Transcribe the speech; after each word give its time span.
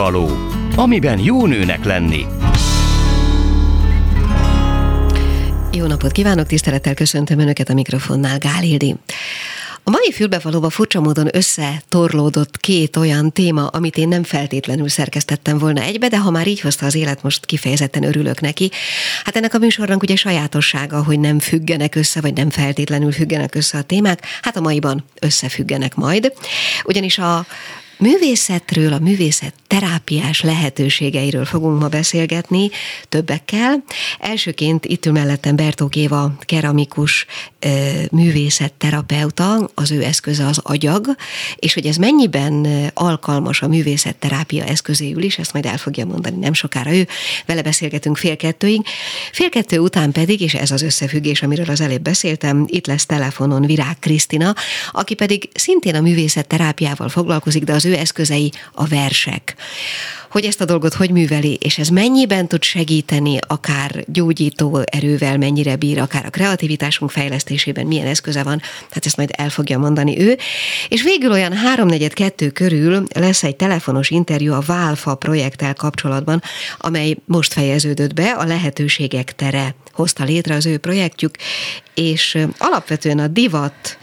Fülbevaló, 0.00 0.48
amiben 0.76 1.18
jó 1.18 1.46
nőnek 1.46 1.84
lenni. 1.84 2.26
Jó 5.72 5.86
napot 5.86 6.12
kívánok, 6.12 6.46
tisztelettel 6.46 6.94
köszöntöm 6.94 7.38
Önöket 7.38 7.68
a 7.68 7.74
mikrofonnál, 7.74 8.38
Gál 8.38 8.60
Hildi. 8.60 8.96
A 9.84 9.90
mai 9.90 10.12
fülbevalóba 10.12 10.70
furcsa 10.70 11.00
módon 11.00 11.28
összetorlódott 11.32 12.56
két 12.56 12.96
olyan 12.96 13.32
téma, 13.32 13.66
amit 13.66 13.96
én 13.96 14.08
nem 14.08 14.22
feltétlenül 14.22 14.88
szerkesztettem 14.88 15.58
volna 15.58 15.82
egybe, 15.82 16.08
de 16.08 16.18
ha 16.18 16.30
már 16.30 16.46
így 16.46 16.60
hozta 16.60 16.86
az 16.86 16.94
élet, 16.94 17.22
most 17.22 17.46
kifejezetten 17.46 18.02
örülök 18.02 18.40
neki. 18.40 18.70
Hát 19.24 19.36
ennek 19.36 19.54
a 19.54 19.58
műsornak 19.58 20.02
ugye 20.02 20.16
sajátossága, 20.16 21.04
hogy 21.04 21.20
nem 21.20 21.38
függenek 21.38 21.94
össze, 21.94 22.20
vagy 22.20 22.34
nem 22.34 22.50
feltétlenül 22.50 23.12
függenek 23.12 23.54
össze 23.54 23.78
a 23.78 23.82
témák, 23.82 24.26
hát 24.42 24.56
a 24.56 24.60
maiban 24.60 25.04
összefüggenek 25.20 25.94
majd. 25.94 26.32
Ugyanis 26.84 27.18
a 27.18 27.46
művészetről, 28.00 28.92
a 28.92 28.98
művészet 28.98 29.54
terápiás 29.66 30.40
lehetőségeiről 30.40 31.44
fogunk 31.44 31.80
ma 31.80 31.88
beszélgetni 31.88 32.70
többekkel. 33.08 33.82
Elsőként 34.18 34.84
itt 34.84 35.06
ül 35.06 35.12
mellettem 35.12 35.56
Bertók 35.56 35.96
Éva, 35.96 36.32
keramikus 36.40 37.26
művészetterapeuta, 38.10 39.70
az 39.74 39.90
ő 39.90 40.02
eszköze 40.02 40.46
az 40.46 40.58
agyag, 40.62 41.06
és 41.56 41.74
hogy 41.74 41.86
ez 41.86 41.96
mennyiben 41.96 42.66
alkalmas 42.94 43.62
a 43.62 43.68
művészetterápia 43.68 44.64
eszközéül 44.64 45.22
is, 45.22 45.38
ezt 45.38 45.52
majd 45.52 45.66
el 45.66 45.78
fogja 45.78 46.06
mondani 46.06 46.36
nem 46.36 46.52
sokára 46.52 46.94
ő. 46.94 47.08
Vele 47.46 47.62
beszélgetünk 47.62 48.16
fél 48.16 48.36
kettőig. 48.36 48.80
Fél 49.32 49.48
kettő 49.48 49.78
után 49.78 50.12
pedig, 50.12 50.40
és 50.40 50.54
ez 50.54 50.70
az 50.70 50.82
összefüggés, 50.82 51.42
amiről 51.42 51.70
az 51.70 51.80
előbb 51.80 52.02
beszéltem, 52.02 52.64
itt 52.68 52.86
lesz 52.86 53.06
telefonon 53.06 53.62
Virág 53.62 53.98
Krisztina, 53.98 54.54
aki 54.92 55.14
pedig 55.14 55.48
szintén 55.54 55.94
a 55.94 56.00
művészetterápiával 56.00 57.08
foglalkozik, 57.08 57.64
de 57.64 57.72
az 57.72 57.84
ő 57.84 57.89
eszközei 57.94 58.52
a 58.72 58.86
versek 58.86 59.56
hogy 60.30 60.44
ezt 60.44 60.60
a 60.60 60.64
dolgot 60.64 60.94
hogy 60.94 61.10
műveli, 61.10 61.58
és 61.60 61.78
ez 61.78 61.88
mennyiben 61.88 62.48
tud 62.48 62.62
segíteni, 62.62 63.38
akár 63.46 64.04
gyógyító 64.06 64.82
erővel, 64.84 65.38
mennyire 65.38 65.76
bír, 65.76 65.98
akár 65.98 66.24
a 66.26 66.30
kreativitásunk 66.30 67.10
fejlesztésében, 67.10 67.86
milyen 67.86 68.06
eszköze 68.06 68.42
van, 68.42 68.60
hát 68.90 69.06
ezt 69.06 69.16
majd 69.16 69.30
el 69.32 69.50
fogja 69.50 69.78
mondani 69.78 70.20
ő. 70.20 70.38
És 70.88 71.02
végül 71.02 71.30
olyan 71.30 71.52
háromnegyed 71.52 72.12
kettő 72.12 72.50
körül 72.50 73.06
lesz 73.14 73.42
egy 73.42 73.56
telefonos 73.56 74.10
interjú 74.10 74.52
a 74.52 74.62
Válfa 74.66 75.14
projekttel 75.14 75.74
kapcsolatban, 75.74 76.42
amely 76.78 77.16
most 77.24 77.52
fejeződött 77.52 78.14
be, 78.14 78.30
a 78.30 78.44
lehetőségek 78.44 79.34
tere 79.34 79.74
hozta 79.92 80.24
létre 80.24 80.54
az 80.54 80.66
ő 80.66 80.78
projektjük, 80.78 81.36
és 81.94 82.38
alapvetően 82.58 83.18
a 83.18 83.26
divat 83.26 83.98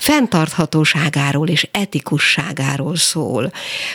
fenntarthatóságáról 0.00 1.48
és 1.48 1.68
etikusságáról 1.70 2.96
szól. 2.96 3.52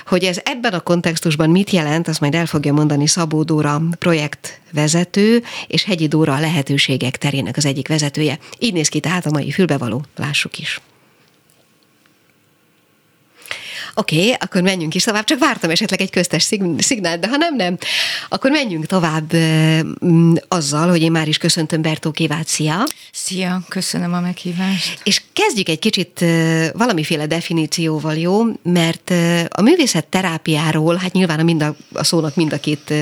Hogy 0.07 0.23
ez 0.23 0.39
ebben 0.43 0.73
a 0.73 0.79
kontextusban 0.79 1.49
mit 1.49 1.69
jelent, 1.69 2.07
azt 2.07 2.19
majd 2.19 2.35
el 2.35 2.45
fogja 2.45 2.73
mondani 2.73 3.07
Szabó 3.07 3.43
Dóra 3.43 3.81
projektvezető, 3.99 5.43
és 5.67 5.83
Hegyi 5.83 6.07
Dóra 6.07 6.33
a 6.33 6.39
lehetőségek 6.39 7.17
terének 7.17 7.57
az 7.57 7.65
egyik 7.65 7.87
vezetője. 7.87 8.39
Így 8.59 8.73
néz 8.73 8.87
ki 8.87 8.99
tehát 8.99 9.25
a 9.25 9.31
mai 9.31 9.51
fülbevaló, 9.51 10.03
lássuk 10.15 10.57
is. 10.57 10.81
Oké, 13.97 14.15
okay, 14.15 14.35
akkor 14.39 14.61
menjünk 14.61 14.95
is 14.95 15.03
tovább, 15.03 15.23
csak 15.23 15.39
vártam 15.39 15.69
esetleg 15.69 16.01
egy 16.01 16.09
köztes 16.09 16.49
szignált, 16.77 17.19
de 17.19 17.27
ha 17.27 17.37
nem, 17.37 17.55
nem, 17.55 17.77
akkor 18.29 18.51
menjünk 18.51 18.85
tovább 18.85 19.33
azzal, 20.47 20.89
hogy 20.89 21.01
én 21.01 21.11
már 21.11 21.27
is 21.27 21.37
köszöntöm 21.37 21.81
Bertó 21.81 22.11
Kivát. 22.11 22.47
Szia! 22.47 22.83
Szia, 23.11 23.61
köszönöm 23.69 24.13
a 24.13 24.19
meghívást. 24.19 24.99
És 25.03 25.21
kezdjük 25.33 25.69
egy 25.69 25.79
kicsit 25.79 26.25
valamiféle 26.73 27.27
definícióval, 27.27 28.15
jó? 28.15 28.43
Mert 28.63 29.13
a 29.49 29.61
művészet 29.61 30.07
terápiáról, 30.07 30.95
hát 30.95 31.11
nyilván 31.11 31.39
a, 31.39 31.43
mind 31.43 31.61
a, 31.61 31.75
a 31.93 32.03
szónak 32.03 32.35
mind 32.35 32.53
a 32.53 32.59
két 32.59 32.93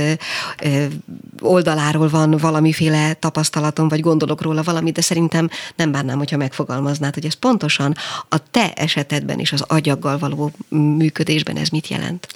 oldaláról 1.42 2.10
van 2.10 2.38
valamiféle 2.38 3.14
tapasztalatom, 3.14 3.88
vagy 3.88 4.00
gondolok 4.00 4.42
róla 4.42 4.64
valamit, 4.64 4.94
de 4.94 5.02
szerintem 5.02 5.50
nem 5.76 5.92
bánnám, 5.92 6.18
hogyha 6.18 6.38
megfogalmaznád, 6.38 7.14
hogy 7.14 7.26
ez 7.26 7.34
pontosan 7.34 7.96
a 8.30 8.38
te 8.52 8.74
esetedben 8.74 9.40
is 9.40 9.52
az 9.52 9.62
agyaggal 9.62 10.18
való 10.18 10.52
működésben 10.84 11.58
ez 11.58 11.70
mit 11.70 11.88
jelent? 11.88 12.28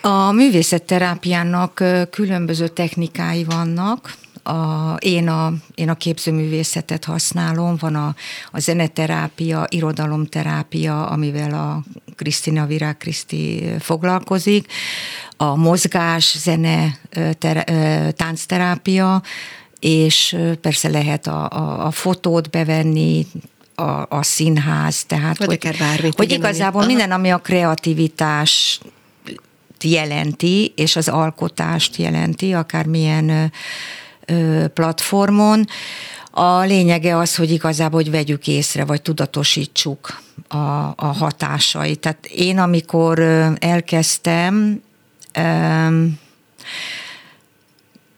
A 0.00 0.32
művészetterápiának 0.32 1.84
különböző 2.10 2.68
technikái 2.68 3.44
vannak, 3.44 4.18
a, 4.42 4.94
én, 4.98 5.28
a, 5.28 5.52
én 5.74 5.88
a 5.88 5.94
képzőművészetet 5.94 7.04
használom, 7.04 7.76
van 7.80 7.94
a, 7.94 8.14
a 8.50 8.60
zeneterápia, 8.60 9.66
irodalomterápia, 9.68 11.06
amivel 11.06 11.54
a 11.54 11.82
Krisztina 12.16 12.66
Virág 12.66 12.96
Kriszti 12.96 13.72
foglalkozik, 13.78 14.72
a 15.36 15.56
mozgás, 15.56 16.36
zene, 16.38 16.98
ter, 17.38 17.64
táncterápia, 18.16 19.22
és 19.80 20.36
persze 20.60 20.88
lehet 20.88 21.26
a, 21.26 21.48
a, 21.50 21.86
a 21.86 21.90
fotót 21.90 22.50
bevenni, 22.50 23.26
a, 23.80 24.06
a 24.08 24.22
színház, 24.22 25.04
tehát 25.04 25.38
vagy 25.38 25.64
hogy, 25.64 25.76
bármit, 25.78 26.16
hogy 26.16 26.32
igazából 26.32 26.82
ami, 26.82 26.92
minden, 26.92 27.12
ami 27.12 27.30
a 27.30 27.38
kreativitás 27.38 28.80
jelenti, 29.80 30.72
és 30.76 30.96
az 30.96 31.08
alkotást 31.08 31.96
jelenti, 31.96 32.52
akármilyen 32.52 33.52
ö, 34.26 34.64
platformon. 34.74 35.66
A 36.30 36.58
lényege 36.58 37.16
az, 37.16 37.36
hogy 37.36 37.50
igazából, 37.50 38.00
hogy 38.02 38.10
vegyük 38.10 38.46
észre, 38.46 38.84
vagy 38.84 39.02
tudatosítsuk 39.02 40.22
a, 40.48 40.56
a 40.96 41.14
hatásait. 41.18 41.98
Tehát 41.98 42.26
én, 42.26 42.58
amikor 42.58 43.18
elkezdtem, 43.58 44.82
ö, 45.32 46.06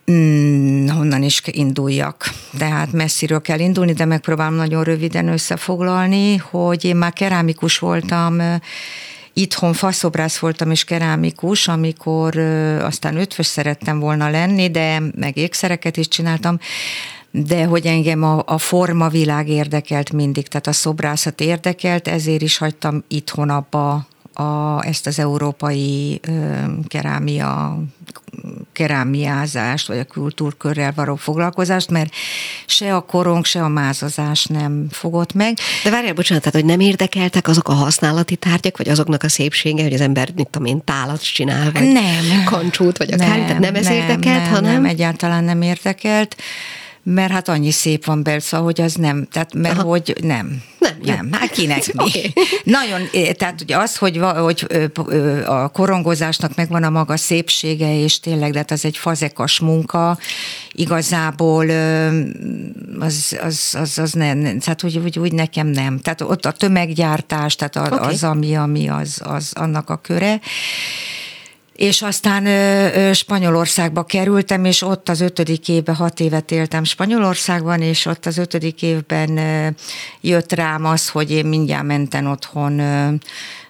Hmm, 0.04 0.88
honnan 0.88 1.22
is 1.22 1.42
induljak. 1.44 2.24
Tehát 2.58 2.92
messziről 2.92 3.40
kell 3.40 3.58
indulni, 3.58 3.92
de 3.92 4.04
megpróbálom 4.04 4.54
nagyon 4.54 4.84
röviden 4.84 5.28
összefoglalni, 5.28 6.36
hogy 6.36 6.84
én 6.84 6.96
már 6.96 7.12
kerámikus 7.12 7.78
voltam, 7.78 8.60
itthon 9.32 9.72
faszobrász 9.72 10.38
voltam 10.38 10.70
és 10.70 10.84
kerámikus, 10.84 11.68
amikor 11.68 12.36
aztán 12.82 13.16
ötvös 13.16 13.46
szerettem 13.46 13.98
volna 13.98 14.30
lenni, 14.30 14.70
de 14.70 15.02
meg 15.16 15.36
ékszereket 15.36 15.96
is 15.96 16.08
csináltam, 16.08 16.58
de 17.30 17.64
hogy 17.64 17.86
engem 17.86 18.22
a, 18.22 18.42
a 18.46 18.58
forma 18.58 19.08
világ 19.08 19.48
érdekelt 19.48 20.12
mindig, 20.12 20.48
tehát 20.48 20.66
a 20.66 20.72
szobrászat 20.72 21.40
érdekelt, 21.40 22.08
ezért 22.08 22.42
is 22.42 22.58
hagytam 22.58 23.04
itthon 23.08 23.50
abba 23.50 24.06
a, 24.32 24.84
ezt 24.86 25.06
az 25.06 25.18
európai 25.18 26.20
ö, 26.22 26.62
kerámia, 26.86 27.78
kerámiázást, 28.72 29.88
vagy 29.88 29.98
a 29.98 30.04
kultúrkörrel 30.04 30.92
való 30.94 31.16
foglalkozást, 31.16 31.90
mert 31.90 32.14
se 32.66 32.94
a 32.94 33.00
korong, 33.00 33.44
se 33.44 33.62
a 33.62 33.68
mázazás 33.68 34.44
nem 34.44 34.86
fogott 34.90 35.34
meg. 35.34 35.58
De 35.84 35.90
várjál, 35.90 36.14
bocsánat, 36.14 36.42
tehát, 36.42 36.60
hogy 36.60 36.68
nem 36.70 36.80
érdekeltek 36.80 37.48
azok 37.48 37.68
a 37.68 37.72
használati 37.72 38.36
tárgyak, 38.36 38.76
vagy 38.76 38.88
azoknak 38.88 39.22
a 39.22 39.28
szépsége, 39.28 39.82
hogy 39.82 39.92
az 39.92 40.00
ember, 40.00 40.28
mit 40.34 40.48
tudom 40.48 40.66
én, 40.66 40.84
tálat 40.84 41.22
csinál, 41.22 41.70
vagy 41.72 41.92
nem. 41.92 42.44
kancsút, 42.44 42.98
vagy 42.98 43.12
akár, 43.12 43.28
nem, 43.28 43.46
tehát 43.46 43.62
nem 43.62 43.74
ez 43.74 43.84
nem, 43.84 43.92
érdekelt, 43.92 44.42
nem, 44.42 44.52
hanem... 44.52 44.72
Nem, 44.72 44.84
egyáltalán 44.84 45.44
nem 45.44 45.62
érdekelt 45.62 46.36
mert 47.02 47.32
hát 47.32 47.48
annyi 47.48 47.70
szép 47.70 48.04
van 48.04 48.22
belőle, 48.22 48.42
szóval, 48.42 48.66
hogy 48.66 48.80
az 48.80 48.94
nem, 48.94 49.26
tehát 49.30 49.54
mert 49.54 49.78
Aha. 49.78 49.88
hogy 49.88 50.16
nem. 50.22 50.62
Nem, 50.78 50.98
nem, 51.02 51.28
hát 51.32 51.50
kinek 51.50 51.92
mi. 51.92 52.02
Okay. 52.02 52.32
Nagyon, 52.64 53.00
tehát 53.32 53.60
ugye 53.60 53.76
az, 53.76 53.96
hogy, 53.96 54.18
hogy 54.18 54.66
a 55.46 55.68
korongozásnak 55.68 56.54
megvan 56.54 56.82
a 56.82 56.90
maga 56.90 57.16
szépsége, 57.16 57.98
és 57.98 58.20
tényleg, 58.20 58.52
de 58.52 58.58
hát 58.58 58.70
az 58.70 58.84
egy 58.84 58.96
fazekas 58.96 59.60
munka, 59.60 60.18
igazából 60.72 61.68
az, 62.98 63.38
az, 63.42 63.74
az, 63.78 63.98
az 63.98 64.12
nem, 64.12 64.58
tehát 64.58 64.84
úgy, 64.84 64.98
úgy, 64.98 65.18
úgy 65.18 65.32
nekem 65.32 65.66
nem. 65.66 65.98
Tehát 65.98 66.20
ott 66.20 66.44
a 66.44 66.52
tömeggyártás, 66.52 67.56
tehát 67.56 67.76
az, 67.76 67.98
okay. 67.98 68.12
az 68.12 68.24
ami, 68.24 68.56
ami 68.56 68.88
az, 68.88 69.20
az 69.24 69.50
annak 69.54 69.90
a 69.90 69.96
köre 69.96 70.40
és 71.82 72.02
aztán 72.02 72.44
Spanyolországba 73.14 74.04
kerültem, 74.04 74.64
és 74.64 74.82
ott 74.82 75.08
az 75.08 75.20
ötödik 75.20 75.68
évben, 75.68 75.94
hat 75.94 76.20
évet 76.20 76.50
éltem 76.50 76.84
Spanyolországban, 76.84 77.82
és 77.82 78.06
ott 78.06 78.26
az 78.26 78.38
ötödik 78.38 78.82
évben 78.82 79.38
jött 80.20 80.52
rám 80.52 80.84
az, 80.84 81.08
hogy 81.08 81.30
én 81.30 81.46
mindjárt 81.46 81.84
menten 81.84 82.26
otthon 82.26 82.80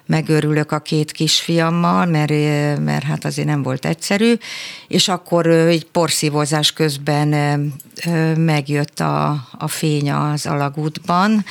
megörülök 0.05 0.71
a 0.71 0.79
két 0.79 1.11
kisfiammal, 1.11 2.05
mert, 2.05 2.29
mert 2.79 3.03
hát 3.03 3.25
azért 3.25 3.47
nem 3.47 3.63
volt 3.63 3.85
egyszerű, 3.85 4.33
és 4.87 5.07
akkor 5.07 5.47
egy 5.47 5.85
porszívózás 5.85 6.71
közben 6.71 7.27
megjött 8.37 8.99
a, 8.99 9.29
a 9.57 9.67
fény 9.67 10.11
az 10.11 10.45
alagútban, 10.45 11.45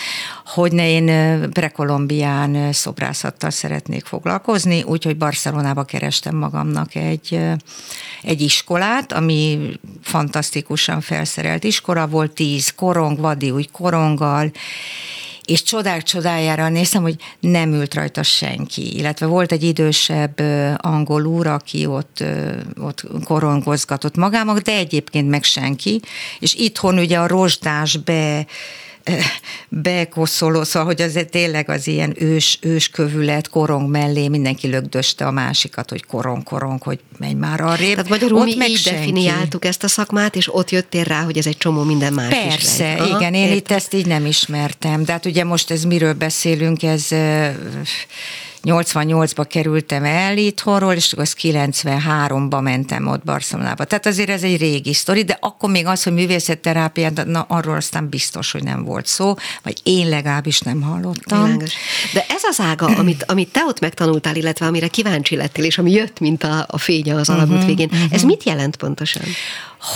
hogy 0.44 0.72
ne 0.72 0.88
én 0.88 1.06
prekolombián 1.50 2.72
szobrászattal 2.72 3.50
szeretnék 3.50 4.04
foglalkozni, 4.04 4.82
úgyhogy 4.82 5.16
Barcelonába 5.16 5.84
kerestem 5.84 6.36
magamnak 6.36 6.94
egy, 6.94 7.40
egy 8.22 8.40
iskolát, 8.40 9.12
ami 9.12 9.70
fantasztikusan 10.02 11.00
felszerelt 11.00 11.64
iskola 11.64 12.06
volt, 12.06 12.32
tíz 12.32 12.74
korong, 12.74 13.20
vadi 13.20 13.50
új 13.50 13.64
koronggal, 13.72 14.50
és 15.44 15.62
csodák 15.62 16.02
csodájára 16.02 16.68
néztem, 16.68 17.02
hogy 17.02 17.16
nem 17.40 17.72
ült 17.72 17.94
rajta 17.94 18.22
senki, 18.22 18.96
illetve 18.96 19.26
volt 19.26 19.52
egy 19.52 19.62
idősebb 19.62 20.40
angol 20.76 21.24
úr, 21.24 21.46
aki 21.46 21.86
ott, 21.86 22.24
ott 22.80 23.02
korongozgatott 23.24 24.16
magámak, 24.16 24.58
de 24.58 24.72
egyébként 24.72 25.28
meg 25.28 25.42
senki, 25.42 26.00
és 26.38 26.54
itthon 26.54 26.98
ugye 26.98 27.18
a 27.18 27.26
rozsdás 27.26 27.96
be 27.96 28.46
bekoszoló, 29.68 30.62
szóval, 30.62 30.88
hogy 30.88 31.02
az 31.02 31.26
tényleg 31.30 31.68
az 31.68 31.86
ilyen 31.86 32.14
ős, 32.18 32.58
őskövület, 32.60 33.48
korong 33.48 33.90
mellé 33.90 34.28
mindenki 34.28 34.68
lögdöste 34.68 35.26
a 35.26 35.30
másikat, 35.30 35.90
hogy 35.90 36.04
korong, 36.04 36.42
korong, 36.42 36.82
hogy 36.82 37.00
menj 37.22 37.34
már 37.34 37.60
arrébb. 37.60 37.92
Tehát 37.92 38.08
magyarul 38.08 38.38
ott 38.38 38.44
mi 38.44 38.54
meg 38.56 38.68
így 38.68 38.76
senki. 38.78 38.98
definiáltuk 38.98 39.64
ezt 39.64 39.84
a 39.84 39.88
szakmát, 39.88 40.36
és 40.36 40.54
ott 40.54 40.70
jöttél 40.70 41.04
rá, 41.04 41.22
hogy 41.22 41.38
ez 41.38 41.46
egy 41.46 41.56
csomó 41.56 41.82
minden 41.82 42.12
más 42.12 42.28
Persze, 42.28 42.96
is 42.96 43.06
igen, 43.06 43.34
én 43.34 43.42
értem. 43.42 43.56
itt 43.56 43.70
ezt 43.70 43.94
így 43.94 44.06
nem 44.06 44.26
ismertem. 44.26 45.04
De 45.04 45.12
hát 45.12 45.26
ugye 45.26 45.44
most 45.44 45.70
ez 45.70 45.84
miről 45.84 46.12
beszélünk, 46.12 46.82
ez 46.82 47.08
88-ba 48.64 49.44
kerültem 49.48 50.04
el 50.04 50.36
itthonról, 50.36 50.92
és 50.92 51.12
az 51.12 51.36
93-ba 51.42 52.60
mentem 52.62 53.06
ott 53.06 53.24
Barcelonába. 53.24 53.84
Tehát 53.84 54.06
azért 54.06 54.28
ez 54.28 54.42
egy 54.42 54.56
régi 54.56 54.94
sztori, 54.94 55.24
de 55.24 55.38
akkor 55.40 55.70
még 55.70 55.86
az, 55.86 56.02
hogy 56.02 56.12
művészetterápia, 56.12 57.10
na, 57.26 57.40
arról 57.48 57.76
aztán 57.76 58.08
biztos, 58.08 58.52
hogy 58.52 58.62
nem 58.62 58.84
volt 58.84 59.06
szó, 59.06 59.34
vagy 59.62 59.80
én 59.82 60.08
legalábbis 60.08 60.60
nem 60.60 60.80
hallottam. 60.80 61.44
Világos. 61.44 61.72
De 62.12 62.24
ez 62.28 62.42
az 62.42 62.60
ága, 62.60 62.86
amit, 62.86 63.24
amit 63.28 63.52
te 63.52 63.64
ott 63.66 63.80
megtanultál, 63.80 64.36
illetve 64.36 64.66
amire 64.66 64.88
kíváncsi 64.88 65.36
lettél, 65.36 65.64
és 65.64 65.78
ami 65.78 65.90
jött, 65.90 66.20
mint 66.20 66.44
a, 66.44 66.64
a 66.68 66.78
fénye 67.12 67.20
az 67.20 67.28
alagút 67.28 67.54
uh-huh, 67.54 67.66
végén, 67.66 67.88
uh-huh. 67.92 68.12
ez 68.12 68.22
mit 68.22 68.44
jelent 68.44 68.76
pontosan? 68.76 69.22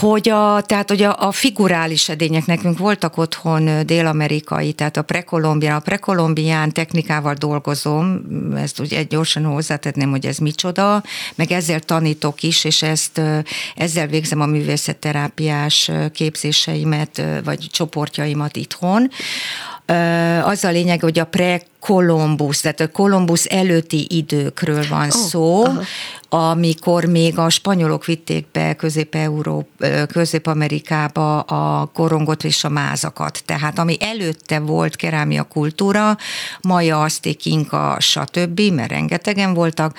hogy 0.01 0.29
a, 0.29 0.61
tehát, 0.61 0.89
hogy 0.89 1.03
a, 1.03 1.27
a 1.27 1.33
figurális 1.33 2.09
edények 2.09 2.47
nekünk 2.47 2.79
voltak 2.79 3.19
otthon 3.19 3.87
dél-amerikai, 3.87 4.73
tehát 4.73 4.97
a 4.97 5.03
prekolombián, 5.03 5.77
a 5.77 5.81
prekolombián 5.81 6.73
technikával 6.73 7.35
dolgozom, 7.35 8.23
ezt 8.57 8.79
ugye 8.79 9.03
gyorsan 9.03 9.45
hozzátenném, 9.45 10.11
hogy 10.11 10.27
ez 10.27 10.39
micsoda, 10.39 11.03
meg 11.35 11.53
ezzel 11.53 11.81
tanítok 11.81 12.43
is, 12.43 12.65
és 12.65 12.83
ezt 12.83 13.21
ezzel 13.77 14.07
végzem 14.07 14.41
a 14.41 14.47
művészetterápiás 14.47 15.91
képzéseimet, 16.13 17.23
vagy 17.45 17.67
csoportjaimat 17.71 18.57
itthon. 18.57 19.11
Az 20.43 20.65
a 20.65 20.71
lényeg, 20.71 21.00
hogy 21.00 21.19
a 21.19 21.25
pre 21.25 21.62
Kolumbusz, 21.81 22.61
tehát 22.61 22.81
a 22.81 22.88
Kolumbusz 22.88 23.47
előtti 23.50 24.06
időkről 24.09 24.85
van 24.88 25.06
oh, 25.06 25.09
szó, 25.09 25.65
aha. 25.65 25.83
amikor 26.29 27.05
még 27.05 27.38
a 27.38 27.49
spanyolok 27.49 28.05
vitték 28.05 28.47
be 28.53 28.75
Közép-Euró, 28.75 29.69
Közép-Amerikába 30.12 31.41
a 31.41 31.87
korongot 31.87 32.44
és 32.44 32.65
a 32.65 32.69
mázakat. 32.69 33.43
Tehát 33.44 33.79
ami 33.79 33.97
előtte 34.00 34.59
volt 34.59 34.97
kerámia 34.97 35.43
kultúra, 35.43 36.17
maja, 36.61 37.03
azték, 37.03 37.44
inka, 37.44 37.97
stb., 38.00 38.61
mert 38.61 38.91
rengetegen 38.91 39.55
voltak, 39.55 39.97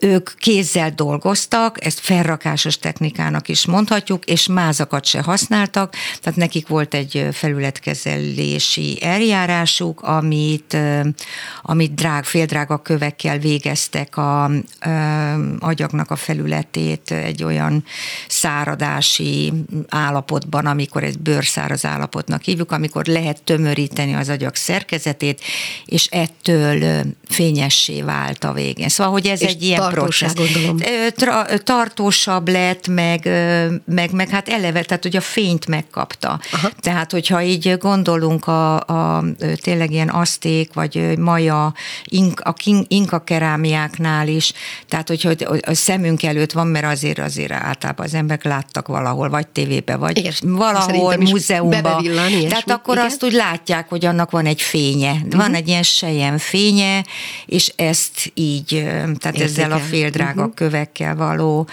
ők 0.00 0.30
kézzel 0.36 0.90
dolgoztak, 0.90 1.84
ezt 1.84 2.00
felrakásos 2.00 2.78
technikának 2.78 3.48
is 3.48 3.66
mondhatjuk, 3.66 4.24
és 4.24 4.46
mázakat 4.46 5.04
se 5.04 5.22
használtak, 5.22 5.94
tehát 6.20 6.38
nekik 6.38 6.68
volt 6.68 6.94
egy 6.94 7.28
felületkezelési 7.32 8.98
eljárásuk, 9.02 10.00
amit, 10.02 10.76
amit 11.62 11.94
drág, 11.94 12.24
féldrága 12.24 12.76
kövekkel 12.76 13.38
végeztek 13.38 14.16
a 14.16 14.50
agyagnak 15.58 16.10
a 16.10 16.16
felületét 16.16 17.10
egy 17.10 17.44
olyan 17.44 17.84
száradási 18.28 19.52
állapotban, 19.88 20.66
amikor 20.66 21.02
ez 21.04 21.16
bőrszáraz 21.16 21.84
állapotnak 21.84 22.42
hívjuk, 22.42 22.72
amikor 22.72 23.06
lehet 23.06 23.42
tömöríteni 23.42 24.14
az 24.14 24.28
agyag 24.28 24.54
szerkezetét, 24.54 25.40
és 25.84 26.06
ettől 26.06 27.04
fényessé 27.28 28.02
vált 28.02 28.44
a 28.44 28.52
vég 28.52 28.75
végén. 28.76 28.88
Szóval, 28.88 29.12
hogy 29.12 29.26
ez 29.26 29.42
és 29.42 29.48
egy 29.48 29.62
ilyen 29.62 29.88
processz. 29.90 30.34
gondolom. 30.34 30.76
Tra- 31.10 31.62
tartósabb 31.62 32.48
lett, 32.48 32.88
meg, 32.88 33.28
meg, 33.84 34.12
meg 34.12 34.28
hát 34.28 34.48
eleve, 34.48 34.82
tehát 34.82 35.02
hogy 35.02 35.16
a 35.16 35.20
fényt 35.20 35.66
megkapta. 35.66 36.40
Aha. 36.52 36.70
Tehát, 36.80 37.12
hogyha 37.12 37.42
így 37.42 37.78
gondolunk 37.78 38.46
a, 38.46 38.74
a 38.80 39.24
tényleg 39.60 39.90
ilyen 39.90 40.08
aszték, 40.08 40.72
vagy 40.74 41.18
maja, 41.18 41.74
ink, 42.04 42.40
a 42.40 42.54
inka 42.88 43.18
kerámiáknál 43.18 44.28
is, 44.28 44.52
tehát, 44.88 45.08
hogyha 45.08 45.30
a 45.60 45.74
szemünk 45.74 46.22
előtt 46.22 46.52
van, 46.52 46.66
mert 46.66 46.84
azért 46.84 47.18
azért 47.18 47.52
általában 47.52 48.06
az 48.06 48.14
emberek 48.14 48.44
láttak 48.44 48.86
valahol, 48.86 49.28
vagy 49.28 49.46
tévébe, 49.46 49.96
vagy 49.96 50.18
Igen, 50.18 50.32
valahol 50.40 51.16
múzeumban. 51.16 52.02
Tehát 52.48 52.70
akkor 52.70 52.94
Igen. 52.94 53.06
azt 53.06 53.24
úgy 53.24 53.32
látják, 53.32 53.88
hogy 53.88 54.04
annak 54.04 54.30
van 54.30 54.46
egy 54.46 54.62
fénye. 54.62 55.12
Van 55.30 55.40
uh-huh. 55.40 55.56
egy 55.56 55.68
ilyen 55.68 55.82
sejem 55.82 56.38
fénye, 56.38 57.04
és 57.46 57.72
ezt 57.76 58.32
így 58.34 58.65
így, 58.72 58.82
tehát 58.84 59.24
Értékel. 59.24 59.44
ezzel 59.44 59.72
a 59.72 59.78
féldrága 59.78 60.40
uh-huh. 60.40 60.54
kövekkel 60.54 61.16
való 61.16 61.68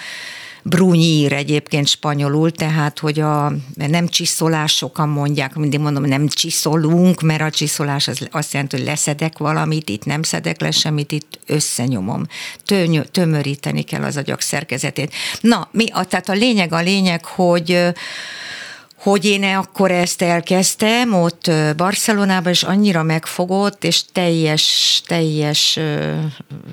brunyír 0.63 1.33
egyébként 1.33 1.87
spanyolul, 1.87 2.51
tehát 2.51 2.99
hogy 2.99 3.19
a 3.19 3.53
nem 3.73 4.07
csiszolás, 4.07 4.75
sokan 4.75 5.09
mondják, 5.09 5.55
mindig 5.55 5.79
mondom, 5.79 6.03
nem 6.03 6.27
csiszolunk, 6.27 7.21
mert 7.21 7.41
a 7.41 7.49
csiszolás 7.49 8.07
az 8.07 8.27
azt 8.31 8.53
jelenti, 8.53 8.75
hogy 8.75 8.85
leszedek 8.85 9.37
valamit, 9.37 9.89
itt 9.89 10.05
nem 10.05 10.23
szedek 10.23 10.61
le 10.61 10.71
semmit, 10.71 11.11
itt 11.11 11.39
összenyomom. 11.45 12.25
Töny, 12.65 13.05
tömöríteni 13.11 13.81
kell 13.81 14.03
az 14.03 14.17
agyak 14.17 14.41
szerkezetét. 14.41 15.13
Na, 15.41 15.67
mi, 15.71 15.85
a, 15.91 16.03
tehát 16.03 16.29
a 16.29 16.33
lényeg 16.33 16.73
a 16.73 16.81
lényeg, 16.81 17.25
hogy 17.25 17.93
hogy 19.03 19.25
én 19.25 19.43
akkor 19.43 19.91
ezt 19.91 20.21
elkezdtem 20.21 21.13
ott 21.13 21.51
Barcelonában, 21.77 22.51
és 22.51 22.63
annyira 22.63 23.03
megfogott, 23.03 23.83
és 23.83 24.01
teljes, 24.11 25.01
teljes, 25.05 25.73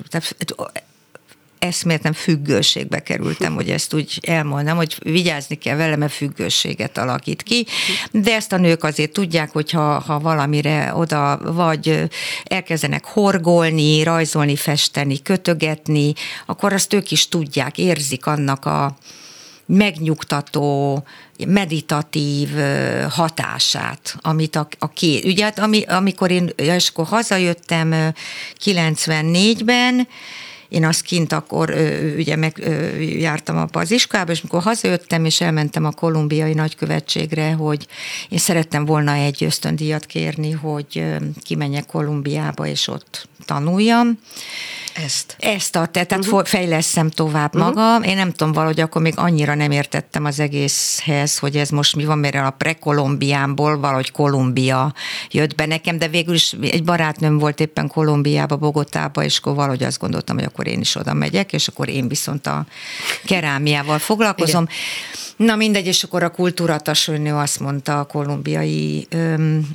tehát 0.09 0.35
eszméletlen 1.59 2.13
függőségbe 2.13 2.99
kerültem, 2.99 3.53
hogy 3.53 3.69
ezt 3.69 3.93
úgy 3.93 4.19
elmondom, 4.27 4.75
hogy 4.75 4.97
vigyázni 5.03 5.55
kell 5.55 5.75
vele, 5.75 5.95
mert 5.95 6.13
függőséget 6.13 6.97
alakít 6.97 7.43
ki, 7.43 7.65
de 8.11 8.33
ezt 8.33 8.53
a 8.53 8.57
nők 8.57 8.83
azért 8.83 9.11
tudják, 9.11 9.51
hogy 9.51 9.71
ha, 9.71 9.99
ha 9.99 10.19
valamire 10.19 10.95
oda 10.95 11.39
vagy 11.43 12.09
elkezdenek 12.43 13.05
horgolni, 13.05 14.03
rajzolni, 14.03 14.55
festeni, 14.55 15.21
kötögetni, 15.21 16.13
akkor 16.45 16.73
azt 16.73 16.93
ők 16.93 17.11
is 17.11 17.27
tudják, 17.27 17.77
érzik 17.77 18.25
annak 18.25 18.65
a 18.65 18.97
megnyugtató, 19.65 21.03
meditatív 21.47 22.49
hatását, 23.09 24.15
amit 24.21 24.55
a, 24.55 24.67
a 24.79 24.87
két, 24.87 25.25
ugye 25.25 25.43
hát 25.43 25.59
ami, 25.59 25.81
amikor 25.81 26.31
én, 26.31 26.49
és 26.55 26.89
akkor 26.89 27.05
hazajöttem 27.05 28.13
94-ben, 28.65 30.07
én 30.71 30.85
azt 30.85 31.01
kint 31.01 31.33
akkor 31.33 31.75
ugye 32.17 32.35
megjártam 32.35 33.57
abba 33.57 33.79
az 33.79 33.91
iskolába, 33.91 34.31
és 34.31 34.39
amikor 34.39 34.61
hazajöttem, 34.61 35.25
és 35.25 35.41
elmentem 35.41 35.85
a 35.85 35.91
kolumbiai 35.91 36.53
nagykövetségre, 36.53 37.51
hogy 37.51 37.87
én 38.29 38.37
szerettem 38.37 38.85
volna 38.85 39.13
egy 39.13 39.43
ösztöndíjat 39.43 40.05
kérni, 40.05 40.51
hogy 40.51 41.05
kimenjek 41.41 41.85
Kolumbiába, 41.85 42.67
és 42.67 42.87
ott 42.87 43.27
tanuljam. 43.51 44.19
Ezt? 45.05 45.35
Ezt 45.39 45.75
a, 45.75 45.85
tehát 45.85 46.15
uh-huh. 46.17 46.45
fejleszem 46.45 47.09
tovább 47.09 47.55
uh-huh. 47.55 47.73
magam. 47.73 48.03
Én 48.03 48.15
nem 48.15 48.31
tudom, 48.31 48.53
valahogy 48.53 48.79
akkor 48.79 49.01
még 49.01 49.13
annyira 49.15 49.55
nem 49.55 49.71
értettem 49.71 50.25
az 50.25 50.39
egészhez, 50.39 51.37
hogy 51.37 51.55
ez 51.57 51.69
most 51.69 51.95
mi 51.95 52.05
van, 52.05 52.17
mert 52.17 52.35
a 52.35 52.53
prekolumbiámból 52.57 53.79
valahogy 53.79 54.11
Kolumbia 54.11 54.93
jött 55.29 55.55
be 55.55 55.65
nekem, 55.65 55.97
de 55.97 56.07
végül 56.07 56.33
is 56.33 56.55
egy 56.61 56.83
barátnőm 56.83 57.37
volt 57.37 57.59
éppen 57.59 57.87
Kolumbiába, 57.87 58.55
Bogotába, 58.55 59.23
és 59.23 59.37
akkor 59.37 59.55
valahogy 59.55 59.83
azt 59.83 59.99
gondoltam, 59.99 60.35
hogy 60.35 60.45
akkor 60.45 60.67
én 60.67 60.79
is 60.79 60.95
oda 60.95 61.13
megyek, 61.13 61.53
és 61.53 61.67
akkor 61.67 61.89
én 61.89 62.07
viszont 62.07 62.47
a 62.47 62.65
kerámiával 63.25 63.99
foglalkozom. 63.99 64.63
Igen. 64.63 65.47
Na 65.47 65.55
mindegy, 65.55 65.87
és 65.87 66.03
akkor 66.03 66.23
a 66.23 66.31
kultúratasőnő 66.31 67.33
azt 67.33 67.59
mondta 67.59 67.99
a 67.99 68.03
kolumbiai 68.03 69.07
öm, 69.09 69.67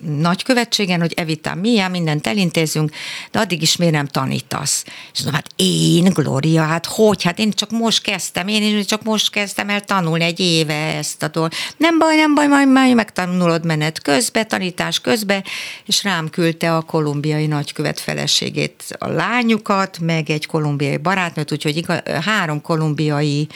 nagykövetségen, 0.00 1.00
hogy 1.00 1.12
Evita, 1.16 1.54
milyen, 1.54 1.90
mindent 1.90 2.26
elintézünk, 2.26 2.90
de 3.30 3.38
addig 3.38 3.62
is 3.62 3.76
miért 3.76 3.94
nem 3.94 4.06
tanítasz? 4.06 4.84
És 5.12 5.22
mondom, 5.22 5.34
hát 5.34 5.50
én, 5.56 6.04
Gloria, 6.04 6.62
hát 6.62 6.86
hogy? 6.86 7.22
Hát 7.22 7.38
én 7.38 7.50
csak 7.50 7.70
most 7.70 8.02
kezdtem, 8.02 8.48
én 8.48 8.84
csak 8.84 9.02
most 9.02 9.30
kezdtem 9.30 9.68
el 9.68 9.80
tanulni 9.80 10.24
egy 10.24 10.40
éve 10.40 10.74
ezt 10.74 11.22
a 11.22 11.28
dolgot. 11.28 11.54
Nem 11.76 11.98
baj, 11.98 12.16
nem 12.16 12.34
baj, 12.34 12.46
majd, 12.46 12.68
majd 12.68 12.94
megtanulod 12.94 13.64
menet 13.64 14.02
közbe, 14.02 14.44
tanítás 14.44 15.00
közbe, 15.00 15.44
és 15.86 16.02
rám 16.02 16.30
küldte 16.30 16.76
a 16.76 16.82
kolumbiai 16.82 17.46
nagykövet 17.46 18.00
feleségét, 18.00 18.96
a 18.98 19.08
lányukat, 19.08 19.98
meg 19.98 20.30
egy 20.30 20.46
kolumbiai 20.46 20.96
barátnőt, 20.96 21.52
úgyhogy 21.52 21.76
igaz, 21.76 22.00
három 22.24 22.60
kolumbiai 22.60 23.48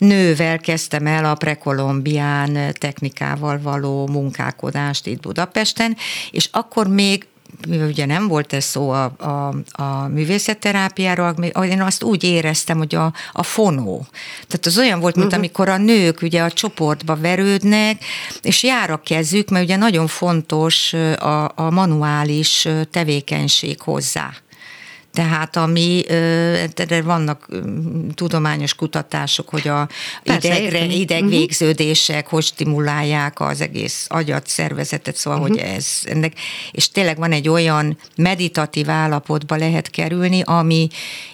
nővel 0.00 0.58
kezdtem 0.58 1.06
el 1.06 1.24
a 1.24 1.34
prekolombián 1.34 2.74
technikával 2.78 3.60
való 3.62 4.06
munkálkodást 4.06 5.06
itt 5.06 5.20
Budapesten, 5.20 5.96
és 6.30 6.48
akkor 6.52 6.88
még 6.88 7.26
mivel 7.68 7.88
ugye 7.88 8.06
nem 8.06 8.28
volt 8.28 8.52
ez 8.52 8.64
szó 8.64 8.90
a, 8.90 9.04
a, 9.18 9.54
a 9.82 10.08
művészetterápiáról, 10.08 11.34
én 11.64 11.82
azt 11.82 12.02
úgy 12.02 12.24
éreztem, 12.24 12.78
hogy 12.78 12.94
a, 12.94 13.12
a 13.32 13.42
fonó. 13.42 14.06
Tehát 14.46 14.66
az 14.66 14.78
olyan 14.78 15.00
volt, 15.00 15.14
mint 15.14 15.26
uh-huh. 15.26 15.40
amikor 15.40 15.68
a 15.68 15.76
nők 15.76 16.22
ugye 16.22 16.42
a 16.42 16.50
csoportba 16.50 17.16
verődnek, 17.16 18.04
és 18.42 18.62
jár 18.62 18.90
a 18.90 19.00
kezük, 19.04 19.48
mert 19.48 19.64
ugye 19.64 19.76
nagyon 19.76 20.06
fontos 20.06 20.92
a, 21.18 21.52
a 21.54 21.70
manuális 21.70 22.68
tevékenység 22.90 23.80
hozzá. 23.80 24.32
Tehát 25.12 25.56
ami, 25.56 26.02
de 26.74 27.02
vannak 27.02 27.48
tudományos 28.14 28.74
kutatások, 28.74 29.48
hogy 29.48 29.68
a 29.68 29.88
Persze, 30.22 30.58
idegre, 30.58 30.84
idegvégződések, 30.84 32.16
uh-huh. 32.16 32.30
hogy 32.30 32.42
stimulálják 32.42 33.40
az 33.40 33.60
egész 33.60 34.06
agyat, 34.08 34.46
szervezetet, 34.46 35.16
szóval, 35.16 35.40
uh-huh. 35.40 35.56
hogy 35.56 35.66
ez 35.66 35.86
ennek, 36.04 36.32
és 36.70 36.90
tényleg 36.90 37.18
van 37.18 37.32
egy 37.32 37.48
olyan 37.48 37.98
meditatív 38.16 38.90
állapotba 38.90 39.56
lehet 39.56 39.90
kerülni, 39.90 40.42
ami 40.44 40.88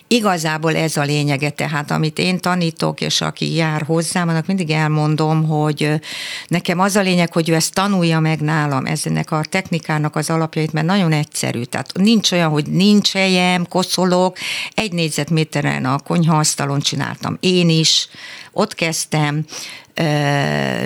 Igazából 0.09 0.77
ez 0.77 0.97
a 0.97 1.03
lényege, 1.03 1.51
tehát 1.51 1.91
amit 1.91 2.19
én 2.19 2.39
tanítok, 2.39 3.01
és 3.01 3.21
aki 3.21 3.55
jár 3.55 3.83
hozzám, 3.83 4.29
annak 4.29 4.47
mindig 4.47 4.71
elmondom, 4.71 5.45
hogy 5.45 6.01
nekem 6.49 6.81
az 6.81 6.97
a 6.97 7.01
lényeg, 7.01 7.33
hogy 7.33 7.49
ő 7.49 7.55
ezt 7.55 7.75
tanulja 7.75 8.21
meg 8.21 8.41
nálam, 8.41 8.85
ennek 9.05 9.31
a 9.31 9.41
technikának 9.49 10.17
az 10.17 10.31
alapjait, 10.31 10.73
mert 10.73 10.87
nagyon 10.87 11.13
egyszerű. 11.13 11.63
Tehát 11.63 11.93
nincs 11.93 12.33
olyan, 12.33 12.51
hogy 12.51 12.67
nincs 12.67 13.13
helyem, 13.13 13.67
koszolok, 13.69 14.37
egy 14.75 14.93
négyzetméteren 14.93 15.85
a 15.85 15.99
konyhaasztalon 15.99 16.81
csináltam 16.81 17.37
én 17.41 17.69
is, 17.69 18.09
ott 18.53 18.75
kezdtem, 18.75 19.45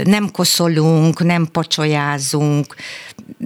nem 0.05 0.31
koszolunk, 0.33 1.25
nem 1.25 1.49
pacsolyázunk, 1.53 2.75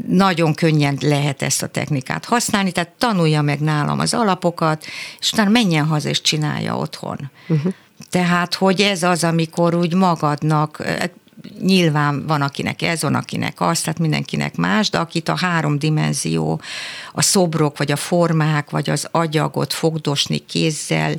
nagyon 0.09 0.55
könnyen 0.55 0.99
lehet 1.01 1.43
ezt 1.43 1.63
a 1.63 1.67
technikát 1.67 2.25
használni, 2.25 2.73
tehát 2.73 2.91
tanulja 2.99 3.43
meg 3.43 3.61
nálam 3.61 3.99
az 3.99 4.15
alapokat, 4.15 4.85
és 5.21 5.33
utána 5.33 5.51
menjen 5.51 5.87
haza 5.87 6.09
és 6.09 6.21
csinálja 6.21 6.77
otthon. 6.77 7.31
Uh-huh. 7.49 7.73
Tehát, 8.11 8.55
hogy 8.55 8.81
ez 8.81 9.03
az, 9.03 9.25
amikor 9.25 9.75
úgy 9.75 9.95
magadnak, 9.95 10.85
nyilván 11.61 12.27
van 12.27 12.43
akinek 12.43 12.83
ez, 12.83 13.03
van 13.03 13.15
akinek 13.15 13.61
az, 13.61 13.81
tehát 13.81 13.99
mindenkinek 13.99 14.57
más, 14.57 14.91
de 14.91 14.99
akit 14.99 15.29
a 15.29 15.37
három 15.37 15.79
dimenzió, 15.79 16.61
a 17.13 17.23
szobrok, 17.23 17.79
vagy 17.79 17.93
a 17.93 17.97
formák, 17.97 18.71
vagy 18.71 18.91
az 18.91 19.09
agyagot 19.11 19.73
fogdosni 19.73 20.39
kézzel, 20.39 21.15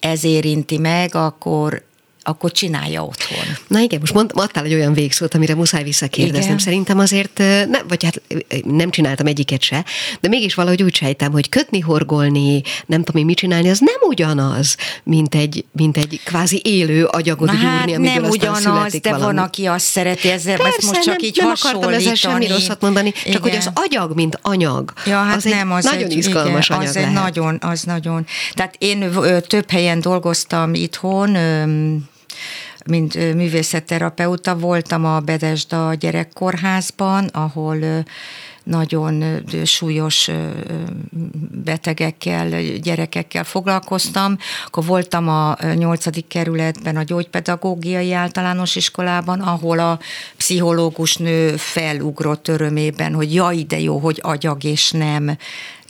ez 0.00 0.24
érinti 0.24 0.78
meg, 0.78 1.14
akkor 1.14 1.84
akkor 2.24 2.52
csinálja 2.52 3.04
otthon. 3.04 3.56
Na 3.66 3.78
igen, 3.78 4.00
most 4.00 4.14
mond, 4.14 4.30
adtál 4.34 4.64
egy 4.64 4.74
olyan 4.74 4.92
végszót, 4.92 5.34
amire 5.34 5.54
muszáj 5.54 5.82
visszakérdeznem. 5.82 6.44
Igen. 6.44 6.58
Szerintem 6.58 6.98
azért, 6.98 7.38
ne, 7.38 7.82
vagy 7.88 8.04
hát 8.04 8.22
nem 8.64 8.90
csináltam 8.90 9.26
egyiket 9.26 9.62
se, 9.62 9.84
de 10.20 10.28
mégis 10.28 10.54
valahogy 10.54 10.82
úgy 10.82 10.94
sejtem, 10.94 11.32
hogy 11.32 11.48
kötni, 11.48 11.80
horgolni, 11.80 12.62
nem 12.86 13.02
tudom 13.02 13.20
én 13.20 13.26
mit 13.26 13.36
csinálni, 13.36 13.68
az 13.68 13.78
nem 13.78 14.08
ugyanaz, 14.08 14.76
mint 15.02 15.34
egy, 15.34 15.64
mint 15.72 15.96
egy 15.96 16.20
kvázi 16.24 16.60
élő 16.64 17.04
agyagot 17.04 17.46
Na 17.46 17.52
gyúrni, 17.52 17.92
hát 17.92 17.98
nem 17.98 18.24
ugyanaz, 18.24 18.92
de 19.00 19.10
valami. 19.10 19.24
van, 19.24 19.38
aki 19.38 19.66
azt 19.66 19.84
szereti 19.84 20.30
ezzel, 20.30 20.56
Persze, 20.56 20.76
ezt 20.78 20.86
most 20.86 21.02
csak 21.02 21.16
nem, 21.16 21.24
így 21.28 21.36
nem 21.36 21.52
akartam 21.60 21.92
ezzel 21.92 22.14
semmi 22.14 22.46
rosszat 22.46 22.80
mondani, 22.80 23.12
igen. 23.20 23.32
csak 23.32 23.42
hogy 23.42 23.56
az 23.56 23.70
agyag, 23.74 24.14
mint 24.14 24.38
anyag, 24.42 24.92
ja, 25.06 25.22
hát 25.22 25.36
az 25.36 25.44
nem, 25.44 25.72
az 25.72 25.84
nagyon 25.84 26.10
egy, 26.10 26.16
izgalmas 26.16 26.66
igen, 26.66 26.78
anyag 26.78 26.88
az 26.90 26.94
lehet. 26.94 27.10
Egy 27.10 27.14
nagyon, 27.14 27.58
az 27.60 27.82
nagyon. 27.82 28.26
Tehát 28.54 28.74
én 28.78 29.10
több 29.46 29.70
helyen 29.70 30.00
dolgoztam 30.00 30.74
itthon, 30.74 31.36
mint 32.86 33.34
művészetterapeuta 33.34 34.56
voltam 34.56 35.04
a 35.04 35.20
Bedesda 35.20 35.94
gyerekkórházban, 35.94 37.26
ahol 37.26 38.04
nagyon 38.62 39.42
súlyos 39.64 40.30
betegekkel, 41.64 42.62
gyerekekkel 42.62 43.44
foglalkoztam. 43.44 44.36
Akkor 44.66 44.84
voltam 44.84 45.28
a 45.28 45.56
nyolcadik 45.74 46.26
kerületben 46.26 46.96
a 46.96 47.02
gyógypedagógiai 47.02 48.12
általános 48.12 48.76
iskolában, 48.76 49.40
ahol 49.40 49.78
a 49.78 49.98
pszichológus 50.36 51.16
nő 51.16 51.56
felugrott 51.56 52.48
örömében, 52.48 53.14
hogy 53.14 53.34
jaj, 53.34 53.62
de 53.62 53.80
jó, 53.80 53.98
hogy 53.98 54.18
agyag 54.22 54.64
és 54.64 54.90
nem, 54.90 55.36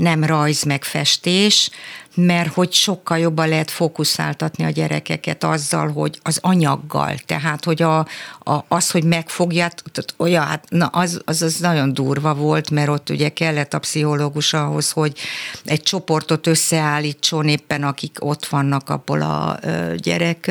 nem 0.02 0.24
rajz 0.24 0.62
meg 0.62 0.84
festés, 0.84 1.70
mert 2.14 2.52
hogy 2.52 2.72
sokkal 2.72 3.18
jobban 3.18 3.48
lehet 3.48 3.70
fókuszáltatni 3.70 4.64
a 4.64 4.70
gyerekeket 4.70 5.44
azzal, 5.44 5.92
hogy 5.92 6.18
az 6.22 6.38
anyaggal, 6.40 7.14
tehát 7.26 7.64
hogy 7.64 7.82
a, 7.82 7.98
a, 8.38 8.64
az, 8.68 8.90
hogy 8.90 9.04
megfogják, 9.04 9.72
olyan, 10.16 10.46
hát, 10.46 10.64
na 10.68 10.86
az, 10.86 11.20
az, 11.24 11.42
az 11.42 11.56
nagyon 11.56 11.94
durva 11.94 12.34
volt, 12.34 12.70
mert 12.70 12.88
ott 12.88 13.10
ugye 13.10 13.28
kellett 13.28 13.74
a 13.74 13.78
pszichológus 13.78 14.52
ahhoz, 14.52 14.90
hogy 14.90 15.18
egy 15.64 15.82
csoportot 15.82 16.46
összeállítson 16.46 17.48
éppen, 17.48 17.82
akik 17.82 18.16
ott 18.20 18.46
vannak 18.46 18.88
abból 18.88 19.22
a 19.22 19.58
gyerek 19.96 20.50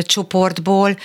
csoportból, 0.00 0.96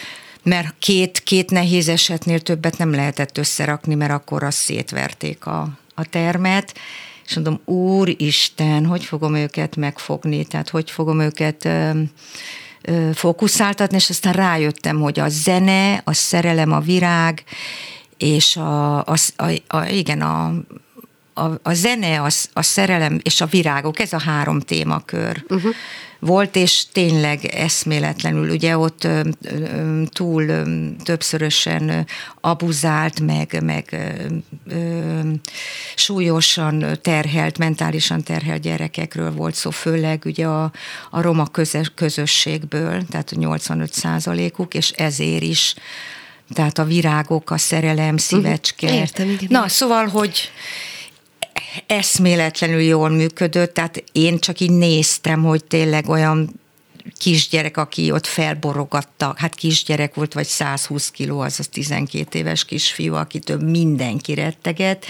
mert 0.44 0.74
két, 0.80 1.20
két 1.24 1.52
nehéz 1.52 1.88
esetnél 1.88 2.40
többet 2.40 2.78
nem 2.78 2.92
lehetett 2.92 3.38
összerakni, 3.38 3.96
mert 3.96 4.12
akkor 4.12 4.44
azt 4.44 4.58
szétverték 4.58 5.46
a, 5.46 5.70
a 5.96 6.06
termet, 6.06 6.74
és 7.28 7.36
mondom, 7.36 7.60
Úristen, 7.66 8.86
hogy 8.86 9.04
fogom 9.04 9.36
őket 9.36 9.76
megfogni, 9.76 10.46
tehát 10.46 10.70
hogy 10.70 10.92
fogom 10.92 11.20
őket 11.20 11.70
fókuszáltatni, 13.14 13.96
és 13.96 14.10
aztán 14.10 14.34
rájöttem, 14.34 15.00
hogy 15.00 15.20
a 15.20 15.30
zene, 15.30 16.02
a 16.04 16.14
szerelem, 16.14 16.72
a 16.72 16.80
virág, 16.80 17.44
és 18.18 18.56
a, 18.56 18.98
a, 18.98 19.16
a, 19.36 19.62
a 19.68 19.86
igen, 19.86 20.22
a, 20.22 20.54
a, 21.38 21.60
a 21.64 21.74
zene, 21.74 22.22
a, 22.22 22.30
a 22.54 22.62
szerelem 22.62 23.20
és 23.24 23.42
a 23.42 23.46
virágok, 23.46 24.00
ez 24.00 24.14
a 24.14 24.20
három 24.20 24.60
témakör. 24.60 25.44
Uh-huh 25.50 25.74
volt, 26.20 26.56
és 26.56 26.86
tényleg 26.92 27.46
eszméletlenül, 27.46 28.50
ugye 28.50 28.78
ott 28.78 29.08
túl 30.10 30.46
többszörösen 31.04 32.08
abuzált, 32.42 33.20
meg, 33.20 33.62
meg 33.64 33.96
súlyosan 35.96 36.86
terhelt, 37.02 37.58
mentálisan 37.58 38.24
terhelt 38.24 38.62
gyerekekről 38.62 39.32
volt 39.32 39.56
szó, 39.56 39.70
főleg 39.70 40.22
ugye 40.26 40.46
a, 40.46 40.72
a 41.10 41.22
roma 41.22 41.46
közösségből, 41.96 43.06
tehát 43.06 43.32
85 43.36 43.94
százalékuk, 43.94 44.74
és 44.74 44.92
ezért 44.92 45.44
is 45.44 45.76
tehát 46.54 46.78
a 46.78 46.84
virágok, 46.84 47.52
a 47.52 47.58
szerelem, 47.58 48.08
mhm. 48.08 48.18
szívecske. 48.18 48.94
Értem, 48.94 49.30
igen. 49.30 49.48
Na, 49.50 49.68
szóval, 49.68 50.06
hogy 50.08 50.52
eszméletlenül 51.88 52.82
jól 52.82 53.10
működött, 53.10 53.74
tehát 53.74 54.04
én 54.12 54.40
csak 54.40 54.60
így 54.60 54.72
néztem, 54.72 55.44
hogy 55.44 55.64
tényleg 55.64 56.10
olyan 56.10 56.60
kisgyerek, 57.18 57.78
aki 57.78 58.12
ott 58.12 58.26
felborogatta, 58.26 59.34
hát 59.38 59.56
kisgyerek 59.56 60.16
volt, 60.16 60.34
vagy 60.34 60.46
120 60.46 61.10
kiló, 61.10 61.40
az 61.40 61.60
az 61.60 61.68
12 61.68 62.40
éves 62.40 62.66
kisfiú, 62.66 63.14
akitől 63.14 63.58
mindenki 63.58 64.34
retteget, 64.34 65.06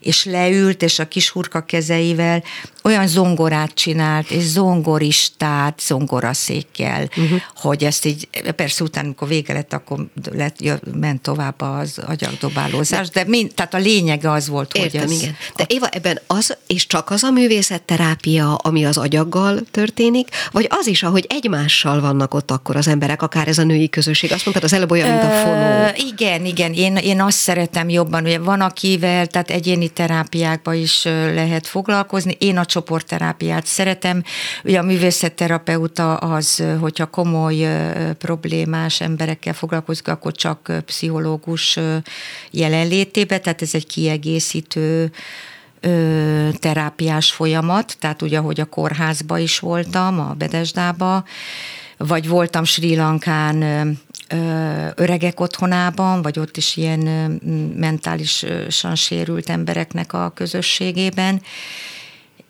és 0.00 0.24
leült, 0.24 0.82
és 0.82 0.98
a 0.98 1.08
kis 1.08 1.28
hurka 1.28 1.64
kezeivel 1.64 2.42
olyan 2.82 3.06
zongorát 3.06 3.74
csinált, 3.74 4.30
és 4.30 4.42
zongoristát, 4.42 5.80
zongoraszékkel, 5.80 7.02
uh-huh. 7.02 7.40
hogy 7.56 7.84
ezt 7.84 8.04
így, 8.04 8.28
persze 8.56 8.84
utána, 8.84 9.06
amikor 9.06 9.28
vége 9.28 9.52
lett, 9.52 9.72
akkor 9.72 10.06
lett, 10.32 10.58
ment 10.94 11.22
tovább 11.22 11.60
az 11.60 11.98
agyagdobálózás, 12.06 13.08
de, 13.08 13.22
de 13.22 13.30
mind, 13.30 13.54
tehát 13.54 13.74
a 13.74 13.78
lényege 13.78 14.30
az 14.30 14.48
volt, 14.48 14.74
Értem, 14.74 15.00
hogy 15.00 15.10
ez... 15.10 15.20
igen. 15.20 15.36
De 15.56 15.64
Éva, 15.68 15.88
ebben 15.88 16.20
az, 16.26 16.56
és 16.66 16.86
csak 16.86 17.10
az 17.10 17.22
a 17.22 17.30
művészetterápia, 17.30 18.54
ami 18.54 18.84
az 18.84 18.96
agyaggal 18.96 19.60
történik, 19.70 20.28
vagy 20.52 20.66
az 20.70 20.86
is, 20.86 21.02
ahogy 21.02 21.26
egymással 21.32 22.00
vannak 22.00 22.34
ott 22.34 22.50
akkor 22.50 22.76
az 22.76 22.88
emberek, 22.88 23.22
akár 23.22 23.48
ez 23.48 23.58
a 23.58 23.64
női 23.64 23.88
közösség. 23.88 24.32
Azt 24.32 24.44
mondtad, 24.44 24.64
az 24.64 24.72
előbb 24.72 24.90
olyan, 24.90 25.10
mint 25.10 25.22
a 25.22 25.28
fonó. 25.28 25.86
igen, 26.10 26.44
igen, 26.44 26.72
én, 26.72 26.96
én 26.96 27.20
azt 27.20 27.36
szeretem 27.36 27.88
jobban, 27.88 28.24
ugye 28.24 28.38
van 28.38 28.60
akivel, 28.60 29.26
tehát 29.26 29.50
egyéni 29.50 29.88
terápiákba 29.88 30.74
is 30.74 31.04
lehet 31.34 31.66
foglalkozni. 31.66 32.36
Én 32.38 32.56
a 32.56 32.64
csoportterápiát 32.64 33.66
szeretem. 33.66 34.22
Ugye 34.64 34.78
a 34.78 34.82
művészetterapeuta 34.82 36.16
az, 36.16 36.62
hogyha 36.80 37.06
komoly 37.06 37.68
problémás 38.18 39.00
emberekkel 39.00 39.52
foglalkozik, 39.52 40.08
akkor 40.08 40.32
csak 40.32 40.72
pszichológus 40.84 41.78
jelenlétébe, 42.50 43.38
tehát 43.38 43.62
ez 43.62 43.74
egy 43.74 43.86
kiegészítő 43.86 45.10
terápiás 46.58 47.32
folyamat, 47.32 47.96
tehát 47.98 48.22
ugye, 48.22 48.38
ahogy 48.38 48.60
a 48.60 48.64
kórházba 48.64 49.38
is 49.38 49.58
voltam, 49.58 50.20
a 50.20 50.34
Bedesdába, 50.38 51.24
vagy 51.96 52.28
voltam 52.28 52.64
Sri 52.64 52.96
Lankán 52.96 53.62
öregek 54.94 55.40
otthonában, 55.40 56.22
vagy 56.22 56.38
ott 56.38 56.56
is 56.56 56.76
ilyen 56.76 57.00
mentálisan 57.76 58.94
sérült 58.94 59.50
embereknek 59.50 60.12
a 60.12 60.32
közösségében, 60.34 61.42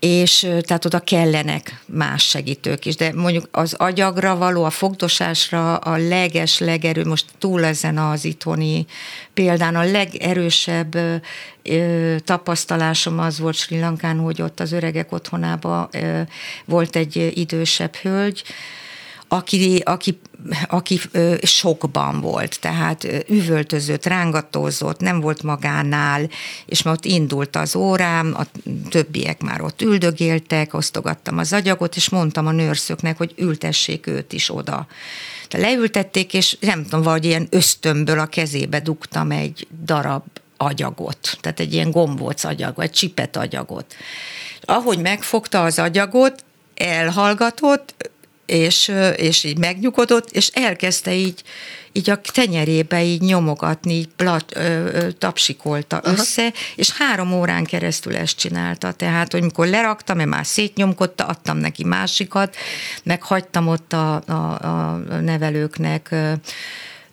és 0.04 0.48
tehát 0.60 0.84
oda 0.84 1.00
kellenek 1.00 1.82
más 1.86 2.28
segítők 2.28 2.86
is, 2.86 2.96
de 2.96 3.12
mondjuk 3.14 3.48
az 3.50 3.74
agyagra 3.74 4.36
való, 4.36 4.64
a 4.64 4.70
fogdosásra 4.70 5.76
a 5.76 5.96
leges, 5.96 6.58
legerő, 6.58 7.04
most 7.04 7.24
túl 7.38 7.64
ezen 7.64 7.98
az 7.98 8.24
itthoni 8.24 8.86
példán 9.34 9.76
a 9.76 9.84
legerősebb 9.84 10.94
ö, 11.62 12.16
tapasztalásom 12.24 13.18
az 13.18 13.38
volt 13.38 13.54
Sri 13.54 13.80
Lankán, 13.80 14.18
hogy 14.18 14.42
ott 14.42 14.60
az 14.60 14.72
öregek 14.72 15.12
otthonába 15.12 15.88
ö, 15.92 16.20
volt 16.64 16.96
egy 16.96 17.32
idősebb 17.34 17.94
hölgy, 17.96 18.42
aki, 19.32 19.82
aki, 19.84 20.18
aki 20.68 21.00
sokban 21.42 22.20
volt, 22.20 22.60
tehát 22.60 23.06
üvöltözött, 23.28 24.06
rángatózott, 24.06 25.00
nem 25.00 25.20
volt 25.20 25.42
magánál, 25.42 26.28
és 26.66 26.82
már 26.82 26.94
ott 26.94 27.04
indult 27.04 27.56
az 27.56 27.76
órám, 27.76 28.34
a 28.38 28.42
többiek 28.88 29.42
már 29.42 29.60
ott 29.60 29.82
üldögéltek, 29.82 30.74
osztogattam 30.74 31.38
az 31.38 31.52
agyagot, 31.52 31.96
és 31.96 32.08
mondtam 32.08 32.46
a 32.46 32.50
nőrszöknek, 32.50 33.16
hogy 33.16 33.34
ültessék 33.36 34.06
őt 34.06 34.32
is 34.32 34.54
oda. 34.54 34.86
De 35.48 35.58
leültették, 35.58 36.34
és 36.34 36.56
nem 36.60 36.82
tudom, 36.82 37.02
vagy 37.02 37.24
ilyen 37.24 37.46
ösztönből 37.50 38.18
a 38.18 38.26
kezébe 38.26 38.80
dugtam 38.80 39.30
egy 39.30 39.66
darab 39.84 40.22
agyagot, 40.56 41.38
tehát 41.40 41.60
egy 41.60 41.72
ilyen 41.72 41.90
gombóc 41.90 42.44
agyag, 42.44 42.76
vagy 42.76 42.90
csipet 42.90 43.36
agyagot. 43.36 43.94
Ahogy 44.60 44.98
megfogta 44.98 45.62
az 45.62 45.78
agyagot, 45.78 46.44
elhallgatott, 46.74 48.10
és, 48.52 48.92
és 49.16 49.44
így 49.44 49.58
megnyugodott, 49.58 50.30
és 50.30 50.48
elkezdte 50.48 51.14
így, 51.14 51.42
így 51.92 52.10
a 52.10 52.20
tenyerébe 52.32 53.04
így 53.04 53.20
nyomogatni, 53.20 53.92
így 53.92 54.08
plat, 54.16 54.56
ö, 54.56 55.08
tapsikolta 55.18 55.96
Aha. 55.96 56.12
össze, 56.12 56.52
és 56.76 56.90
három 56.90 57.32
órán 57.32 57.64
keresztül 57.64 58.16
ezt 58.16 58.36
csinálta. 58.36 58.92
Tehát, 58.92 59.32
hogy 59.32 59.42
mikor 59.42 59.66
leraktam, 59.66 60.16
mert 60.16 60.28
már 60.28 60.46
szétnyomkodta, 60.46 61.26
adtam 61.26 61.56
neki 61.56 61.84
másikat, 61.84 62.56
meg 63.02 63.22
hagytam 63.22 63.68
ott 63.68 63.92
a, 63.92 64.14
a, 64.26 64.32
a 64.32 64.96
nevelőknek 65.20 66.08
ö, 66.10 66.32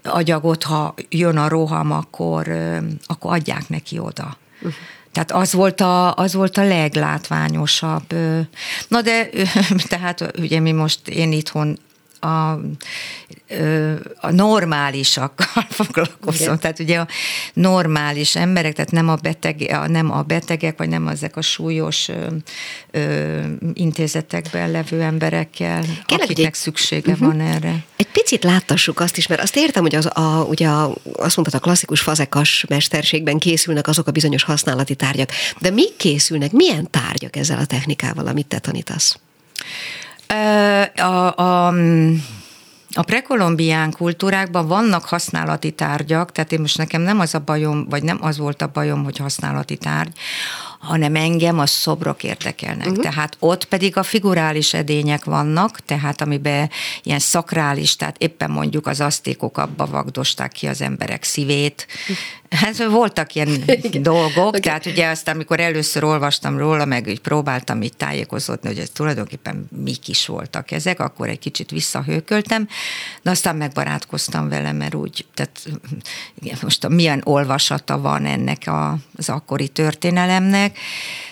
agyagot, 0.03 0.63
ha 0.63 0.93
jön 1.09 1.37
a 1.37 1.47
roham, 1.47 1.91
akkor, 1.91 2.47
ö, 2.47 2.77
akkor 3.05 3.33
adják 3.33 3.69
neki 3.69 3.99
oda. 3.99 4.37
Uh-huh. 4.61 4.73
Tehát 5.11 5.31
az 5.31 5.53
volt, 5.53 5.81
a, 5.81 6.13
az 6.15 6.33
volt 6.33 6.57
a 6.57 6.63
leglátványosabb. 6.63 8.13
Na 8.87 9.01
de, 9.01 9.29
tehát 9.89 10.31
ugye 10.37 10.59
mi 10.59 10.71
most, 10.71 11.07
én 11.07 11.31
itthon 11.31 11.77
a, 12.19 12.51
a 14.19 14.31
normálisakkal 14.31 15.65
foglalkozom. 15.79 16.43
Igen. 16.43 16.59
Tehát 16.59 16.79
ugye 16.79 16.99
a 16.99 17.07
normális 17.53 18.35
emberek, 18.35 18.73
tehát 18.73 18.91
nem 18.91 19.09
a, 19.09 19.15
beteg, 19.15 19.77
nem 19.87 20.11
a 20.11 20.21
betegek, 20.21 20.77
vagy 20.77 20.89
nem 20.89 21.07
ezek 21.07 21.37
a 21.37 21.41
súlyos 21.41 22.07
ö, 22.07 22.27
ö, 22.91 23.41
intézetekben 23.73 24.71
levő 24.71 25.01
emberekkel, 25.01 25.81
Kérlek, 25.81 26.25
akiknek 26.25 26.45
egy, 26.45 26.53
szüksége 26.53 27.11
uh-huh. 27.11 27.27
van 27.27 27.39
erre. 27.39 27.83
Picit 28.11 28.43
láttassuk 28.43 28.99
azt 28.99 29.17
is, 29.17 29.27
mert 29.27 29.41
azt 29.41 29.55
értem, 29.55 29.81
hogy 29.81 29.95
az, 29.95 30.05
a, 30.05 30.45
ugye 30.47 30.67
a, 30.67 30.93
azt 31.13 31.35
mondtad, 31.35 31.53
a 31.53 31.63
klasszikus 31.63 32.01
fazekas 32.01 32.65
mesterségben 32.69 33.37
készülnek 33.37 33.87
azok 33.87 34.07
a 34.07 34.11
bizonyos 34.11 34.43
használati 34.43 34.95
tárgyak. 34.95 35.29
De 35.59 35.69
mi 35.69 35.95
készülnek? 35.97 36.51
Milyen 36.51 36.87
tárgyak 36.89 37.35
ezzel 37.35 37.59
a 37.59 37.65
technikával, 37.65 38.27
amit 38.27 38.47
te 38.47 38.59
tanítasz? 38.59 39.19
A, 40.95 41.41
a, 41.41 41.67
a 42.93 43.01
prekolombián 43.01 43.91
kultúrákban 43.91 44.67
vannak 44.67 45.05
használati 45.05 45.71
tárgyak, 45.71 46.31
tehát 46.31 46.51
én 46.51 46.59
most 46.59 46.77
nekem 46.77 47.01
nem 47.01 47.19
az 47.19 47.35
a 47.35 47.39
bajom, 47.39 47.85
vagy 47.89 48.03
nem 48.03 48.17
az 48.21 48.37
volt 48.37 48.61
a 48.61 48.69
bajom, 48.73 49.03
hogy 49.03 49.17
használati 49.17 49.77
tárgy, 49.77 50.17
hanem 50.79 51.15
engem 51.15 51.59
a 51.59 51.65
szobrok 51.65 52.23
érdekelnek. 52.23 52.87
Uh-huh. 52.87 53.03
Tehát 53.03 53.35
ott 53.39 53.65
pedig 53.65 53.97
a 53.97 54.03
figurális 54.03 54.73
edények 54.73 55.23
vannak, 55.23 55.79
tehát 55.79 56.21
amiben 56.21 56.69
ilyen 57.03 57.19
szakrális, 57.19 57.95
tehát 57.95 58.17
éppen 58.17 58.51
mondjuk 58.51 58.87
az 58.87 59.01
asztékok 59.01 59.57
abba 59.57 59.85
vagdosták 59.85 60.51
ki 60.51 60.67
az 60.67 60.81
emberek 60.81 61.23
szívét. 61.23 61.87
Hát 62.49 62.83
voltak 62.83 63.35
ilyen 63.35 63.47
Igen. 63.67 64.01
dolgok, 64.03 64.47
okay. 64.47 64.59
tehát 64.59 64.85
ugye 64.85 65.09
azt, 65.09 65.27
amikor 65.27 65.59
először 65.59 66.03
olvastam 66.03 66.57
róla, 66.57 66.85
meg 66.85 67.05
úgy 67.07 67.19
próbáltam 67.19 67.81
így 67.81 67.95
tájékozódni, 67.97 68.67
hogy 68.67 68.77
ez 68.77 68.89
tulajdonképpen 68.89 69.67
mik 69.83 70.07
is 70.07 70.25
voltak 70.25 70.71
ezek, 70.71 70.99
akkor 70.99 71.29
egy 71.29 71.39
kicsit 71.39 71.69
visszahőköltem, 71.69 72.67
de 73.21 73.29
aztán 73.29 73.55
megbarátkoztam 73.55 74.49
vele, 74.49 74.71
mert 74.71 74.95
úgy, 74.95 75.25
tehát 75.33 75.65
igen, 76.41 76.57
most 76.61 76.87
milyen 76.87 77.21
olvasata 77.23 78.01
van 78.01 78.25
ennek 78.25 78.67
a, 78.67 78.97
az 79.15 79.29
akkori 79.29 79.67
történelemnek, 79.67 80.77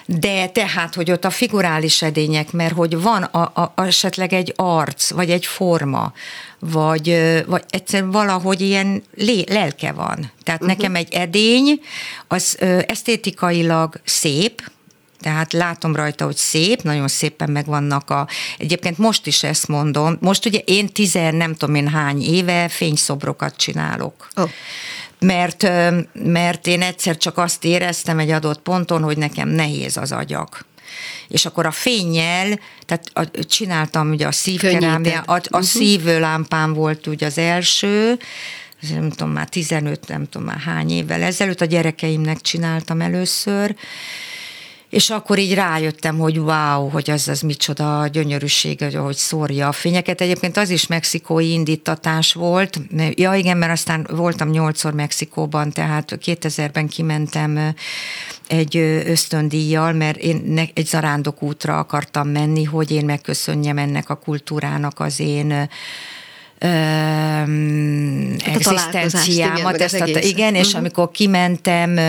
de 0.10 0.48
tehát, 0.48 0.96
hogy 0.96 1.12
ott 1.12 1.26
a 1.26 1.30
figurális 1.30 2.02
edények, 2.02 2.52
mert 2.52 2.74
hogy 2.74 3.02
van 3.02 3.24
a, 3.24 3.40
a, 3.62 3.74
esetleg 3.76 4.34
egy 4.34 4.54
arc, 4.56 5.10
vagy 5.12 5.30
egy 5.30 5.46
forma, 5.46 6.14
vagy, 6.60 7.22
vagy 7.48 7.64
egyszerűen 7.70 8.12
valahogy 8.12 8.62
ilyen 8.62 9.04
lé, 9.16 9.44
lelke 9.48 9.92
van. 9.92 10.32
Tehát 10.44 10.62
uh-huh. 10.62 10.78
nekem 10.78 10.96
egy 10.96 11.14
edény, 11.14 11.82
az 12.28 12.56
ö, 12.60 12.80
esztétikailag 12.88 14.02
szép, 14.04 14.72
tehát 15.22 15.54
látom 15.54 15.96
rajta, 15.96 16.26
hogy 16.26 16.36
szép, 16.36 16.82
nagyon 16.82 17.08
szépen 17.08 17.50
megvannak 17.50 18.10
a... 18.10 18.28
Egyébként 18.58 18.98
most 18.98 19.28
is 19.28 19.44
ezt 19.44 19.68
mondom. 19.68 20.18
Most 20.22 20.46
ugye 20.46 20.60
én 20.60 20.88
tizen, 20.88 21.36
nem 21.36 21.56
tudom 21.56 21.76
én 21.76 21.88
hány 21.88 22.22
éve 22.22 22.68
fényszobrokat 22.68 23.56
csinálok. 23.56 24.28
Oh 24.36 24.50
mert, 25.20 25.70
mert 26.14 26.68
én 26.68 26.82
egyszer 26.82 27.18
csak 27.18 27.38
azt 27.38 27.66
éreztem 27.66 28.20
egy 28.20 28.30
adott 28.30 28.60
ponton, 28.60 29.04
hogy 29.04 29.18
nekem 29.18 29.50
nehéz 29.50 29.98
az 29.98 30.12
agyak 30.12 30.66
és 31.28 31.46
akkor 31.46 31.66
a 31.66 31.72
fényjel, 31.72 32.60
tehát 32.86 33.10
a, 33.14 33.44
csináltam 33.44 34.10
ugye 34.10 34.28
a 34.28 34.32
szívkerámia, 34.32 35.22
a, 35.22 35.34
a 35.34 35.36
uh-huh. 35.36 35.62
szívőlámpám 35.62 36.74
volt 36.74 37.08
ugye 37.08 37.26
az 37.26 37.38
első, 37.38 38.20
nem 38.90 39.10
tudom, 39.10 39.32
már 39.32 39.50
15, 39.50 40.08
nem 40.08 40.26
tudom 40.30 40.48
már 40.48 40.60
hány 40.60 40.92
évvel 40.92 41.22
ezelőtt, 41.22 41.62
a 41.62 41.66
gyerekeimnek 41.66 42.42
csináltam 42.42 43.02
először, 43.02 43.76
és 44.90 45.10
akkor 45.10 45.38
így 45.38 45.54
rájöttem, 45.54 46.18
hogy 46.18 46.38
wow, 46.38 46.90
hogy 46.90 47.10
az 47.10 47.28
az 47.28 47.42
micsoda 47.42 48.08
gyönyörűség, 48.08 48.96
hogy 48.96 49.16
szórja 49.16 49.68
a 49.68 49.72
fényeket. 49.72 50.22
Egyébként 50.22 50.58
az 50.58 50.70
is 50.70 50.88
mexikói 50.88 51.52
indítatás 51.52 52.34
volt. 52.34 52.80
Ja 53.16 53.34
igen, 53.34 53.58
mert 53.58 53.72
aztán 53.72 54.08
voltam 54.12 54.50
nyolcszor 54.50 54.94
Mexikóban, 54.94 55.72
tehát 55.72 56.18
2000-ben 56.26 56.88
kimentem 56.88 57.76
egy 58.48 58.78
ösztöndíjjal, 59.06 59.94
mert 59.94 60.18
én 60.18 60.70
egy 60.74 60.86
zarándok 60.86 61.42
útra 61.42 61.78
akartam 61.78 62.28
menni, 62.28 62.64
hogy 62.64 62.92
én 62.92 63.06
megköszönjem 63.06 63.78
ennek 63.78 64.10
a 64.10 64.16
kultúrának 64.16 65.00
az 65.00 65.20
én 65.20 65.70
egzisztenciámat. 68.46 69.82
Ezt 69.82 69.96
igen, 69.96 70.22
igen 70.22 70.56
és 70.56 70.66
uh-huh. 70.66 70.80
amikor 70.80 71.12
kimentem, 71.12 72.00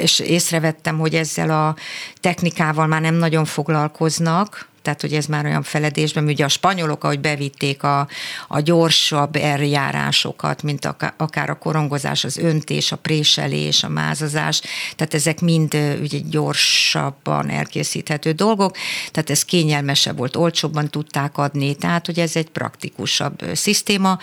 és 0.00 0.18
észrevettem, 0.18 0.98
hogy 0.98 1.14
ezzel 1.14 1.50
a 1.50 1.76
technikával 2.20 2.86
már 2.86 3.00
nem 3.00 3.14
nagyon 3.14 3.44
foglalkoznak, 3.44 4.68
tehát 4.82 5.00
hogy 5.00 5.12
ez 5.12 5.26
már 5.26 5.44
olyan 5.44 5.62
feledésben, 5.62 6.24
ugye 6.24 6.44
a 6.44 6.48
spanyolok, 6.48 7.04
ahogy 7.04 7.20
bevitték 7.20 7.82
a, 7.82 8.08
a 8.48 8.60
gyorsabb 8.60 9.36
eljárásokat, 9.36 10.62
mint 10.62 10.94
akár 11.16 11.50
a 11.50 11.58
korongozás, 11.58 12.24
az 12.24 12.36
öntés, 12.36 12.92
a 12.92 12.96
préselés, 12.96 13.82
a 13.82 13.88
mázazás, 13.88 14.60
tehát 14.96 15.14
ezek 15.14 15.40
mind 15.40 15.74
ugye 16.00 16.18
gyorsabban 16.30 17.50
elkészíthető 17.50 18.32
dolgok, 18.32 18.76
tehát 19.10 19.30
ez 19.30 19.44
kényelmesebb 19.44 20.16
volt, 20.16 20.36
olcsóbban 20.36 20.88
tudták 20.88 21.38
adni, 21.38 21.74
tehát 21.74 22.06
hogy 22.06 22.18
ez 22.18 22.36
egy 22.36 22.50
praktikusabb 22.50 23.44
szisztéma, 23.54 24.18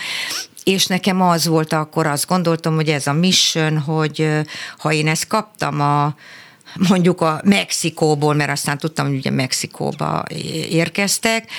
és 0.63 0.86
nekem 0.86 1.22
az 1.22 1.48
volt 1.48 1.74
akkor, 1.74 2.08
azt 2.08 2.28
gondoltam, 2.28 2.76
hogy 2.76 2.89
ez 2.89 3.08
a 3.08 3.13
mission, 3.13 3.80
hogy 3.80 4.30
ha 4.78 4.91
én 4.91 5.08
ezt 5.08 5.28
kaptam 5.28 5.82
a 5.82 6.15
mondjuk 6.90 7.22
a 7.22 7.42
Mexikóból, 7.44 8.34
mert 8.34 8.52
aztán 8.52 8.78
tudtam, 8.78 9.08
hogy 9.08 9.16
ugye 9.16 9.32
Mexikóba 9.32 10.24
érkeztek, 10.70 11.50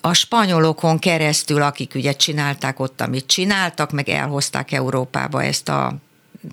a 0.00 0.12
spanyolokon 0.12 0.98
keresztül, 0.98 1.62
akik 1.62 1.94
ugye 1.94 2.12
csinálták 2.12 2.80
ott, 2.80 3.00
amit 3.00 3.26
csináltak, 3.26 3.92
meg 3.92 4.08
elhozták 4.08 4.72
Európába 4.72 5.42
ezt 5.42 5.68
a 5.68 5.94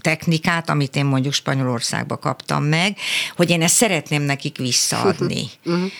technikát, 0.01 0.69
amit 0.69 0.95
én 0.95 1.05
mondjuk 1.05 1.33
Spanyolországba 1.33 2.17
kaptam 2.17 2.63
meg, 2.63 2.97
hogy 3.35 3.49
én 3.49 3.61
ezt 3.61 3.75
szeretném 3.75 4.21
nekik 4.21 4.57
visszaadni. 4.57 5.49
Uh-huh. 5.65 5.83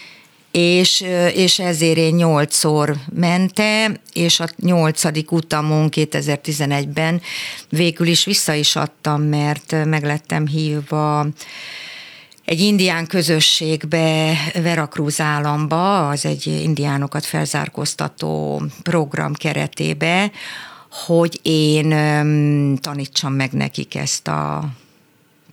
És, 0.52 1.04
és 1.34 1.60
ezért 1.60 1.98
én 1.98 2.16
nyolcszor 2.16 2.96
mentem, 3.14 3.98
és 4.14 4.40
a 4.40 4.48
nyolcadik 4.56 5.32
utamon 5.32 5.90
2011-ben 5.92 7.22
végül 7.70 8.08
is 8.08 8.26
vissza 8.26 8.54
is 8.54 8.76
adtam, 8.76 9.22
mert 9.22 9.86
meglettem 9.86 10.48
hívva 10.48 11.28
egy 12.46 12.60
indián 12.60 13.08
közösségbe, 13.08 14.34
Veracruz 14.54 15.20
államba, 15.20 16.10
az 16.10 16.26
egy 16.26 16.46
indiánokat 16.48 17.26
felzárkóztató 17.26 18.62
program 18.84 19.34
keretébe, 19.34 20.32
hogy 21.06 21.40
én 21.42 21.90
tanítsam 22.82 23.34
meg 23.34 23.52
nekik 23.52 23.96
ezt 23.96 24.28
a 24.28 24.70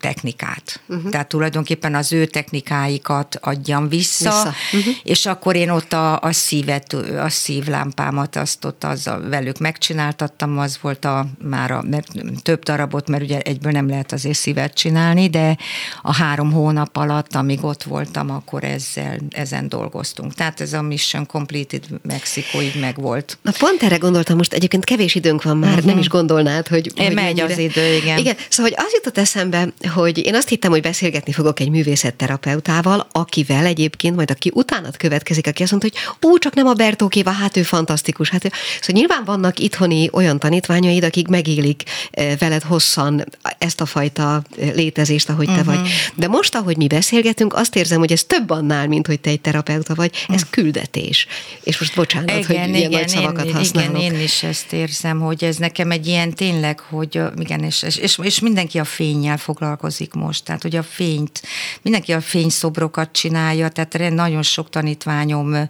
technikát. 0.02 0.80
Uh-huh. 0.86 1.10
Tehát 1.10 1.28
tulajdonképpen 1.28 1.94
az 1.94 2.12
ő 2.12 2.26
technikáikat 2.26 3.38
adjam 3.40 3.88
vissza, 3.88 4.30
vissza. 4.30 4.54
Uh-huh. 4.72 4.94
és 5.02 5.26
akkor 5.26 5.56
én 5.56 5.70
ott 5.70 5.92
a, 5.92 6.20
a 6.20 6.32
szívet, 6.32 6.92
a 6.92 7.28
szívlámpámat 7.28 8.36
azt 8.36 8.64
ott 8.64 8.84
azzal 8.84 9.28
velük 9.28 9.58
megcsináltattam, 9.58 10.58
az 10.58 10.78
volt 10.80 11.04
a 11.04 11.26
már 11.42 11.70
a, 11.70 11.82
mert 11.90 12.08
több 12.42 12.62
darabot, 12.62 13.08
mert 13.08 13.22
ugye 13.22 13.40
egyből 13.40 13.72
nem 13.72 13.88
lehet 13.88 14.12
azért 14.12 14.38
szívet 14.38 14.74
csinálni, 14.74 15.28
de 15.28 15.56
a 16.02 16.14
három 16.14 16.52
hónap 16.52 16.96
alatt, 16.96 17.34
amíg 17.34 17.64
ott 17.64 17.82
voltam, 17.82 18.30
akkor 18.30 18.64
ezzel, 18.64 19.18
ezen 19.30 19.68
dolgoztunk. 19.68 20.34
Tehát 20.34 20.60
ez 20.60 20.72
a 20.72 20.82
Mission 20.82 21.26
Completed 21.26 21.84
Mexikóig 22.02 22.80
meg 22.80 23.00
volt. 23.00 23.38
Na 23.42 23.52
pont 23.58 23.82
erre 23.82 23.96
gondoltam 23.96 24.36
most, 24.36 24.52
egyébként 24.52 24.84
kevés 24.84 25.14
időnk 25.14 25.42
van 25.42 25.56
már, 25.56 25.70
uh-huh. 25.70 25.86
nem 25.86 25.98
is 25.98 26.08
gondolnád, 26.08 26.68
hogy... 26.68 26.92
hogy 26.96 27.04
Megy 27.04 27.14
mennyire... 27.14 27.44
az 27.44 27.58
idő, 27.58 27.94
igen. 27.94 28.18
Igen, 28.18 28.36
szóval 28.48 28.72
hogy 28.72 28.84
az 28.86 28.92
jutott 28.92 29.18
eszembe, 29.18 29.68
hogy 29.92 30.26
én 30.26 30.34
azt 30.34 30.48
hittem, 30.48 30.70
hogy 30.70 30.82
beszélgetni 30.82 31.32
fogok 31.32 31.60
egy 31.60 31.68
művészetterapeutával, 31.68 33.06
akivel 33.12 33.66
egyébként 33.66 34.16
majd 34.16 34.30
aki 34.30 34.50
utánat 34.54 34.96
következik, 34.96 35.46
aki 35.46 35.62
azt 35.62 35.70
mondta, 35.70 35.88
hogy 35.92 36.30
ó, 36.30 36.38
csak 36.38 36.54
nem 36.54 36.66
a 36.66 36.72
Bertókéva, 36.72 37.30
hát 37.30 37.56
ő 37.56 37.62
fantasztikus. 37.62 38.28
Hát 38.28 38.44
ő... 38.44 38.50
Szóval 38.80 39.00
nyilván 39.00 39.24
vannak 39.24 39.58
itthoni 39.58 40.08
olyan 40.12 40.38
tanítványaid, 40.38 41.04
akik 41.04 41.28
megélik 41.28 41.82
eh, 42.10 42.36
veled 42.38 42.62
hosszan 42.62 43.24
ezt 43.58 43.80
a 43.80 43.86
fajta 43.86 44.42
eh, 44.58 44.72
létezést, 44.74 45.28
ahogy 45.28 45.46
te 45.46 45.52
uh-huh. 45.52 45.66
vagy. 45.66 45.88
De 46.14 46.28
most, 46.28 46.54
ahogy 46.54 46.76
mi 46.76 46.86
beszélgetünk, 46.86 47.54
azt 47.54 47.76
érzem, 47.76 47.98
hogy 47.98 48.12
ez 48.12 48.24
több 48.24 48.50
annál, 48.50 48.88
mint 48.88 49.06
hogy 49.06 49.20
te 49.20 49.30
egy 49.30 49.40
terapeuta 49.40 49.94
vagy, 49.94 50.10
ez 50.28 50.34
uh-huh. 50.34 50.50
küldetés. 50.50 51.26
És 51.62 51.78
most 51.78 51.94
bocsánat, 51.94 52.30
igen, 52.30 52.44
hogy 52.44 52.54
igen, 52.54 52.74
ilyen 52.74 52.90
nagy 52.90 53.08
szavakat 53.08 53.44
én, 53.44 53.54
használok. 53.54 53.98
Igen, 53.98 54.12
én 54.12 54.20
is 54.20 54.42
ezt 54.42 54.72
érzem, 54.72 55.20
hogy 55.20 55.44
ez 55.44 55.56
nekem 55.56 55.90
egy 55.90 56.06
ilyen 56.06 56.34
tényleg, 56.34 56.80
hogy 56.80 57.20
igen, 57.38 57.62
és, 57.62 57.82
és, 57.82 58.18
és 58.22 58.40
mindenki 58.40 58.78
a 58.78 58.84
fényjel 58.84 59.36
foglalkozik 59.36 59.81
most, 60.14 60.44
tehát 60.44 60.62
hogy 60.62 60.76
a 60.76 60.82
fényt, 60.82 61.42
mindenki 61.82 62.12
a 62.12 62.20
fényszobrokat 62.20 63.12
csinálja, 63.12 63.68
tehát 63.68 64.14
nagyon 64.14 64.42
sok 64.42 64.70
tanítványom 64.70 65.68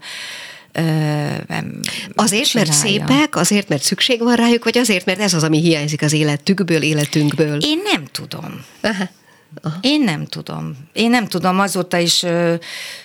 azért, 2.14 2.44
csinálja. 2.44 2.52
mert 2.54 2.72
szépek, 2.72 3.36
azért, 3.36 3.68
mert 3.68 3.82
szükség 3.82 4.22
van 4.22 4.36
rájuk, 4.36 4.64
vagy 4.64 4.78
azért, 4.78 5.06
mert 5.06 5.20
ez 5.20 5.34
az, 5.34 5.42
ami 5.42 5.60
hiányzik 5.60 6.02
az 6.02 6.12
életükből, 6.12 6.82
életünkből? 6.82 7.58
Én 7.62 7.80
nem 7.92 8.04
tudom. 8.04 8.64
Aha. 8.80 9.08
Aha. 9.62 9.78
Én 9.80 10.00
nem 10.00 10.26
tudom. 10.26 10.76
Én 10.92 11.10
nem 11.10 11.26
tudom, 11.26 11.60
azóta 11.60 11.98
is 11.98 12.22
ö, 12.22 12.54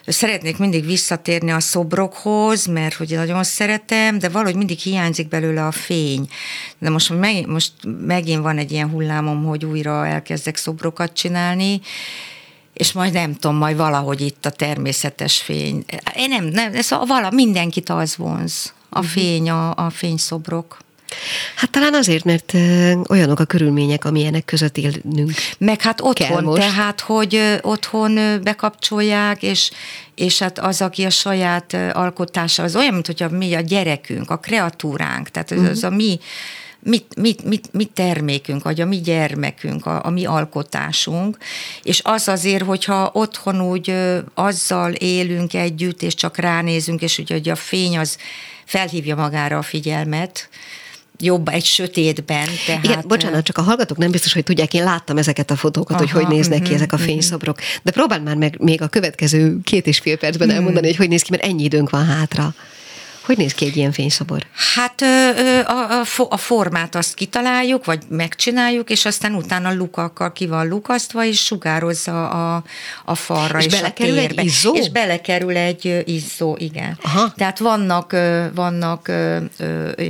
szeretnék 0.06 0.58
mindig 0.58 0.86
visszatérni 0.86 1.52
a 1.52 1.60
szobrokhoz, 1.60 2.66
mert 2.66 2.94
hogy 2.94 3.10
nagyon 3.10 3.44
szeretem, 3.44 4.20
de 4.20 4.30
valahogy 4.30 4.56
mindig 4.56 4.80
hiányzik 4.80 5.28
belőle 5.28 5.66
a 5.66 5.72
fény. 5.72 6.30
De 6.78 6.90
most, 6.90 7.20
meg, 7.20 7.48
most 7.48 7.72
megint 8.06 8.42
van 8.42 8.58
egy 8.58 8.72
ilyen 8.72 8.90
hullámom, 8.90 9.44
hogy 9.44 9.66
újra 9.66 10.08
elkezdek 10.08 10.56
szobrokat 10.56 11.14
csinálni, 11.14 11.82
és 12.74 12.92
majd 12.92 13.14
nem 13.14 13.34
tudom, 13.34 13.56
majd 13.56 13.78
valahogy 13.78 14.22
itt 14.22 14.46
a 14.46 14.50
természetes 14.50 15.42
fény. 15.42 15.86
Én 16.16 16.30
nem, 16.30 16.46
nem 16.46 16.74
ez 16.74 16.92
a, 16.92 17.06
vala, 17.06 17.32
mindenkit 17.32 17.90
az 17.90 18.16
vonz, 18.16 18.74
a 18.90 19.00
mhm. 19.00 19.08
fény, 19.08 19.50
a, 19.50 19.76
a 19.76 19.90
fényszobrok. 19.90 20.78
Hát 21.56 21.70
talán 21.70 21.94
azért, 21.94 22.24
mert 22.24 22.54
olyanok 23.10 23.40
a 23.40 23.46
körülmények, 23.46 24.06
amilyenek 24.06 24.46
között 24.46 24.78
élnünk. 24.78 25.32
Meg 25.58 25.82
hát 25.82 26.02
otthon, 26.02 26.54
tehát, 26.54 27.02
hogy 27.02 27.60
otthon 27.62 28.42
bekapcsolják, 28.44 29.44
és, 29.44 29.72
és 30.16 30.40
hát 30.40 30.60
az, 30.60 30.82
aki 30.82 31.04
a 31.04 31.10
saját 31.10 31.78
alkotása, 31.94 32.64
az 32.64 32.76
olyan, 32.76 32.94
mint 32.94 33.06
hogyha 33.06 33.30
mi 33.30 33.54
a 33.54 33.60
gyerekünk, 33.60 34.32
a 34.32 34.38
kreatúránk, 34.38 35.30
tehát 35.30 35.52
az, 35.52 35.64
az 35.64 35.84
a 35.84 35.90
mi 35.90 36.20
mit, 36.80 37.16
mit, 37.16 37.44
mit, 37.44 37.74
mit 37.74 37.92
termékünk, 37.92 38.64
vagy 38.64 38.82
a 38.82 38.86
mi 38.86 39.02
gyermekünk, 39.02 39.86
a, 39.86 40.06
a 40.06 40.10
mi 40.10 40.26
alkotásunk, 40.26 41.38
és 41.84 42.02
az 42.04 42.28
azért, 42.28 42.64
hogyha 42.64 43.10
otthon 43.14 43.62
úgy 43.62 43.94
azzal 44.34 44.92
élünk 44.92 45.54
együtt, 45.54 46.02
és 46.02 46.16
csak 46.16 46.38
ránézünk, 46.38 47.02
és 47.02 47.18
ugye 47.18 47.34
hogy 47.34 47.50
a 47.50 47.56
fény 47.56 47.98
az 47.98 48.18
felhívja 48.66 49.16
magára 49.16 49.58
a 49.58 49.62
figyelmet, 49.62 50.50
jobb 51.20 51.48
egy 51.48 51.66
sötétben. 51.66 52.48
Tehát... 52.66 52.84
Igen, 52.84 53.04
bocsánat, 53.08 53.44
csak 53.44 53.58
a 53.58 53.62
hallgatók 53.62 53.98
nem 53.98 54.12
biztos, 54.12 54.34
hogy 54.34 54.44
tudják, 54.44 54.74
én 54.74 54.84
láttam 54.84 55.18
ezeket 55.18 55.52
a 55.52 55.56
fotókat, 55.56 55.96
Aha, 55.96 56.00
hogy 56.00 56.12
hogy 56.12 56.28
néznek 56.36 56.54
uh-huh, 56.54 56.68
ki 56.68 56.74
ezek 56.74 56.94
a 56.94 56.96
mhm, 56.96 57.04
mhm. 57.04 57.12
fényszobrok. 57.12 57.60
De 57.84 57.92
próbáld 57.92 58.24
már 58.24 58.36
meg 58.36 58.56
még 58.60 58.82
a 58.82 58.88
következő 58.88 59.58
két 59.64 59.88
és 59.88 60.00
fél 60.00 60.18
percben 60.18 60.48
uh-huh. 60.48 60.58
elmondani, 60.58 60.88
hogy 60.88 60.96
hogy 60.96 61.10
néz 61.10 61.22
ki, 61.22 61.32
mert 61.32 61.44
ennyi 61.44 61.64
időnk 61.64 61.90
van 61.90 62.06
hátra. 62.06 62.54
Hogy 63.28 63.38
néz 63.38 63.54
ki 63.54 63.66
egy 63.66 63.78
ilyen 63.78 63.92
fényszobor? 63.92 64.46
Hát 64.76 65.02
a, 65.66 66.00
a, 66.00 66.06
a 66.30 66.38
formát 66.38 66.96
azt 66.96 67.14
kitaláljuk, 67.14 67.86
vagy 67.86 68.04
megcsináljuk, 68.10 68.90
és 68.90 69.06
aztán 69.06 69.34
utána 69.36 69.74
lukakkal 69.74 70.32
ki 70.32 70.48
van 70.48 70.68
lukasztva, 70.68 71.26
és 71.26 71.40
sugározza 71.44 72.30
a, 72.30 72.64
a 73.06 73.16
falra 73.16 73.60
és, 73.60 73.66
és 73.66 73.72
belekerül 73.72 74.18
a 74.18 74.20
térbe. 74.20 74.42
egy 74.42 74.48
izzó? 74.48 74.74
És 74.74 74.90
belekerül 74.90 75.58
egy 75.58 76.04
izzó, 76.06 76.56
igen. 76.60 76.98
Aha. 77.02 77.34
Tehát 77.36 77.60
vannak, 77.60 78.16
vannak 78.56 79.12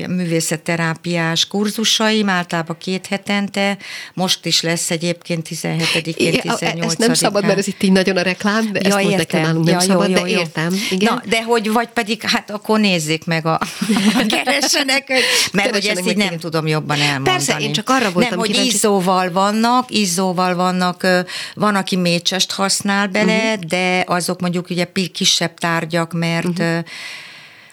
művészetterápiás 0.07 1.47
kurzusaim, 1.47 2.29
általában 2.29 2.77
két 2.79 3.07
hetente, 3.07 3.77
most 4.13 4.45
is 4.45 4.61
lesz 4.61 4.91
egyébként 4.91 5.47
17-én, 5.49 6.39
18 6.39 6.83
Ezt 6.83 6.97
nem 6.97 7.13
szabad, 7.13 7.45
mert 7.45 7.57
ez 7.57 7.67
itt 7.67 7.83
így 7.83 7.91
nagyon 7.91 8.17
a 8.17 8.21
reklám, 8.21 8.71
de 8.71 8.79
ja, 8.83 8.95
ezt 8.95 9.03
most 9.03 9.17
nekem 9.17 9.41
nem 9.41 9.63
ja, 9.63 9.79
szabad, 9.79 10.09
jó, 10.09 10.15
jó, 10.15 10.23
de 10.23 10.29
értem. 10.29 10.73
Igen. 10.89 11.13
Na, 11.13 11.21
de 11.29 11.43
hogy 11.43 11.71
vagy 11.71 11.87
pedig, 11.87 12.21
hát 12.21 12.51
akkor 12.51 12.79
nézz 12.79 13.06
nézzék 13.07 13.25
meg 13.25 13.45
a, 13.45 13.59
keressenek, 14.43 15.11
mert 15.51 15.71
hogy 15.71 15.85
ezt 15.85 16.07
így 16.07 16.17
nem 16.17 16.37
tudom 16.37 16.67
jobban 16.67 16.99
elmondani. 17.01 17.37
Persze, 17.37 17.57
én 17.59 17.73
csak 17.73 17.89
arra 17.89 18.11
voltam 18.11 18.29
Nem, 18.29 18.39
hogy 18.39 18.49
kíváncsi. 18.49 18.73
izzóval 18.73 19.31
vannak, 19.31 19.91
izzóval 19.91 20.55
vannak, 20.55 21.07
van, 21.53 21.75
aki 21.75 21.95
mécsest 21.95 22.51
használ 22.51 23.07
bele, 23.07 23.53
uh-huh. 23.53 23.63
de 23.63 24.03
azok 24.07 24.41
mondjuk 24.41 24.69
ugye 24.69 24.87
kisebb 25.13 25.53
tárgyak, 25.53 26.13
mert 26.13 26.59
uh-huh. 26.59 26.83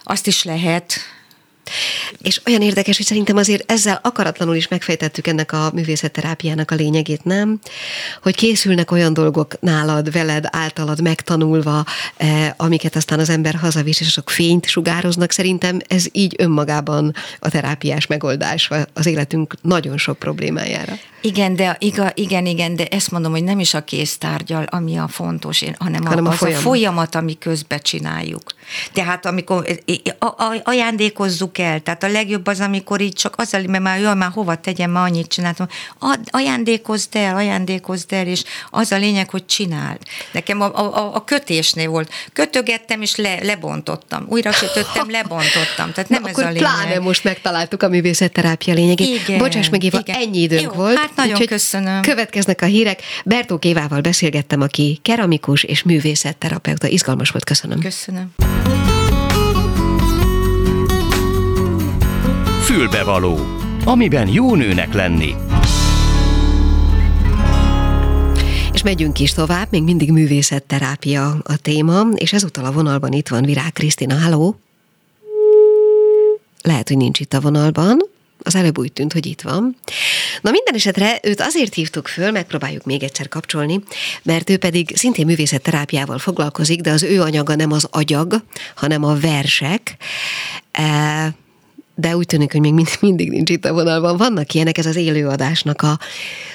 azt 0.02 0.26
is 0.26 0.44
lehet 0.44 0.98
és 2.22 2.40
olyan 2.46 2.62
érdekes, 2.62 2.96
hogy 2.96 3.06
szerintem 3.06 3.36
azért 3.36 3.72
ezzel 3.72 4.00
akaratlanul 4.02 4.54
is 4.54 4.68
megfejtettük 4.68 5.26
ennek 5.26 5.52
a 5.52 5.70
művészetterápiának 5.74 6.70
a 6.70 6.74
lényegét, 6.74 7.24
nem? 7.24 7.58
Hogy 8.22 8.34
készülnek 8.34 8.90
olyan 8.90 9.12
dolgok 9.12 9.60
nálad, 9.60 10.12
veled, 10.12 10.48
általad 10.50 11.00
megtanulva, 11.00 11.84
eh, 12.16 12.52
amiket 12.56 12.96
aztán 12.96 13.18
az 13.18 13.28
ember 13.28 13.54
hazavisz, 13.54 14.00
és 14.00 14.06
azok 14.06 14.30
fényt 14.30 14.66
sugároznak. 14.66 15.30
Szerintem 15.30 15.80
ez 15.88 16.06
így 16.12 16.34
önmagában 16.38 17.14
a 17.38 17.50
terápiás 17.50 18.06
megoldás 18.06 18.70
az 18.92 19.06
életünk 19.06 19.54
nagyon 19.62 19.98
sok 19.98 20.18
problémájára. 20.18 20.92
Igen, 21.24 21.56
de 21.56 21.76
iga, 21.78 22.10
igen, 22.14 22.46
igen, 22.46 22.76
de 22.76 22.86
ezt 22.86 23.10
mondom, 23.10 23.32
hogy 23.32 23.44
nem 23.44 23.58
is 23.58 23.74
a 23.74 23.84
kéztárgyal, 23.84 24.64
ami 24.70 24.96
a 24.96 25.08
fontos, 25.08 25.62
én, 25.62 25.74
hanem, 25.78 26.04
hanem 26.04 26.26
a, 26.26 26.28
az 26.28 26.34
a 26.34 26.38
folyamat. 26.38 26.60
a 26.60 26.62
folyamat, 26.62 27.14
ami 27.14 27.38
közbe 27.38 27.78
csináljuk. 27.78 28.42
Tehát 28.92 29.26
amikor 29.26 29.66
a, 30.18 30.44
a, 31.58 31.58
ajándékozzuk 31.58 31.58
el, 31.58 31.80
tehát 31.80 32.02
a 32.02 32.08
legjobb 32.08 32.46
az, 32.46 32.60
amikor 32.60 33.00
így 33.00 33.12
csak 33.12 33.34
az, 33.36 33.52
mert 33.52 33.80
már 33.80 34.00
jól, 34.00 34.14
már 34.14 34.30
hova 34.30 34.54
tegyem, 34.54 34.90
már 34.90 35.04
annyit 35.04 35.28
csináltam. 35.28 35.66
Ad, 35.98 36.20
ajándékozd 36.26 37.16
el, 37.16 37.34
ajándékozd 37.36 38.12
el, 38.12 38.26
és 38.26 38.42
az 38.70 38.92
a 38.92 38.96
lényeg, 38.96 39.30
hogy 39.30 39.46
csináld. 39.46 39.98
Nekem 40.32 40.60
a, 40.60 40.64
a, 40.64 41.14
a 41.14 41.24
kötésnél 41.24 41.88
volt. 41.88 42.10
Kötögettem, 42.32 43.02
és 43.02 43.16
le, 43.16 43.38
lebontottam. 43.42 44.26
Újra 44.28 44.50
kötöttem, 44.50 45.10
lebontottam. 45.18 45.92
Tehát 45.92 46.08
nem 46.08 46.22
Na, 46.22 46.28
ez 46.28 46.34
akkor 46.34 46.44
a 46.44 46.52
lényeg. 46.52 46.62
pláne 46.62 46.98
most 46.98 47.24
megtaláltuk 47.24 47.82
a 47.82 47.88
művészetterápia 47.88 48.74
lényegét. 48.74 49.20
Igen, 49.22 49.38
Bocsáss 49.38 49.68
meg, 49.68 49.82
Éva, 49.82 49.98
igen. 49.98 50.16
ennyi 50.16 50.40
időnk 50.40 50.62
Jó, 50.62 50.70
volt. 50.70 50.98
Hát 50.98 51.16
nagyon 51.16 51.32
Úgyhogy 51.32 51.48
köszönöm. 51.48 52.02
Következnek 52.02 52.62
a 52.62 52.66
hírek. 52.66 53.02
Bertó 53.24 53.58
Évával 53.62 54.00
beszélgettem, 54.00 54.60
aki 54.60 54.98
keramikus 55.02 55.62
és 55.62 55.82
művészetterapeuta. 55.82 56.86
Izgalmas 56.86 57.30
volt, 57.30 57.44
köszönöm. 57.44 57.80
Köszönöm. 57.80 58.53
Fülbevaló, 62.64 63.38
amiben 63.84 64.28
jó 64.28 64.54
nőnek 64.54 64.92
lenni. 64.94 65.34
És 68.72 68.82
megyünk 68.82 69.18
is 69.18 69.32
tovább, 69.32 69.66
még 69.70 69.82
mindig 69.82 70.12
művészetterápia 70.12 71.36
a 71.42 71.56
téma, 71.56 72.02
és 72.14 72.32
ezúttal 72.32 72.64
a 72.64 72.72
vonalban 72.72 73.12
itt 73.12 73.28
van 73.28 73.42
Virág 73.42 73.72
Krisztina. 73.72 74.14
Háló! 74.14 74.60
Lehet, 76.62 76.88
hogy 76.88 76.96
nincs 76.96 77.20
itt 77.20 77.32
a 77.32 77.40
vonalban. 77.40 77.98
Az 78.42 78.54
előbb 78.54 78.78
úgy 78.78 78.92
tűnt, 78.92 79.12
hogy 79.12 79.26
itt 79.26 79.40
van. 79.40 79.76
Na 80.40 80.50
minden 80.50 80.74
esetre 80.74 81.18
őt 81.22 81.40
azért 81.40 81.74
hívtuk 81.74 82.08
föl, 82.08 82.30
megpróbáljuk 82.30 82.84
még 82.84 83.02
egyszer 83.02 83.28
kapcsolni, 83.28 83.82
mert 84.22 84.50
ő 84.50 84.56
pedig 84.56 84.96
szintén 84.96 85.26
művészetterápiával 85.26 86.18
foglalkozik, 86.18 86.80
de 86.80 86.90
az 86.90 87.02
ő 87.02 87.20
anyaga 87.20 87.54
nem 87.54 87.72
az 87.72 87.88
agyag, 87.90 88.42
hanem 88.74 89.04
a 89.04 89.18
versek. 89.18 89.96
E, 90.72 91.34
de 91.94 92.16
úgy 92.16 92.26
tűnik, 92.26 92.52
hogy 92.52 92.60
még 92.60 92.86
mindig 93.00 93.30
nincs 93.30 93.50
itt 93.50 93.64
a 93.64 93.72
vonalban. 93.72 94.16
Vannak 94.16 94.52
ilyenek, 94.52 94.78
ez 94.78 94.86
az 94.86 94.96
élőadásnak 94.96 95.82
a, 95.82 95.98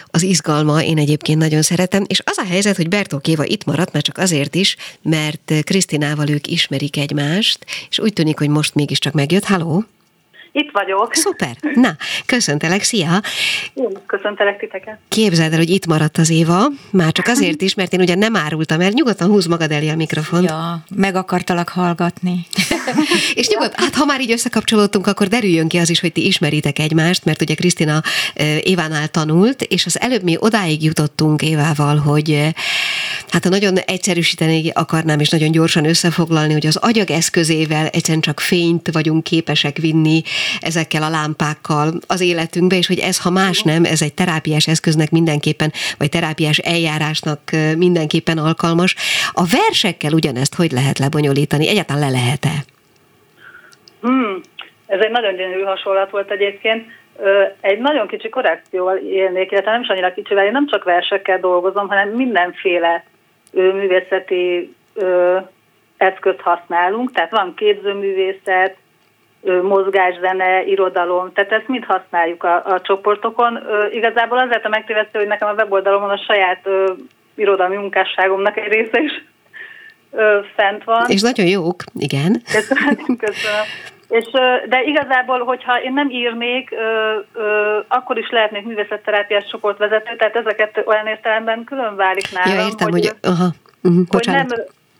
az 0.05 0.23
izgalma, 0.23 0.83
én 0.83 0.97
egyébként 0.97 1.39
nagyon 1.39 1.61
szeretem, 1.61 2.03
és 2.07 2.21
az 2.25 2.37
a 2.37 2.45
helyzet, 2.45 2.75
hogy 2.75 2.89
Bertó 2.89 3.19
Kéva 3.19 3.45
itt 3.45 3.65
maradt, 3.65 3.93
már 3.93 4.01
csak 4.01 4.17
azért 4.17 4.55
is, 4.55 4.75
mert 5.01 5.53
Krisztinával 5.63 6.29
ők 6.29 6.47
ismerik 6.47 6.97
egymást, 6.97 7.65
és 7.89 7.99
úgy 7.99 8.13
tűnik, 8.13 8.37
hogy 8.37 8.49
most 8.49 8.75
mégiscsak 8.75 9.13
megjött. 9.13 9.45
Halló! 9.45 9.85
Itt 10.59 10.69
vagyok. 10.71 11.13
Szuper. 11.13 11.55
Na, 11.73 11.95
köszöntelek, 12.25 12.83
szia! 12.83 13.21
Én 13.73 13.97
köszöntelek 14.05 14.59
titeket. 14.59 14.97
Képzeld 15.07 15.51
el, 15.51 15.57
hogy 15.57 15.69
itt 15.69 15.85
maradt 15.85 16.17
az 16.17 16.29
Éva, 16.29 16.67
már 16.91 17.11
csak 17.11 17.27
azért 17.27 17.61
is, 17.61 17.73
mert 17.73 17.93
én 17.93 17.99
ugye 17.99 18.15
nem 18.15 18.35
árultam 18.35 18.81
el, 18.81 18.89
nyugodtan 18.89 19.29
húz 19.29 19.45
magad 19.45 19.71
elé 19.71 19.89
a 19.89 19.95
mikrofont. 19.95 20.49
Ja, 20.49 20.83
meg 20.95 21.15
akartalak 21.15 21.69
hallgatni. 21.69 22.45
És 23.33 23.47
nyugodt, 23.47 23.73
hát 23.75 23.95
ha 23.95 24.05
már 24.05 24.21
így 24.21 24.31
összekapcsolódtunk, 24.31 25.07
akkor 25.07 25.27
derüljön 25.27 25.67
ki 25.67 25.77
az 25.77 25.89
is, 25.89 25.99
hogy 25.99 26.11
ti 26.11 26.25
ismeritek 26.25 26.79
egymást, 26.79 27.25
mert 27.25 27.41
ugye 27.41 27.55
Krisztina 27.55 28.01
Évánál 28.61 29.07
tanult, 29.07 29.61
és 29.61 29.85
az 29.85 29.99
előbb 29.99 30.23
mi 30.23 30.35
odáig 30.39 30.83
jutottunk 30.83 31.41
Évával, 31.41 31.97
hogy 31.97 32.53
hát 33.29 33.43
ha 33.43 33.49
nagyon 33.49 33.77
egyszerűsíteni 33.77 34.69
akarnám, 34.69 35.19
és 35.19 35.29
nagyon 35.29 35.51
gyorsan 35.51 35.85
összefoglalni, 35.85 36.53
hogy 36.53 36.67
az 36.67 36.75
agyag 36.75 37.09
eszközével 37.11 37.87
egyszerűen 37.87 38.21
csak 38.21 38.39
fényt 38.39 38.89
vagyunk 38.91 39.23
képesek 39.23 39.77
vinni 39.77 40.21
ezekkel 40.59 41.03
a 41.03 41.09
lámpákkal 41.09 41.93
az 42.07 42.21
életünkbe, 42.21 42.75
és 42.75 42.87
hogy 42.87 42.99
ez, 42.99 43.21
ha 43.21 43.29
más 43.29 43.61
nem, 43.61 43.83
ez 43.83 44.01
egy 44.01 44.13
terápiás 44.13 44.67
eszköznek 44.67 45.11
mindenképpen, 45.11 45.71
vagy 45.97 46.09
terápiás 46.09 46.57
eljárásnak 46.57 47.39
mindenképpen 47.77 48.37
alkalmas. 48.37 48.95
A 49.31 49.43
versekkel 49.45 50.13
ugyanezt 50.13 50.55
hogy 50.55 50.71
lehet 50.71 50.99
lebonyolítani? 50.99 51.69
Egyáltalán 51.69 52.01
le 52.01 52.17
lehet-e? 52.17 52.55
Hmm, 54.01 54.41
ez 54.85 54.99
egy 54.99 55.11
nagyon 55.11 55.35
gyönyörű 55.35 55.61
hasonlat 55.61 56.09
volt 56.09 56.31
egyébként. 56.31 56.85
Egy 57.61 57.79
nagyon 57.79 58.07
kicsi 58.07 58.29
korrekcióval 58.29 58.97
élnék, 58.97 59.51
illetve 59.51 59.71
nem 59.71 59.81
is 59.81 59.87
annyira 59.87 60.13
kicsivel, 60.13 60.45
én 60.45 60.51
nem 60.51 60.67
csak 60.67 60.83
versekkel 60.83 61.39
dolgozom, 61.39 61.87
hanem 61.87 62.09
mindenféle 62.09 63.03
művészeti 63.51 64.75
eszközt 65.97 66.39
használunk, 66.39 67.11
tehát 67.11 67.31
van 67.31 67.53
képzőművészet, 67.55 68.75
mozgászene, 69.61 70.63
irodalom, 70.63 71.31
tehát 71.33 71.51
ezt 71.51 71.67
mind 71.67 71.85
használjuk 71.85 72.43
a, 72.43 72.65
a 72.65 72.81
csoportokon. 72.81 73.59
Igazából 73.91 74.37
azért 74.37 74.65
a 74.65 74.69
megtévesztő, 74.69 75.19
hogy 75.19 75.27
nekem 75.27 75.47
a 75.47 75.53
weboldalomon 75.53 76.09
a 76.09 76.23
saját 76.27 76.67
irodalmi 77.35 77.75
munkásságomnak 77.75 78.57
egy 78.57 78.71
része 78.71 78.99
is 78.99 79.23
fent 80.55 80.83
van. 80.83 81.05
És 81.07 81.21
nagyon 81.21 81.45
jók, 81.45 81.83
igen. 81.93 82.41
Köszönöm. 82.53 82.95
köszönöm. 83.25 83.65
És, 84.09 84.25
de 84.69 84.83
igazából, 84.83 85.43
hogyha 85.43 85.81
én 85.81 85.93
nem 85.93 86.09
írnék, 86.09 86.69
akkor 87.87 88.17
is 88.17 88.29
lehetnék 88.29 88.65
művészetterápiás 88.65 89.45
csoportvezető, 89.51 90.15
tehát 90.15 90.35
ezeket 90.35 90.83
olyan 90.85 91.07
értelemben 91.07 91.63
külön 91.63 91.95
válik 91.95 92.31
nálam. 92.31 92.53
Ja, 92.53 92.65
értem, 92.65 92.91
hogy, 92.91 93.07
hogy, 93.07 93.15
aha, 93.21 93.47
uh-huh, 93.83 94.05
hogy 94.09 94.25
nem, 94.25 94.47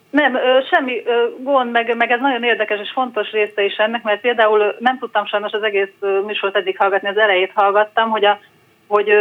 nem, 0.10 0.38
semmi 0.70 1.04
gond, 1.38 1.72
meg, 1.72 1.96
meg 1.96 2.12
ez 2.12 2.20
nagyon 2.20 2.44
érdekes 2.44 2.80
és 2.80 2.92
fontos 2.92 3.32
része 3.32 3.64
is 3.64 3.76
ennek, 3.76 4.04
mert 4.04 4.22
például 4.22 4.76
nem 4.80 4.98
tudtam 5.00 5.26
sajnos 5.26 5.52
az 5.52 5.64
egész 5.64 5.94
műsort 6.26 6.56
eddig 6.56 6.78
hallgatni, 6.78 7.08
az 7.08 7.18
elejét 7.18 7.52
hallgattam, 7.54 8.10
hogy, 8.10 8.26
a, 8.26 8.40
hogy, 8.88 9.14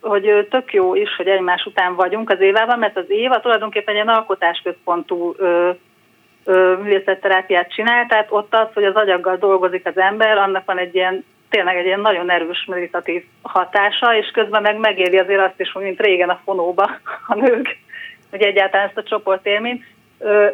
hogy 0.00 0.46
tök 0.50 0.72
jó 0.72 0.94
is, 0.94 1.16
hogy 1.16 1.26
egymás 1.26 1.64
után 1.64 1.94
vagyunk 1.94 2.30
az 2.30 2.40
évában, 2.40 2.78
mert 2.78 2.96
az 2.96 3.04
éva 3.08 3.40
tulajdonképpen 3.40 3.96
egy 3.96 4.08
alkotásközpontú 4.08 5.34
művészetterápiát 6.82 7.72
csinál, 7.72 8.06
tehát 8.06 8.26
ott 8.30 8.54
az, 8.54 8.66
hogy 8.74 8.84
az 8.84 8.94
agyaggal 8.94 9.36
dolgozik 9.36 9.86
az 9.86 9.98
ember, 9.98 10.38
annak 10.38 10.64
van 10.64 10.78
egy 10.78 10.94
ilyen 10.94 11.24
tényleg 11.48 11.76
egy 11.76 11.84
ilyen 11.84 12.00
nagyon 12.00 12.30
erős 12.30 12.64
meditatív 12.66 13.24
hatása, 13.42 14.16
és 14.16 14.30
közben 14.30 14.62
meg 14.62 14.78
megéli 14.78 15.18
azért 15.18 15.40
azt 15.40 15.60
is, 15.60 15.72
mint 15.72 16.00
régen 16.00 16.28
a 16.28 16.40
fonóba 16.44 16.90
a 17.26 17.34
nők, 17.34 17.76
hogy 18.30 18.42
egyáltalán 18.42 18.86
ezt 18.86 18.96
a 18.96 19.02
csoportélményt. 19.02 19.84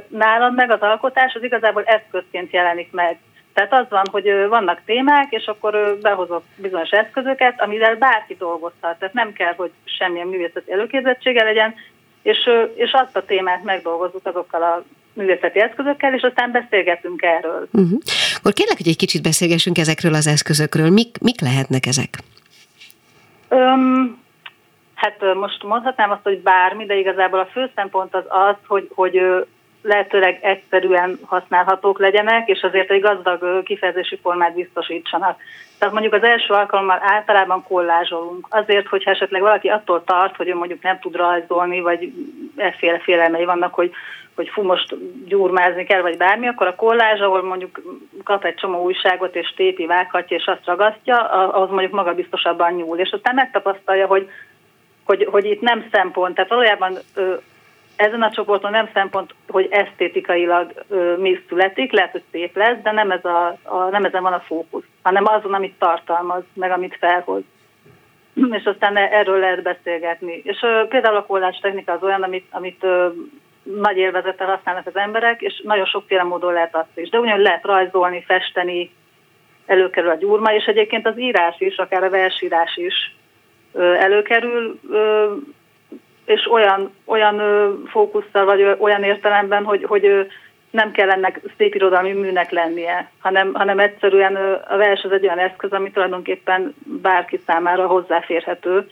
Nálad 0.09 0.55
meg 0.55 0.71
az 0.71 0.81
alkotás 0.81 1.35
az 1.35 1.43
igazából 1.43 1.83
eszközként 1.85 2.53
jelenik 2.53 2.93
meg. 2.93 3.19
Tehát 3.53 3.73
az 3.73 3.87
van, 3.89 4.05
hogy 4.11 4.47
vannak 4.49 4.83
témák, 4.85 5.27
és 5.31 5.47
akkor 5.47 5.99
behozok 6.03 6.43
bizonyos 6.57 6.91
eszközöket, 6.91 7.61
amivel 7.61 7.97
bárki 7.97 8.37
dolgozhat. 8.39 8.99
Tehát 8.99 9.15
nem 9.15 9.33
kell, 9.33 9.55
hogy 9.57 9.71
semmilyen 9.85 10.27
művészeti 10.27 10.73
előképzettsége 10.73 11.45
legyen, 11.45 11.75
és, 12.23 12.51
és 12.75 12.93
azt 12.93 13.17
a 13.17 13.25
témát 13.25 13.65
megdolgozzuk 13.65 14.27
azokkal 14.27 14.63
a 14.63 14.85
művészeti 15.13 15.61
eszközökkel, 15.61 16.15
és 16.15 16.23
aztán 16.23 16.51
beszélgetünk 16.51 17.23
erről. 17.23 17.69
Uh-huh. 17.73 17.99
Akkor 18.37 18.53
kérlek, 18.53 18.77
hogy 18.77 18.89
egy 18.89 18.97
kicsit 18.97 19.23
beszélgessünk 19.23 19.79
ezekről 19.79 20.15
az 20.15 20.27
eszközökről. 20.27 20.91
Mik, 20.91 21.19
mik 21.21 21.41
lehetnek 21.41 21.87
ezek? 21.87 22.19
Um, 23.51 24.23
hát 24.95 25.35
most 25.35 25.63
mondhatnám 25.63 26.11
azt, 26.11 26.23
hogy 26.23 26.41
bármi, 26.41 26.87
de 26.87 26.95
igazából 26.95 27.39
a 27.39 27.47
fő 27.47 27.71
szempont 27.75 28.15
az 28.15 28.25
az, 28.29 28.57
hogy, 28.67 28.89
hogy 28.95 29.21
lehetőleg 29.89 30.39
egyszerűen 30.43 31.19
használhatók 31.27 31.99
legyenek, 31.99 32.49
és 32.49 32.63
azért 32.63 32.91
egy 32.91 33.01
gazdag 33.01 33.63
kifejezési 33.63 34.19
formát 34.23 34.55
biztosítsanak. 34.55 35.41
Tehát 35.79 35.95
mondjuk 35.95 36.15
az 36.15 36.23
első 36.23 36.55
alkalommal 36.55 36.99
általában 37.01 37.63
kollázsolunk. 37.63 38.47
Azért, 38.51 38.87
hogyha 38.87 39.11
esetleg 39.11 39.41
valaki 39.41 39.69
attól 39.69 40.05
tart, 40.05 40.37
hogy 40.37 40.49
ő 40.49 40.55
mondjuk 40.55 40.83
nem 40.83 40.99
tud 40.99 41.17
rajzolni, 41.17 41.81
vagy 41.81 42.13
efféle 42.57 42.99
félelmei 42.99 43.45
vannak, 43.45 43.75
hogy, 43.75 43.91
hogy 44.35 44.49
fú, 44.49 44.63
most 44.63 44.95
gyurmázni 45.27 45.85
kell, 45.85 46.01
vagy 46.01 46.17
bármi, 46.17 46.47
akkor 46.47 46.67
a 46.67 46.75
kollázs, 46.75 47.21
ahol 47.21 47.43
mondjuk 47.43 47.81
kap 48.25 48.45
egy 48.45 48.55
csomó 48.55 48.83
újságot, 48.83 49.37
és 49.37 49.53
tépi, 49.57 49.87
vághatja, 49.87 50.37
és 50.37 50.47
azt 50.47 50.67
ragasztja, 50.67 51.17
az 51.49 51.71
mondjuk 51.71 51.93
magabiztosabban 51.93 52.73
nyúl. 52.73 52.99
És 52.99 53.11
aztán 53.11 53.35
megtapasztalja, 53.35 54.07
hogy, 54.07 54.31
hogy, 55.05 55.29
hogy 55.31 55.45
itt 55.45 55.61
nem 55.61 55.89
szempont. 55.93 56.35
Tehát 56.35 56.51
valójában 56.51 56.99
ezen 57.99 58.23
a 58.23 58.31
csoporton 58.31 58.71
nem 58.71 58.89
szempont, 58.93 59.35
hogy 59.49 59.69
esztétikailag 59.71 60.85
ö, 60.89 61.17
mi 61.17 61.39
születik, 61.49 61.93
lehet, 61.93 62.11
hogy 62.11 62.23
szép 62.31 62.57
lesz, 62.57 62.77
de 62.83 62.93
nem, 62.93 63.11
ez 63.11 63.25
a, 63.25 63.59
a, 63.63 63.89
nem 63.91 64.05
ezen 64.05 64.23
van 64.23 64.33
a 64.33 64.41
fókusz, 64.41 64.85
hanem 65.03 65.27
azon, 65.27 65.55
amit 65.55 65.79
tartalmaz, 65.79 66.43
meg 66.55 66.71
amit 66.71 66.97
felhoz. 67.01 67.43
És 68.59 68.65
aztán 68.65 68.97
erről 68.97 69.39
lehet 69.39 69.63
beszélgetni. 69.63 70.41
És 70.45 70.63
ö, 70.63 70.85
például 70.89 71.17
a 71.17 71.27
kollás 71.27 71.59
technika 71.59 71.93
az 71.93 72.03
olyan, 72.03 72.23
amit, 72.23 72.47
amit 72.51 72.85
ö, 72.85 73.09
nagy 73.63 73.97
élvezettel 73.97 74.47
használnak 74.47 74.87
az 74.87 74.97
emberek, 74.97 75.41
és 75.41 75.63
nagyon 75.65 75.87
sokféle 75.87 76.23
módon 76.23 76.53
lehet 76.53 76.77
azt 76.77 76.99
is. 76.99 77.09
De 77.09 77.19
ugyanúgy 77.19 77.43
lehet 77.43 77.65
rajzolni, 77.65 78.25
festeni, 78.27 78.91
előkerül 79.67 80.11
a 80.11 80.17
gyurma, 80.17 80.55
és 80.55 80.65
egyébként 80.65 81.07
az 81.07 81.19
írás 81.19 81.57
is, 81.59 81.77
akár 81.77 82.05
a 82.05 82.11
versírás 82.11 82.77
is 82.77 83.17
előkerül, 83.79 84.81
és 86.29 86.51
olyan, 86.51 86.95
olyan 87.05 87.39
fókusszal, 87.87 88.45
vagy 88.45 88.77
olyan 88.79 89.03
értelemben, 89.03 89.65
hogy, 89.65 89.85
hogy 89.85 90.27
nem 90.71 90.91
kell 90.91 91.11
ennek 91.11 91.41
szép 91.57 91.75
irodalmi 91.75 92.13
műnek 92.13 92.51
lennie, 92.51 93.11
hanem, 93.19 93.55
hanem 93.55 93.79
egyszerűen 93.79 94.37
a 94.69 94.77
vers 94.77 95.03
az 95.03 95.13
egy 95.13 95.25
olyan 95.25 95.39
eszköz, 95.39 95.73
ami 95.73 95.91
tulajdonképpen 95.91 96.75
bárki 96.85 97.41
számára 97.47 97.87
hozzáférhető, 97.87 98.87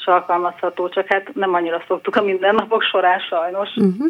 és 0.00 0.06
alkalmazható, 0.06 0.88
csak 0.88 1.06
hát 1.08 1.34
nem 1.34 1.54
annyira 1.54 1.82
szoktuk 1.88 2.16
a 2.16 2.22
mindennapok 2.22 2.82
során 2.82 3.18
sajnos. 3.18 3.68
Uh-huh. 3.76 4.06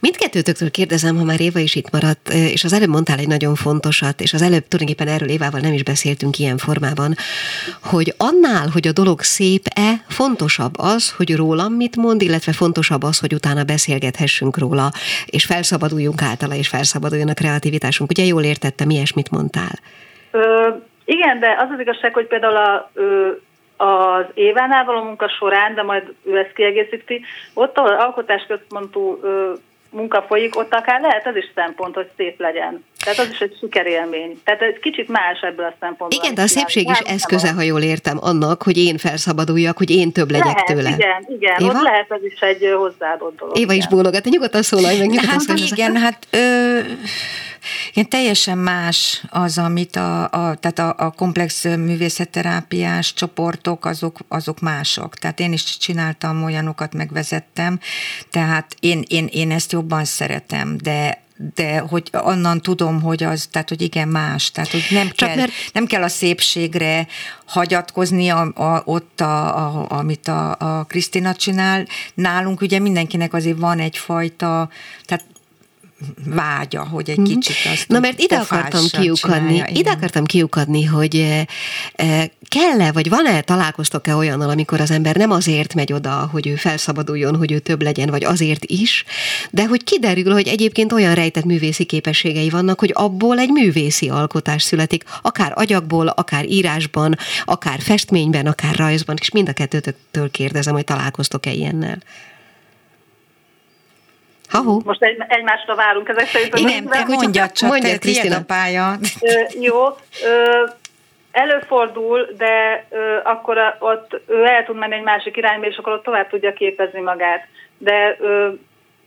Mindkettőtöktől 0.00 0.70
kérdezem, 0.70 1.16
ha 1.16 1.24
már 1.24 1.40
Éva 1.40 1.58
is 1.58 1.74
itt 1.74 1.90
maradt, 1.90 2.28
és 2.28 2.64
az 2.64 2.72
előbb 2.72 2.88
mondtál 2.88 3.18
egy 3.18 3.28
nagyon 3.28 3.54
fontosat, 3.54 4.20
és 4.20 4.32
az 4.32 4.42
előbb 4.42 4.64
tulajdonképpen 4.68 5.14
erről 5.14 5.28
Évával 5.28 5.60
nem 5.60 5.72
is 5.72 5.82
beszéltünk 5.82 6.38
ilyen 6.38 6.56
formában, 6.56 7.14
hogy 7.82 8.14
annál, 8.16 8.68
hogy 8.72 8.86
a 8.86 8.92
dolog 8.92 9.20
szép-e, 9.20 9.90
fontosabb 10.08 10.72
az, 10.76 11.16
hogy 11.16 11.36
rólam 11.36 11.72
mit 11.72 11.96
mond, 11.96 12.22
illetve 12.22 12.52
fontosabb 12.52 13.02
az, 13.02 13.18
hogy 13.20 13.34
utána 13.34 13.64
beszélgethessünk 13.64 14.58
róla, 14.58 14.90
és 15.26 15.44
felszabaduljunk 15.44 16.22
általa, 16.22 16.54
és 16.54 16.68
felszabaduljon 16.68 17.28
a 17.28 17.34
kreativitásunk. 17.34 18.10
Ugye 18.10 18.24
jól 18.24 18.42
értettem, 18.42 18.90
ilyesmit 18.90 19.30
mondtál? 19.30 19.74
Ö, 20.30 20.68
igen, 21.04 21.38
de 21.40 21.56
az 21.58 21.68
az 21.74 21.80
igazság, 21.80 22.14
hogy 22.14 22.26
például 22.26 22.56
a 22.56 22.90
ö, 22.94 23.28
az 23.78 24.24
Évánál 24.34 24.84
való 24.84 25.02
munka 25.02 25.28
során, 25.28 25.74
de 25.74 25.82
majd 25.82 26.14
ő 26.24 26.38
ezt 26.38 26.52
kiegészíti, 26.52 27.20
ott, 27.54 27.78
ahol 27.78 27.92
alkotásközpontú 27.92 29.20
munka 29.90 30.24
folyik, 30.28 30.56
ott 30.56 30.74
akár 30.74 31.00
lehet 31.00 31.26
ez 31.26 31.36
is 31.36 31.50
szempont, 31.54 31.94
hogy 31.94 32.08
szép 32.16 32.40
legyen. 32.40 32.84
Tehát 33.04 33.18
az 33.18 33.28
is 33.30 33.38
egy 33.40 33.56
sikerélmény. 33.60 34.40
Tehát 34.44 34.62
ez 34.62 34.74
kicsit 34.80 35.08
más 35.08 35.40
ebből 35.40 35.66
a 35.66 35.74
szempontból. 35.80 36.20
Igen, 36.22 36.34
de 36.34 36.42
a 36.42 36.46
szépség 36.46 36.88
is 36.88 36.98
eszköze, 36.98 37.52
ha 37.52 37.62
jól 37.62 37.82
értem, 37.82 38.18
annak, 38.20 38.62
hogy 38.62 38.76
én 38.76 38.98
felszabaduljak, 38.98 39.76
hogy 39.76 39.90
én 39.90 40.12
több 40.12 40.30
legyek 40.30 40.46
lehet, 40.46 40.64
tőle. 40.64 40.90
Igen, 40.90 41.26
igen, 41.28 41.56
Éva? 41.58 41.70
ott 41.70 41.82
lehet 41.82 42.10
ez 42.10 42.24
is 42.24 42.40
egy 42.40 42.72
hozzáadott 42.76 43.38
dolog. 43.38 43.58
Éva 43.58 43.72
is 43.72 43.88
bólogat, 43.88 44.24
nyugodtan 44.24 44.62
szólalj 44.62 44.98
meg, 44.98 45.06
nyugodtan 45.06 45.56
hát, 45.58 45.70
Igen, 45.70 45.96
hát 45.96 46.26
ö, 46.30 46.78
igen, 47.92 48.08
teljesen 48.08 48.58
más 48.58 49.22
az, 49.28 49.58
amit 49.58 49.96
a, 49.96 50.22
a, 50.22 50.54
tehát 50.54 50.78
a, 50.78 50.94
a 50.96 51.10
komplex 51.10 51.64
művészetterápiás 51.64 53.12
csoportok, 53.12 53.84
azok, 53.84 54.18
azok 54.28 54.60
mások. 54.60 55.16
Tehát 55.16 55.40
én 55.40 55.52
is 55.52 55.78
csináltam 55.78 56.44
olyanokat, 56.44 56.94
megvezettem, 56.94 57.80
tehát 58.30 58.74
én, 58.80 59.04
én, 59.08 59.28
én 59.30 59.50
ezt 59.50 59.72
jobban 59.72 60.04
szeretem, 60.04 60.76
de 60.76 61.26
de 61.54 61.78
hogy 61.78 62.10
onnan 62.12 62.60
tudom, 62.60 63.02
hogy 63.02 63.22
az, 63.22 63.48
tehát 63.50 63.68
hogy 63.68 63.82
igen, 63.82 64.08
más, 64.08 64.50
tehát 64.50 64.70
hogy 64.70 64.86
nem, 64.90 65.06
Csak 65.06 65.28
kell, 65.28 65.36
mert... 65.36 65.52
nem 65.72 65.86
kell 65.86 66.02
a 66.02 66.08
szépségre 66.08 67.06
hagyatkozni 67.46 68.28
a, 68.28 68.52
a, 68.54 68.82
ott, 68.84 69.20
a, 69.20 69.56
a, 69.56 69.86
amit 69.88 70.28
a, 70.28 70.56
a 70.58 70.84
Krisztina 70.84 71.34
csinál. 71.34 71.86
Nálunk 72.14 72.60
ugye 72.60 72.78
mindenkinek 72.78 73.32
azért 73.34 73.58
van 73.58 73.78
egyfajta, 73.78 74.70
tehát 75.04 75.24
vágya, 76.24 76.84
hogy 76.84 77.10
egy 77.10 77.22
kicsit 77.22 77.56
azt 77.72 77.88
Na 77.88 77.98
mert 77.98 78.20
ide 78.20 78.36
akartam 78.36 78.84
kiukadni, 78.90 79.64
ide 79.72 79.90
akartam 79.90 80.24
kiukadni, 80.24 80.84
hogy 80.84 81.46
kell-e, 82.48 82.92
vagy 82.92 83.08
van-e, 83.08 83.40
találkoztok-e 83.40 84.14
olyannal, 84.14 84.50
amikor 84.50 84.80
az 84.80 84.90
ember 84.90 85.16
nem 85.16 85.30
azért 85.30 85.74
megy 85.74 85.92
oda, 85.92 86.28
hogy 86.32 86.46
ő 86.46 86.54
felszabaduljon, 86.54 87.36
hogy 87.36 87.52
ő 87.52 87.58
több 87.58 87.82
legyen, 87.82 88.10
vagy 88.10 88.24
azért 88.24 88.64
is, 88.64 89.04
de 89.50 89.66
hogy 89.66 89.84
kiderül, 89.84 90.32
hogy 90.32 90.48
egyébként 90.48 90.92
olyan 90.92 91.14
rejtett 91.14 91.44
művészi 91.44 91.84
képességei 91.84 92.50
vannak, 92.50 92.80
hogy 92.80 92.90
abból 92.94 93.38
egy 93.38 93.50
művészi 93.50 94.08
alkotás 94.08 94.62
születik, 94.62 95.04
akár 95.22 95.52
agyakból, 95.54 96.06
akár 96.06 96.48
írásban, 96.48 97.16
akár 97.44 97.80
festményben, 97.80 98.46
akár 98.46 98.76
rajzban, 98.76 99.16
és 99.20 99.30
mind 99.30 99.48
a 99.48 99.52
kettőtöktől 99.52 100.30
kérdezem, 100.30 100.74
hogy 100.74 100.84
találkoztok-e 100.84 101.52
ilyennel. 101.52 101.98
Ha-ho. 104.50 104.80
Most 104.84 105.02
egy, 105.02 105.16
egymásra 105.28 105.74
várunk 105.74 106.08
ezek 106.08 106.26
szerint. 106.26 106.58
Igen, 106.58 106.86
te 106.86 107.04
mondja 107.06 107.48
csak, 107.48 107.68
mondja, 107.68 107.98
Krisztina. 107.98 108.36
a 108.36 108.44
pálya. 108.46 108.92
Ö, 109.20 109.40
jó, 109.60 109.86
ö, 110.24 110.64
előfordul, 111.32 112.28
de 112.36 112.84
ö, 112.90 113.16
akkor 113.24 113.58
a, 113.58 113.76
ott 113.78 114.20
ő 114.26 114.44
el 114.44 114.64
tud 114.64 114.76
menni 114.76 114.94
egy 114.94 115.02
másik 115.02 115.36
irányba, 115.36 115.66
és 115.66 115.76
akkor 115.76 115.92
ott 115.92 116.02
tovább 116.02 116.28
tudja 116.28 116.52
képezni 116.52 117.00
magát. 117.00 117.46
De 117.78 118.16
ö, 118.20 118.48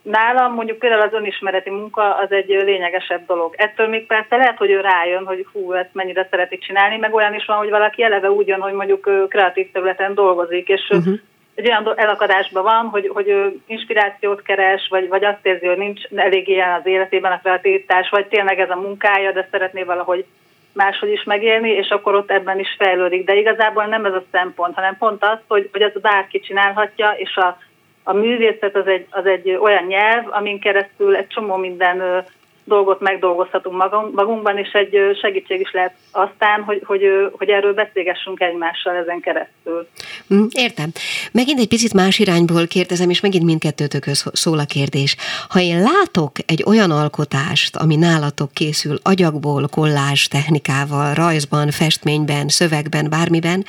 nálam 0.02 0.54
mondjuk 0.54 0.78
például 0.78 1.02
az 1.02 1.14
önismereti 1.14 1.70
munka 1.70 2.16
az 2.16 2.32
egy 2.32 2.48
lényegesebb 2.48 3.26
dolog. 3.26 3.54
Ettől 3.58 3.88
még 3.88 4.06
persze 4.06 4.36
lehet, 4.36 4.58
hogy 4.58 4.70
ő 4.70 4.80
rájön, 4.80 5.26
hogy 5.26 5.46
hú, 5.52 5.74
ezt 5.74 5.94
mennyire 5.94 6.28
szeretik 6.30 6.66
csinálni, 6.66 6.98
meg 6.98 7.14
olyan 7.14 7.34
is 7.34 7.46
van, 7.46 7.58
hogy 7.58 7.70
valaki 7.70 8.04
eleve 8.04 8.32
úgy 8.32 8.48
jön, 8.48 8.62
hogy 8.62 8.74
mondjuk 8.74 9.28
kreatív 9.30 9.72
területen 9.72 10.14
dolgozik, 10.14 10.68
és 10.68 10.90
uh-huh 10.90 11.20
egy 11.62 11.70
olyan 11.70 12.00
elakadásban 12.00 12.64
van, 12.64 12.86
hogy, 12.86 13.10
hogy 13.14 13.28
ő 13.28 13.56
inspirációt 13.66 14.42
keres, 14.42 14.88
vagy, 14.90 15.08
vagy 15.08 15.24
azt 15.24 15.46
érzi, 15.46 15.68
hogy 15.68 15.78
nincs 15.78 16.02
elég 16.16 16.48
ilyen 16.48 16.74
az 16.74 16.86
életében 16.86 17.32
a 17.32 17.40
kreativitás, 17.40 18.10
vagy 18.10 18.28
tényleg 18.28 18.60
ez 18.60 18.70
a 18.70 18.76
munkája, 18.76 19.32
de 19.32 19.48
szeretné 19.52 19.84
valahogy 19.84 20.26
máshogy 20.74 21.12
is 21.12 21.24
megélni, 21.24 21.70
és 21.70 21.90
akkor 21.90 22.16
ott 22.16 22.32
ebben 22.32 22.60
is 22.60 22.76
fejlődik. 22.78 23.26
De 23.26 23.36
igazából 23.36 23.86
nem 23.86 24.06
ez 24.06 24.14
a 24.14 24.24
szempont, 24.32 24.76
hanem 24.76 24.98
pont 24.98 25.24
az, 25.24 25.38
hogy, 25.48 25.70
hogy 25.72 25.82
ez 25.82 26.02
bárki 26.02 26.40
csinálhatja, 26.40 27.14
és 27.18 27.36
a, 27.36 27.58
a 28.04 28.14
művészet 28.14 28.76
az 28.76 28.88
egy, 28.88 29.06
az 29.10 29.26
egy 29.26 29.50
olyan 29.52 29.84
nyelv, 29.84 30.26
amin 30.30 30.60
keresztül 30.60 31.16
egy 31.16 31.28
csomó 31.28 31.56
minden 31.56 32.26
dolgot 32.64 33.00
megdolgozhatunk 33.00 33.76
magunkban, 34.14 34.58
és 34.58 34.72
egy 34.72 34.98
segítség 35.22 35.60
is 35.60 35.72
lehet 35.72 35.94
aztán, 36.12 36.62
hogy, 36.62 36.82
hogy, 36.86 37.02
hogy 37.32 37.50
erről 37.50 37.74
beszélgessünk 37.74 38.42
egymással 38.42 38.96
ezen 38.96 39.20
keresztül. 39.20 39.88
Mm, 40.34 40.46
értem. 40.52 40.90
Megint 41.32 41.60
egy 41.60 41.68
picit 41.68 41.94
más 41.94 42.20
irányból 42.20 42.68
kérdezem, 42.68 43.10
és 43.10 43.22
megint 43.22 43.44
mindkettőtökhöz 43.44 44.26
szól 44.34 44.60
a 44.60 44.66
kérdés. 44.66 45.16
Ha 45.50 45.60
én 45.60 45.82
látok 45.82 46.32
egy 46.46 46.64
olyan 46.66 46.92
alkotást, 46.92 47.76
ami 47.76 47.96
nálatok 47.96 48.52
készül 48.52 49.00
agyagból, 49.04 49.68
kollás 49.68 50.28
technikával, 50.28 51.14
rajzban, 51.14 51.72
festményben, 51.72 52.48
szövegben, 52.48 53.10
bármiben, 53.10 53.66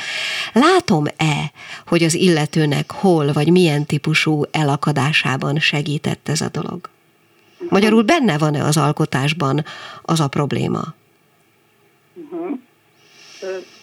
látom-e, 0.52 1.52
hogy 1.86 2.02
az 2.02 2.14
illetőnek 2.14 2.90
hol 2.92 3.32
vagy 3.32 3.50
milyen 3.50 3.86
típusú 3.86 4.42
elakadásában 4.50 5.58
segített 5.58 6.28
ez 6.28 6.40
a 6.40 6.48
dolog? 6.52 6.90
Magyarul 7.68 8.02
benne 8.02 8.38
van-e 8.38 8.62
az 8.62 8.76
alkotásban 8.76 9.64
az 10.02 10.20
a 10.20 10.28
probléma? 10.28 10.80
Uh-huh. 12.14 12.58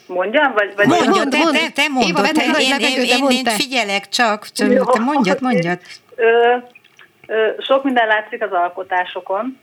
Mondjam? 0.07 0.53
Vagy, 0.53 0.73
vagy 0.75 0.87
mondjad, 0.87 1.15
mond, 1.15 1.31
te, 1.31 1.59
te, 1.59 1.71
te 1.73 1.87
mondod, 1.87 2.09
Éva, 2.09 2.21
te, 2.21 2.41
én, 2.59 2.79
én, 2.79 3.03
én, 3.03 3.29
én 3.29 3.45
figyelek 3.45 4.09
csak, 4.09 4.47
csak 4.51 4.71
Jó, 4.71 4.83
te 4.83 4.99
mondjad, 4.99 5.41
mondjad. 5.41 5.79
Ö, 6.15 6.55
ö, 7.27 7.47
sok 7.59 7.83
minden 7.83 8.07
látszik 8.07 8.43
az 8.43 8.51
alkotásokon, 8.51 9.57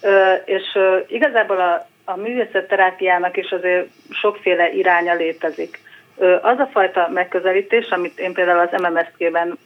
ö, 0.00 0.32
és 0.44 0.62
ö, 0.74 0.98
igazából 1.06 1.60
a, 1.60 1.88
a 2.04 2.16
művészetterápiának 2.16 3.36
is 3.36 3.50
azért 3.50 3.88
sokféle 4.10 4.72
iránya 4.72 5.14
létezik. 5.14 5.80
Ö, 6.16 6.34
az 6.42 6.58
a 6.58 6.68
fajta 6.72 7.08
megközelítés, 7.12 7.88
amit 7.88 8.18
én 8.18 8.32
például 8.32 8.58
az 8.58 8.80
MMSZK-ben 8.80 9.58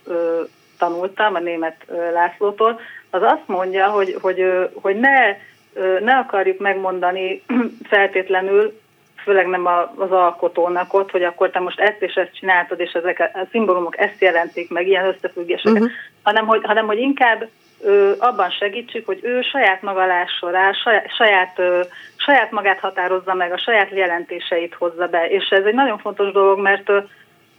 tanultam, 0.79 1.35
a 1.35 1.39
német 1.39 1.77
Lászlótól, 2.13 2.81
az 3.11 3.23
azt 3.23 3.47
mondja, 3.47 3.89
hogy, 3.89 4.17
hogy, 4.21 4.45
hogy 4.83 4.97
ne, 4.97 5.37
ne 6.01 6.17
akarjuk 6.17 6.59
megmondani 6.59 7.43
feltétlenül, 7.91 8.81
főleg 9.23 9.47
nem 9.47 9.67
az 9.97 10.11
alkotónak 10.11 10.95
ott, 10.95 11.11
hogy 11.11 11.23
akkor 11.23 11.51
te 11.51 11.61
most 11.61 11.81
ezt 11.81 12.03
és 12.03 12.15
ezt 12.15 12.35
csináltad, 12.35 12.81
és 12.81 12.93
ezek 12.93 13.31
a 13.35 13.47
szimbólumok 13.51 13.99
ezt 13.99 14.21
jelentik 14.21 14.71
meg, 14.71 14.87
ilyen 14.87 15.05
összefüggéseket, 15.05 15.73
uh-huh. 15.73 15.91
hanem, 16.23 16.47
hogy, 16.47 16.61
hanem 16.65 16.87
hogy 16.87 16.99
inkább 16.99 17.49
ö, 17.83 18.13
abban 18.19 18.51
segítsük, 18.51 19.07
hogy 19.07 19.19
ő 19.23 19.43
saját 19.43 19.83
maga 19.83 20.07
lásson 20.07 20.51
rá, 20.51 20.73
saját, 20.73 21.15
saját, 21.17 21.59
ö, 21.59 21.81
saját 22.17 22.51
magát 22.51 22.79
határozza 22.79 23.35
meg, 23.35 23.53
a 23.53 23.59
saját 23.59 23.91
jelentéseit 23.91 24.75
hozza 24.75 25.07
be. 25.07 25.29
És 25.29 25.49
ez 25.49 25.65
egy 25.65 25.75
nagyon 25.75 25.99
fontos 25.99 26.33
dolog, 26.33 26.59
mert 26.59 26.91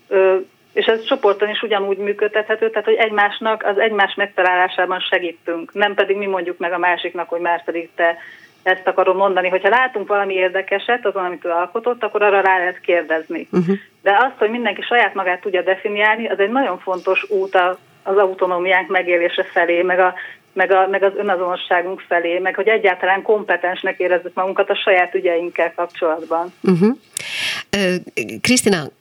ö, 0.08 0.38
és 0.74 0.86
ez 0.86 1.04
csoporton 1.04 1.50
is 1.50 1.62
ugyanúgy 1.62 1.98
működtethető, 1.98 2.70
tehát 2.70 2.88
hogy 2.88 2.96
egymásnak 2.96 3.64
az 3.64 3.78
egymás 3.78 4.16
megtalálásában 4.16 5.00
segítünk, 5.00 5.74
nem 5.74 5.94
pedig 5.94 6.18
mi 6.18 6.26
mondjuk 6.26 6.58
meg 6.58 6.74
a 6.74 6.78
másiknak, 6.78 7.30
hogy 7.30 7.42
már 7.42 7.64
pedig 7.64 7.90
te 7.96 8.18
ezt 8.64 8.88
akarom 8.88 9.18
mondani, 9.18 9.50
hogyha 9.50 9.70
látunk 9.70 10.08
valami 10.08 10.34
érdekeset 10.34 11.06
azon, 11.06 11.26
amit 11.26 11.46
ő 11.46 11.50
alkotott, 11.50 12.04
akkor 12.04 12.22
arra 12.22 12.42
rá 12.42 12.58
lehet 12.58 12.80
kérdezni. 12.80 13.48
Uh-huh. 13.52 13.76
De 14.02 14.12
azt, 14.12 14.38
hogy 14.38 14.50
mindenki 14.50 14.82
saját 14.82 15.14
magát 15.14 15.42
tudja 15.42 15.62
definiálni, 15.62 16.28
az 16.28 16.40
egy 16.40 16.52
nagyon 16.52 16.80
fontos 16.80 17.30
út 17.30 17.56
az 18.04 18.18
autonómiánk 18.18 18.88
megélése 18.88 19.44
felé, 19.44 19.82
meg 19.82 20.00
a 20.00 20.14
meg, 20.60 20.72
a, 20.72 20.88
meg 20.88 21.04
az 21.04 21.12
önazonosságunk 21.16 22.00
felé, 22.08 22.40
meg 22.40 22.56
hogy 22.56 22.68
egyáltalán 22.68 23.22
kompetensnek 23.22 24.00
érezzük 24.00 24.34
magunkat 24.34 24.70
a 24.70 24.76
saját 24.76 25.16
ügyeinkkel 25.16 25.74
kapcsolatban. 25.76 26.54
Uh-huh. 26.64 26.98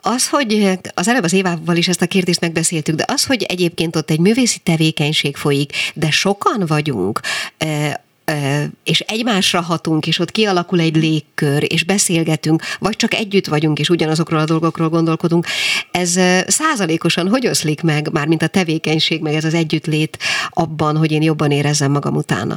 Az, 0.03 0.31
hogy 0.31 0.79
az 0.95 1.09
előbb 1.09 1.23
az 1.23 1.33
Évával 1.33 1.77
is 1.77 1.89
ezt 1.89 2.03
a 2.03 2.07
kérdést 2.07 2.41
megbeszéltük, 2.41 2.95
de 2.95 3.05
az, 3.07 3.27
hogy 3.27 3.43
egyébként 3.49 3.97
ott 3.97 4.11
egy 4.11 4.21
művészi 4.21 4.59
tevékenység 4.59 5.37
folyik, 5.37 5.73
de 5.95 6.11
sokan 6.11 6.63
vagyunk, 6.67 7.21
és 8.85 9.01
egymásra 9.01 9.61
hatunk, 9.61 10.07
és 10.07 10.19
ott 10.19 10.31
kialakul 10.31 10.81
egy 10.81 10.97
légkör, 10.97 11.73
és 11.73 11.85
beszélgetünk, 11.85 12.63
vagy 12.79 12.97
csak 12.97 13.15
együtt 13.15 13.47
vagyunk, 13.47 13.79
és 13.79 13.89
ugyanazokról 13.89 14.41
a 14.41 14.45
dolgokról 14.45 14.89
gondolkodunk, 14.89 15.47
ez 15.93 16.21
százalékosan 16.47 17.29
hogy 17.29 17.47
oszlik 17.47 17.83
meg, 17.83 18.13
mármint 18.13 18.43
a 18.43 18.47
tevékenység, 18.47 19.23
meg 19.23 19.35
ez 19.35 19.45
az 19.45 19.55
együttlét 19.55 20.19
abban, 20.51 20.97
hogy 20.97 21.13
én 21.13 21.23
jobban 21.23 21.51
érezzem 21.51 21.91
magam 21.91 22.15
utána? 22.15 22.57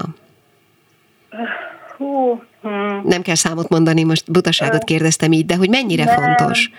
Hú, 1.97 2.43
hmm. 2.61 3.01
Nem 3.03 3.21
kell 3.21 3.35
számot 3.35 3.69
mondani, 3.69 4.03
most 4.03 4.31
butaságot 4.31 4.83
kérdeztem 4.83 5.31
így, 5.31 5.45
de 5.45 5.55
hogy 5.55 5.69
mennyire 5.69 6.03
nem, 6.03 6.15
fontos? 6.15 6.69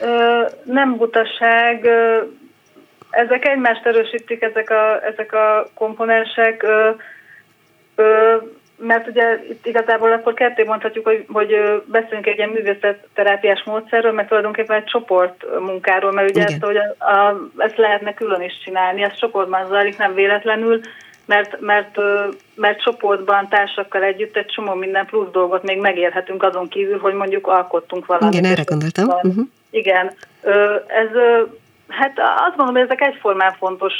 Ö, 0.00 0.42
nem 0.64 0.96
butaság, 0.96 1.84
ö, 1.84 2.18
ezek 3.10 3.48
egymást 3.48 3.86
erősítik, 3.86 4.42
ezek 4.42 4.70
a, 4.70 5.04
ezek 5.04 5.32
a 5.32 5.68
komponensek. 5.74 6.62
Ö, 6.62 6.90
mert 8.78 9.08
ugye 9.08 9.44
itt 9.48 9.66
igazából 9.66 10.12
akkor 10.12 10.34
ketté 10.34 10.62
mondhatjuk, 10.62 11.06
hogy, 11.06 11.24
hogy 11.32 11.54
beszélünk 11.84 12.26
egy 12.26 12.36
ilyen 12.36 12.48
művészetterápiás 12.48 13.62
módszerről, 13.64 14.12
mert 14.12 14.28
tulajdonképpen 14.28 14.76
egy 14.76 14.84
csoport 14.84 15.44
munkáról, 15.60 16.12
mert 16.12 16.30
ugye 16.30 16.44
ezt, 16.44 16.64
hogy 16.64 16.76
a, 16.76 17.04
a, 17.04 17.48
ezt 17.56 17.76
lehetne 17.76 18.14
külön 18.14 18.40
is 18.40 18.60
csinálni, 18.64 19.02
ez 19.02 19.18
csoportban 19.18 19.66
zajlik, 19.66 19.98
nem 19.98 20.14
véletlenül, 20.14 20.80
mert, 21.26 21.60
mert, 21.60 21.96
mert 22.54 22.82
csoportban, 22.82 23.48
társakkal 23.48 24.02
együtt 24.02 24.36
egy 24.36 24.46
csomó 24.46 24.74
minden 24.74 25.06
plusz 25.06 25.30
dolgot 25.30 25.62
még 25.62 25.80
megélhetünk 25.80 26.42
azon 26.42 26.68
kívül, 26.68 26.98
hogy 26.98 27.14
mondjuk 27.14 27.46
alkottunk 27.46 28.06
valamit. 28.06 28.34
Igen, 28.34 28.50
erre 28.50 28.62
gondoltam. 28.64 29.08
Uh-huh. 29.08 29.46
Igen, 29.70 30.14
ez, 30.86 31.08
hát 31.88 32.12
azt 32.18 32.56
mondom, 32.56 32.74
hogy 32.74 32.84
ezek 32.84 33.00
egyformán 33.00 33.52
fontos 33.52 33.94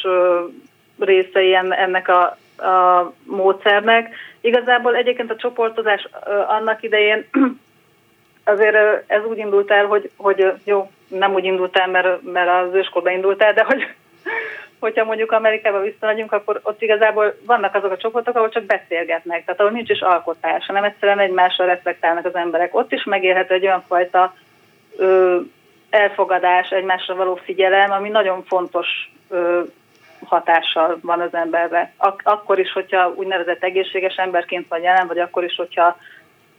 részei 0.98 1.54
ennek 1.54 2.08
a 2.08 2.38
a 2.60 3.12
módszernek. 3.24 4.14
Igazából 4.40 4.96
egyébként 4.96 5.30
a 5.30 5.36
csoportozás 5.36 6.08
annak 6.48 6.82
idején 6.82 7.28
azért 8.44 8.76
ez 9.06 9.24
úgy 9.24 9.38
indult 9.38 9.70
el, 9.70 9.86
hogy, 9.86 10.10
hogy 10.16 10.52
jó, 10.64 10.90
nem 11.08 11.34
úgy 11.34 11.44
indult 11.44 11.76
el, 11.76 11.88
mert, 11.88 12.22
mert 12.22 12.48
az 12.48 12.74
őskorban 12.74 13.12
indult 13.12 13.42
el, 13.42 13.52
de 13.52 13.64
hogy 13.64 13.86
hogyha 14.80 15.04
mondjuk 15.04 15.32
Amerikába 15.32 15.80
visszamegyünk, 15.80 16.32
akkor 16.32 16.60
ott 16.62 16.82
igazából 16.82 17.34
vannak 17.46 17.74
azok 17.74 17.92
a 17.92 17.96
csoportok, 17.96 18.36
ahol 18.36 18.48
csak 18.48 18.64
beszélgetnek, 18.64 19.44
tehát 19.44 19.60
ahol 19.60 19.72
nincs 19.72 19.90
is 19.90 20.00
alkotás, 20.00 20.66
hanem 20.66 20.84
egyszerűen 20.84 21.18
egymásra 21.18 21.64
reflektálnak 21.64 22.24
az 22.24 22.34
emberek. 22.34 22.74
Ott 22.74 22.92
is 22.92 23.04
megélhető 23.04 23.54
egy 23.54 23.66
olyan 23.66 23.84
fajta 23.86 24.34
ö, 24.96 25.38
elfogadás, 25.90 26.70
egymásra 26.70 27.14
való 27.14 27.34
figyelem, 27.34 27.90
ami 27.90 28.08
nagyon 28.08 28.44
fontos 28.44 28.88
ö, 29.28 29.60
hatással 30.28 30.98
van 31.02 31.20
az 31.20 31.34
emberre. 31.34 31.92
Ak- 31.96 32.26
akkor 32.26 32.58
is, 32.58 32.72
hogyha 32.72 33.12
úgynevezett 33.14 33.62
egészséges 33.62 34.14
emberként 34.16 34.68
van 34.68 34.82
jelen, 34.82 35.06
vagy 35.06 35.18
akkor 35.18 35.44
is, 35.44 35.54
hogyha, 35.54 35.96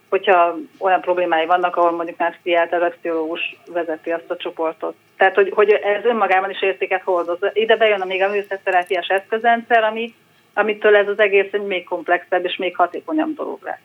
hogyha 0.09 0.55
olyan 0.79 1.01
problémái 1.01 1.45
vannak, 1.45 1.75
ahol 1.75 1.91
mondjuk 1.91 2.17
már 2.17 2.31
pszichiáter 2.31 2.79
vagy 2.79 2.95
pszichológus 2.95 3.57
vezeti 3.73 4.11
azt 4.11 4.31
a 4.31 4.37
csoportot. 4.37 4.95
Tehát, 5.17 5.35
hogy, 5.35 5.51
hogy 5.55 5.69
ez 5.69 6.05
önmagában 6.05 6.49
is 6.49 6.61
értéket 6.61 7.01
hordoz. 7.01 7.37
Ide 7.53 7.75
bejön 7.75 8.03
még 8.07 8.21
a 8.21 8.29
műszerterápiás 8.29 9.07
eszközrendszer, 9.07 9.83
ami 9.83 10.13
amitől 10.53 10.95
ez 10.95 11.07
az 11.07 11.19
egész 11.19 11.51
egy 11.51 11.61
még 11.61 11.83
komplexebb 11.83 12.45
és 12.45 12.55
még 12.55 12.75
hatékonyabb 12.75 13.35
dolog 13.35 13.59
lesz. 13.63 13.79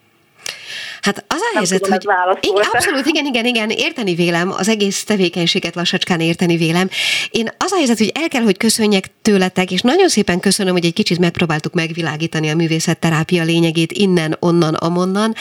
Hát 1.04 1.24
az 1.28 1.40
a 1.40 1.56
helyzet, 1.56 1.86
hogy... 1.86 2.06
Igen, 2.40 2.64
abszolút, 2.72 3.06
igen, 3.06 3.26
igen, 3.26 3.44
igen, 3.44 3.70
érteni 3.70 4.14
vélem, 4.14 4.50
az 4.50 4.68
egész 4.68 5.04
tevékenységet 5.04 5.74
lassacskán 5.74 6.20
érteni 6.20 6.56
vélem. 6.56 6.88
Én 7.30 7.48
az 7.58 7.72
a 7.72 7.76
helyzet, 7.76 7.98
hogy 7.98 8.12
el 8.14 8.28
kell, 8.28 8.42
hogy 8.42 8.56
köszönjek 8.56 9.10
tőletek, 9.22 9.70
és 9.70 9.80
nagyon 9.80 10.08
szépen 10.08 10.40
köszönöm, 10.40 10.72
hogy 10.72 10.84
egy 10.84 10.92
kicsit 10.92 11.18
megpróbáltuk 11.18 11.74
megvilágítani 11.74 12.50
a 12.50 12.54
művészetterápia 12.54 13.42
lényegét 13.42 13.92
innen, 13.92 14.36
onnan, 14.40 14.74
amonnan 14.74 15.34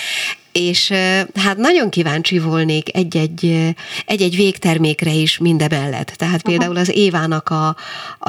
és 0.54 0.92
hát 1.36 1.58
nagyon 1.58 1.90
kíváncsi 1.90 2.40
volnék 2.40 2.96
egy-egy, 2.96 3.74
egy-egy 4.06 4.36
végtermékre 4.36 5.12
is 5.12 5.38
mindemellett. 5.38 6.08
Tehát 6.08 6.42
Aha. 6.44 6.50
például 6.50 6.78
az 6.78 6.96
Évának 6.96 7.50
a, 7.50 7.76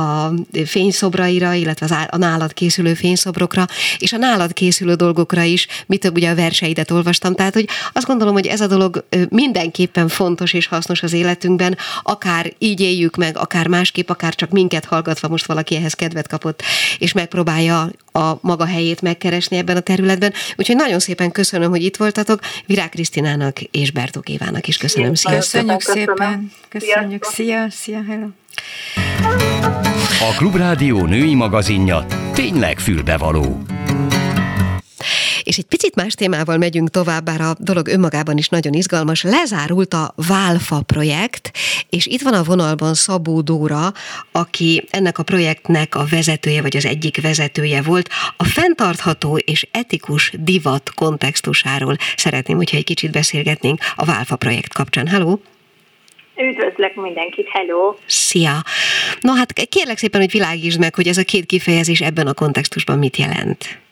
a 0.01 0.33
fényszobraira, 0.65 1.53
illetve 1.53 1.87
az 1.87 2.07
a 2.11 2.17
nálad 2.17 2.53
készülő 2.53 2.95
fényszobrokra, 2.95 3.67
és 3.99 4.13
a 4.13 4.17
nálad 4.17 4.53
készülő 4.53 4.95
dolgokra 4.95 5.43
is, 5.43 5.67
mi 5.87 5.97
több 5.97 6.15
ugye 6.15 6.31
a 6.31 6.35
verseidet 6.35 6.91
olvastam, 6.91 7.35
tehát 7.35 7.55
hogy 7.55 7.69
azt 7.93 8.07
gondolom, 8.07 8.35
hogy 8.35 8.47
ez 8.47 8.61
a 8.61 8.67
dolog 8.67 9.05
mindenképpen 9.29 10.09
fontos 10.09 10.53
és 10.53 10.67
hasznos 10.67 11.03
az 11.03 11.13
életünkben, 11.13 11.77
akár 12.03 12.53
így 12.59 12.81
éljük 12.81 13.17
meg, 13.17 13.37
akár 13.37 13.67
másképp, 13.67 14.11
akár 14.11 14.35
csak 14.35 14.51
minket 14.51 14.85
hallgatva 14.85 15.29
most 15.29 15.47
valaki 15.47 15.77
ehhez 15.77 15.95
kedvet 15.95 16.29
kapott, 16.29 16.63
és 16.99 17.13
megpróbálja 17.13 17.91
a 18.19 18.39
maga 18.41 18.65
helyét 18.67 19.03
megkeresni 19.03 19.57
ebben 19.57 19.77
a 19.77 19.81
területben. 19.81 20.33
Úgyhogy 20.57 20.77
nagyon 20.77 20.99
szépen 20.99 21.31
köszönöm, 21.31 21.71
hogy 21.71 21.83
itt 21.83 21.97
voltatok. 21.97 22.41
Virág 22.67 22.89
Krisztinának 22.89 23.61
és 23.61 23.91
Bertók 23.91 24.29
Évának 24.29 24.69
is 24.69 24.77
köszönöm. 24.77 25.15
Szia. 25.15 25.35
Köszönjük 25.35 25.81
szépen. 25.81 26.53
Köszönjük. 26.69 27.25
Szia, 27.25 27.67
szia, 27.71 28.03
hello. 28.09 28.27
A 30.21 30.35
Klubrádió 30.37 31.07
női 31.07 31.35
magazinja 31.35 32.07
tényleg 32.33 32.79
fülbevaló. 32.79 33.63
És 35.45 35.59
egy 35.59 35.65
picit 35.65 35.95
más 35.95 36.15
témával 36.15 36.57
megyünk 36.57 36.91
tovább, 36.91 37.25
bár 37.25 37.41
a 37.41 37.55
dolog 37.59 37.89
önmagában 37.89 38.37
is 38.37 38.49
nagyon 38.49 38.73
izgalmas. 38.73 39.23
Lezárult 39.23 39.95
a 39.95 40.15
Válfa 40.29 40.83
projekt, 40.83 41.51
és 41.91 42.07
itt 42.07 42.21
van 42.21 42.35
a 42.35 42.43
vonalban 42.43 42.95
Szabó 42.95 43.41
Dóra, 43.41 43.93
aki 44.33 44.85
ennek 44.91 45.19
a 45.19 45.23
projektnek 45.23 45.95
a 45.95 46.05
vezetője, 46.11 46.63
vagy 46.63 46.77
az 46.77 46.87
egyik 46.87 47.21
vezetője 47.23 47.83
volt. 47.83 48.09
A 48.37 48.45
fenntartható 48.45 49.37
és 49.37 49.67
etikus 49.71 50.33
divat 50.39 50.91
kontextusáról 50.95 51.97
szeretném, 52.17 52.57
hogyha 52.57 52.77
egy 52.77 52.85
kicsit 52.85 53.11
beszélgetnénk 53.11 53.81
a 53.97 54.05
Válfa 54.05 54.37
projekt 54.37 54.75
kapcsán. 54.75 55.07
Hello! 55.07 55.39
Üdvözlök 56.37 56.95
mindenkit, 56.95 57.47
hello! 57.49 57.95
Szia! 58.07 58.63
No 59.21 59.35
hát 59.35 59.53
kérlek 59.69 59.99
szépen, 59.99 60.21
hogy 60.21 60.31
világítsd 60.31 60.79
meg, 60.79 60.95
hogy 60.95 61.09
ez 61.09 61.19
a 61.19 61.25
két 61.25 61.47
kifejezés 61.47 62.01
ebben 62.01 62.27
a 62.27 62.35
kontextusban 62.35 62.99
mit 62.99 63.17
jelent. 63.17 63.83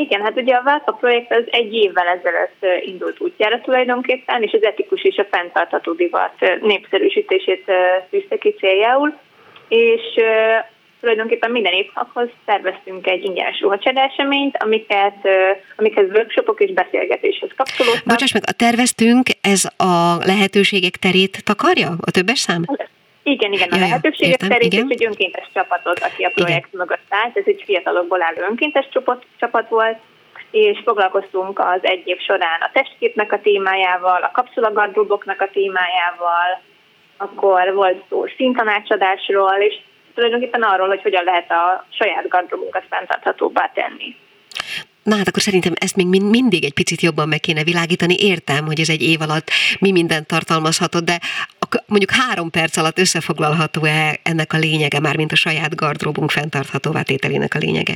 Igen, 0.00 0.22
hát 0.22 0.36
ugye 0.36 0.54
a 0.54 0.62
Válfa 0.62 0.92
projekt 0.92 1.32
az 1.32 1.44
egy 1.50 1.74
évvel 1.74 2.06
ezelőtt 2.06 2.86
indult 2.86 3.20
útjára 3.20 3.60
tulajdonképpen, 3.60 4.42
és 4.42 4.52
az 4.52 4.62
etikus 4.62 5.02
és 5.02 5.16
a 5.16 5.26
fenntartható 5.30 5.92
divat 5.92 6.34
népszerűsítését 6.60 7.64
tűzte 8.10 8.36
ki 8.36 8.54
céljául, 8.58 9.18
és 9.68 10.00
tulajdonképpen 11.00 11.50
minden 11.50 11.72
évszakhoz 11.72 12.28
szerveztünk 12.46 13.06
egy 13.06 13.24
ingyenes 13.24 13.60
ruhacsere 13.60 14.02
eseményt, 14.02 14.56
amiket, 14.62 15.28
amikhez 15.76 16.10
workshopok 16.10 16.60
és 16.60 16.72
beszélgetéshez 16.72 17.50
kapcsolódtak. 17.56 18.04
Bocsáss 18.04 18.32
meg, 18.32 18.42
a 18.46 18.52
terveztünk, 18.52 19.26
ez 19.40 19.64
a 19.76 20.16
lehetőségek 20.24 20.96
terét 20.96 21.44
takarja, 21.44 21.88
a 22.00 22.10
többes 22.10 22.38
szám? 22.38 22.64
Igen, 23.30 23.52
igen, 23.52 23.68
a 23.70 23.76
ja, 23.76 23.80
lehetőségek 23.80 24.38
terét, 24.38 24.72
és 24.72 24.84
egy 24.88 25.04
önkéntes 25.04 25.48
csapatot, 25.54 25.98
aki 25.98 26.22
a 26.24 26.30
projekt 26.34 26.72
igen. 26.72 26.80
mögött 26.80 27.06
állt. 27.08 27.36
Ez 27.36 27.44
egy 27.46 27.62
fiatalokból 27.66 28.22
álló 28.22 28.40
önkéntes 28.50 28.88
csapat, 28.92 29.24
csapat 29.38 29.68
volt, 29.68 29.98
és 30.50 30.80
foglalkoztunk 30.84 31.58
az 31.58 31.80
egy 31.82 32.02
év 32.04 32.18
során 32.18 32.60
a 32.60 32.70
testképnek 32.72 33.32
a 33.32 33.40
témájával, 33.40 34.22
a 34.22 34.30
kapszulagardróboknak 34.30 35.40
a 35.40 35.50
témájával, 35.52 36.50
akkor 37.16 37.74
volt 37.74 38.04
szó 38.08 38.26
színtanácsadásról, 38.36 39.56
és 39.58 39.74
tulajdonképpen 40.14 40.62
arról, 40.62 40.88
hogy 40.88 41.02
hogyan 41.02 41.24
lehet 41.24 41.50
a 41.50 41.86
saját 41.90 42.28
gardróbunkat 42.28 42.84
fenntarthatóbbá 42.90 43.70
tenni. 43.74 44.16
Na 45.02 45.16
hát 45.16 45.28
akkor 45.28 45.42
szerintem 45.42 45.72
ezt 45.80 45.96
még 45.96 46.06
mindig 46.22 46.64
egy 46.64 46.74
picit 46.74 47.00
jobban 47.00 47.28
meg 47.28 47.40
kéne 47.40 47.64
világítani. 47.64 48.14
Értem, 48.18 48.66
hogy 48.66 48.80
ez 48.80 48.88
egy 48.88 49.02
év 49.02 49.20
alatt 49.20 49.50
mi 49.78 49.90
mindent 49.90 50.26
tartalmazhatott, 50.26 51.04
de 51.04 51.20
mondjuk 51.86 52.10
három 52.10 52.50
perc 52.50 52.76
alatt 52.76 52.98
összefoglalható-e 52.98 54.18
ennek 54.22 54.52
a 54.52 54.58
lényege, 54.58 55.00
már 55.00 55.16
mint 55.16 55.32
a 55.32 55.36
saját 55.36 55.74
gardróbunk 55.74 56.30
fenntarthatóvá 56.30 57.02
tételének 57.02 57.54
a 57.54 57.58
lényege? 57.58 57.94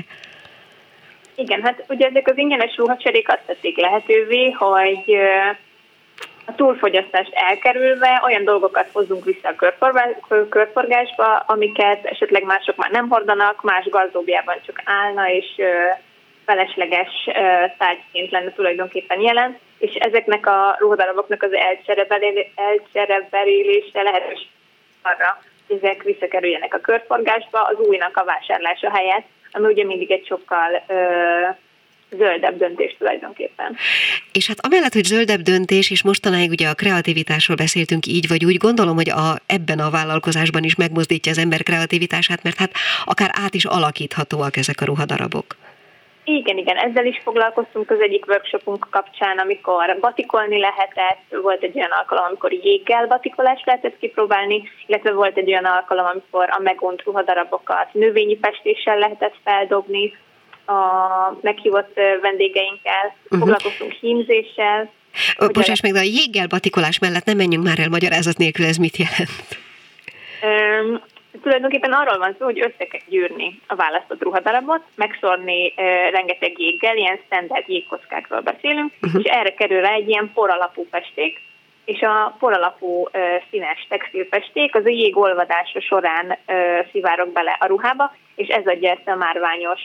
Igen, 1.35 1.63
hát 1.63 1.85
ugye 1.89 2.07
ezek 2.07 2.29
az 2.29 2.39
ingyenes 2.39 2.77
ruhacserék 2.77 3.29
azt 3.29 3.43
tették 3.47 3.77
lehetővé, 3.77 4.51
hogy 4.51 5.17
a 6.47 6.55
túlfogyasztást 6.55 7.33
elkerülve 7.33 8.21
olyan 8.25 8.45
dolgokat 8.45 8.89
hozzunk 8.93 9.25
vissza 9.25 9.49
a 9.49 10.49
körforgásba, 10.49 11.37
amiket 11.37 12.05
esetleg 12.05 12.45
mások 12.45 12.77
már 12.77 12.91
nem 12.91 13.09
hordanak, 13.09 13.63
más 13.63 13.89
gazdóbjában 13.89 14.57
csak 14.67 14.83
állna, 14.85 15.31
és 15.31 15.47
felesleges 16.45 17.29
tárgyként 17.79 18.31
lenne 18.31 18.53
tulajdonképpen 18.53 19.21
jelen, 19.21 19.59
és 19.85 19.95
ezeknek 19.95 20.47
a 20.47 20.77
ruhadaraboknak 20.79 21.43
az 21.43 21.53
elcserebelése 21.53 24.03
lehetőség 24.03 24.49
arra, 25.03 25.43
hogy 25.67 25.79
ezek 25.83 26.03
visszakerüljenek 26.03 26.75
a 26.75 26.81
körforgásba, 26.81 27.63
az 27.63 27.79
újnak 27.79 28.17
a 28.17 28.25
vásárlása 28.25 28.91
helyett, 28.91 29.27
ami 29.53 29.67
ugye 29.67 29.85
mindig 29.85 30.11
egy 30.11 30.27
sokkal 30.27 30.85
ö, 30.87 30.95
zöldebb 32.17 32.59
döntés 32.59 32.97
tulajdonképpen. 32.99 33.77
És 34.33 34.47
hát 34.47 34.67
amellett, 34.67 34.93
hogy 34.93 35.05
zöldebb 35.05 35.41
döntés, 35.41 35.91
és 35.91 36.03
mostanáig 36.03 36.51
ugye 36.51 36.69
a 36.69 36.75
kreativitásról 36.75 37.57
beszéltünk 37.57 38.07
így 38.07 38.29
vagy 38.29 38.45
úgy, 38.45 38.57
gondolom, 38.57 38.95
hogy 38.95 39.11
a, 39.11 39.39
ebben 39.47 39.79
a 39.79 39.91
vállalkozásban 39.91 40.65
is 40.65 40.75
megmozdítja 40.75 41.33
az 41.33 41.39
ember 41.39 41.63
kreativitását, 41.63 42.43
mert 42.43 42.59
hát 42.59 42.73
akár 43.05 43.31
át 43.45 43.55
is 43.55 43.65
alakíthatóak 43.65 44.57
ezek 44.57 44.81
a 44.81 44.85
ruhadarabok. 44.85 45.57
Igen, 46.25 46.57
igen, 46.57 46.77
ezzel 46.77 47.07
is 47.07 47.21
foglalkoztunk 47.23 47.91
az 47.91 48.01
egyik 48.01 48.27
workshopunk 48.27 48.87
kapcsán, 48.91 49.39
amikor 49.39 49.97
batikolni 50.01 50.59
lehetett, 50.59 51.23
volt 51.43 51.63
egy 51.63 51.77
olyan 51.77 51.91
alkalom, 51.91 52.25
amikor 52.25 52.53
jéggel 52.53 53.07
batikolást 53.07 53.67
lehetett 53.67 53.99
kipróbálni, 53.99 54.63
illetve 54.87 55.13
volt 55.13 55.37
egy 55.37 55.49
olyan 55.49 55.65
alkalom, 55.65 56.07
amikor 56.07 56.49
a 56.51 56.61
megont 56.61 57.03
ruhadarabokat 57.03 57.89
növényi 57.93 58.39
festéssel 58.43 58.99
lehetett 58.99 59.35
feldobni 59.45 60.17
a 60.67 60.83
meghívott 61.41 61.95
vendégeinkkel, 62.21 63.15
uh-huh. 63.25 63.39
foglalkoztunk 63.39 63.93
hímzéssel. 63.93 64.91
Bocsáss 65.53 65.81
meg, 65.81 65.93
de 65.93 65.99
a 65.99 66.03
jéggel 66.03 66.47
batikolás 66.47 66.99
mellett 66.99 67.25
nem 67.25 67.37
menjünk 67.37 67.65
már 67.65 67.79
el 67.79 67.89
magyarázat 67.89 68.37
nélkül, 68.37 68.65
ez 68.65 68.77
mit 68.77 68.97
jelent? 68.97 69.63
Tulajdonképpen 71.43 71.93
arról 71.93 72.19
van 72.19 72.35
szó, 72.39 72.45
hogy 72.45 72.61
össze 72.61 72.85
kell 72.85 73.01
gyűrni 73.09 73.61
a 73.67 73.75
választott 73.75 74.23
ruhadarabot, 74.23 74.83
megszórni 74.95 75.73
e, 75.77 76.11
rengeteg 76.11 76.59
jéggel, 76.59 76.97
ilyen 76.97 77.19
standard 77.27 77.69
jégkockákról 77.69 78.41
beszélünk, 78.41 78.93
uh-huh. 79.03 79.21
és 79.25 79.31
erre 79.31 79.55
kerül 79.55 79.81
rá 79.81 79.93
egy 79.93 80.09
ilyen 80.09 80.31
poralapú 80.35 80.87
festék, 80.91 81.41
és 81.85 82.01
a 82.01 82.37
poralapú 82.39 83.09
e, 83.11 83.43
színes 83.51 83.87
textilfesték 83.89 84.75
az 84.75 84.85
a 84.85 84.89
jég 84.89 85.17
olvadása 85.17 85.81
során 85.81 86.31
e, 86.31 86.37
szivárok 86.93 87.33
bele 87.33 87.57
a 87.61 87.67
ruhába, 87.67 88.15
és 88.35 88.49
ez 88.49 88.67
adja 88.67 88.91
ezt 88.91 89.09
a 89.09 89.15
márványos 89.15 89.81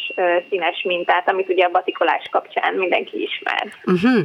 színes 0.49 0.81
mintát, 0.83 1.29
amit 1.29 1.49
ugye 1.49 1.65
a 1.65 1.69
batikolás 1.69 2.27
kapcsán 2.31 2.73
mindenki 2.73 3.21
ismer. 3.21 3.73
Uh-huh. 3.85 4.19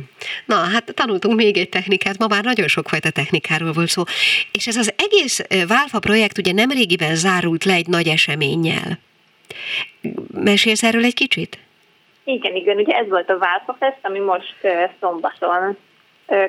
Na, 0.45 0.55
hát 0.55 0.95
tanultunk 0.95 1.37
még 1.37 1.57
egy 1.57 1.69
technikát, 1.69 2.19
ma 2.19 2.27
már 2.27 2.45
nagyon 2.45 2.69
sokfajta 2.69 3.11
technikáról 3.11 3.73
volt 3.73 3.89
szó. 3.89 4.03
És 4.53 4.67
ez 4.67 4.77
az 4.77 4.95
egész 4.97 5.47
Válfa 5.69 5.99
projekt 5.99 6.39
ugye 6.39 6.53
nem 6.53 6.71
régiben 6.71 7.15
zárult 7.15 7.65
le 7.65 7.73
egy 7.73 7.87
nagy 7.87 8.09
eseménnyel. 8.09 8.99
Mesélsz 10.33 10.83
erről 10.83 11.05
egy 11.05 11.15
kicsit? 11.15 11.59
Igen, 12.25 12.55
igen, 12.55 12.77
ugye 12.77 12.97
ez 12.97 13.09
volt 13.09 13.31
a 13.31 13.39
Válfa 13.39 13.77
Fest, 13.79 13.99
ami 14.03 14.19
most 14.19 14.55
szombaton 15.01 15.77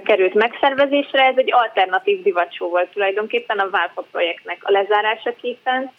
került 0.04 0.34
megszervezésre. 0.34 1.24
Ez 1.24 1.38
egy 1.38 1.54
alternatív 1.54 2.22
divatsó 2.22 2.70
volt 2.70 2.90
tulajdonképpen 2.90 3.60
a 3.60 3.70
Válfa 3.70 4.06
projektnek 4.12 4.58
a 4.62 4.72
lezárásaképpen 4.72 5.92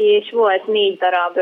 és 0.00 0.30
volt 0.30 0.66
négy 0.66 0.98
darab, 0.98 1.38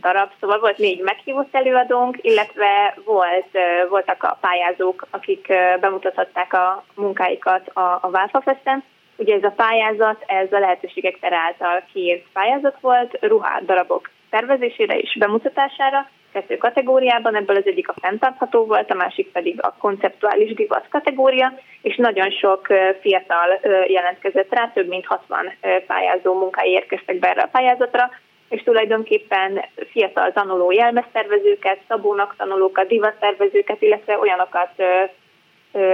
darab, 0.00 0.30
szóval 0.40 0.58
volt 0.58 0.78
négy 0.78 1.00
meghívott 1.00 1.54
előadónk, 1.54 2.18
illetve 2.20 2.94
volt, 3.04 3.58
voltak 3.88 4.22
a 4.22 4.38
pályázók, 4.40 5.06
akik 5.10 5.46
bemutathatták 5.80 6.52
a 6.52 6.84
munkáikat 6.94 7.68
a, 7.68 7.98
a 8.00 8.10
Válfa 8.10 8.40
Festen. 8.40 8.84
Ugye 9.16 9.34
ez 9.34 9.42
a 9.42 9.54
pályázat, 9.56 10.24
ez 10.26 10.52
a 10.52 10.58
lehetőségek 10.58 11.18
ter 11.20 11.32
által 11.32 11.82
kiírt 11.92 12.24
pályázat 12.32 12.80
volt, 12.80 13.18
ruhá 13.20 13.60
darabok 13.60 14.10
tervezésére 14.30 14.98
és 14.98 15.16
bemutatására, 15.18 16.08
kettő 16.32 16.56
kategóriában, 16.56 17.36
ebből 17.36 17.56
az 17.56 17.66
egyik 17.66 17.88
a 17.88 17.94
fenntartható 18.00 18.64
volt, 18.64 18.90
a 18.90 18.94
másik 18.94 19.32
pedig 19.32 19.62
a 19.62 19.74
konceptuális 19.78 20.54
divat 20.54 20.88
kategória, 20.88 21.58
és 21.82 21.96
nagyon 21.96 22.30
sok 22.30 22.66
fiatal 23.00 23.60
jelentkezett 23.86 24.54
rá, 24.54 24.70
több 24.74 24.88
mint 24.88 25.06
60 25.06 25.52
pályázó 25.86 26.38
munkái 26.38 26.70
érkeztek 26.70 27.18
be 27.18 27.28
erre 27.28 27.42
a 27.42 27.48
pályázatra, 27.52 28.10
és 28.48 28.62
tulajdonképpen 28.62 29.64
fiatal 29.90 30.32
tanuló 30.32 30.70
jelmeztervezőket, 30.70 31.78
szabónak 31.88 32.34
tanulókat, 32.38 32.86
divattervezőket, 32.86 33.82
illetve 33.82 34.18
olyanokat 34.18 34.70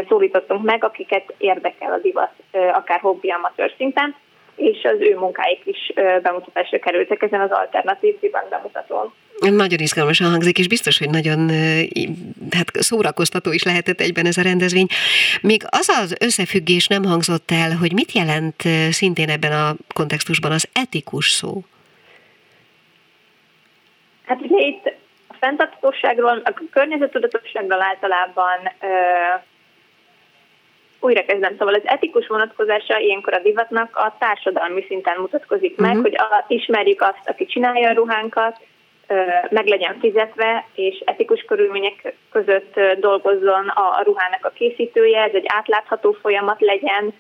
szólítottunk 0.09 0.65
meg, 0.65 0.85
akiket 0.85 1.35
érdekel 1.39 1.93
a 1.93 1.99
divat, 1.99 2.33
akár 2.73 3.01
hobbi 3.01 3.31
amatőr 3.31 3.73
szinten, 3.77 4.15
és 4.57 4.85
az 4.85 5.01
ő 5.01 5.17
munkáik 5.17 5.61
is 5.65 5.93
bemutatásra 6.23 6.79
kerültek 6.79 7.23
ezen 7.23 7.41
az 7.41 7.51
alternatív 7.51 8.19
divat 8.21 8.49
bemutatón. 8.49 9.13
Nagyon 9.41 9.79
izgalmasan 9.79 10.31
hangzik, 10.31 10.59
és 10.59 10.69
biztos, 10.69 10.99
hogy 10.99 11.11
nagyon 11.11 11.51
hát 12.51 12.71
szórakoztató 12.73 13.53
is 13.53 13.63
lehetett 13.63 14.01
egyben 14.01 14.27
ez 14.27 14.37
a 14.37 14.43
rendezvény. 14.43 14.87
Még 15.43 15.63
az 15.69 15.89
az 15.89 16.17
összefüggés 16.21 16.87
nem 16.87 17.05
hangzott 17.05 17.51
el, 17.51 17.77
hogy 17.77 17.93
mit 17.93 18.13
jelent 18.13 18.63
szintén 18.91 19.29
ebben 19.29 19.53
a 19.53 19.75
kontextusban 19.95 20.53
az 20.53 20.69
etikus 20.73 21.31
szó? 21.31 21.63
Hát 24.27 24.41
ugye 24.41 24.67
itt 24.67 24.93
a 25.29 25.35
fenntarthatóságról, 25.41 26.43
a 26.45 26.53
környezettudatosságról 26.71 27.83
általában 27.83 28.59
újra 31.01 31.25
kezdem. 31.25 31.55
Szóval 31.59 31.75
az 31.75 31.83
etikus 31.85 32.27
vonatkozása 32.27 32.99
ilyenkor 32.99 33.35
a 33.35 33.39
divatnak 33.39 33.97
a 33.97 34.17
társadalmi 34.19 34.85
szinten 34.89 35.21
mutatkozik 35.21 35.77
meg, 35.77 35.91
uh-huh. 35.91 36.03
hogy 36.03 36.15
a, 36.17 36.45
ismerjük 36.49 37.01
azt, 37.01 37.29
aki 37.29 37.47
csinálja 37.47 37.89
a 37.89 37.93
ruhánkat, 37.93 38.61
meg 39.51 39.67
legyen 39.67 39.97
fizetve, 40.01 40.67
és 40.75 41.03
etikus 41.05 41.41
körülmények 41.41 42.15
között 42.31 42.81
dolgozzon 43.01 43.69
a 43.69 44.03
ruhának 44.03 44.45
a 44.45 44.53
készítője, 44.55 45.23
ez 45.23 45.35
egy 45.35 45.47
átlátható 45.47 46.13
folyamat 46.13 46.61
legyen 46.61 47.15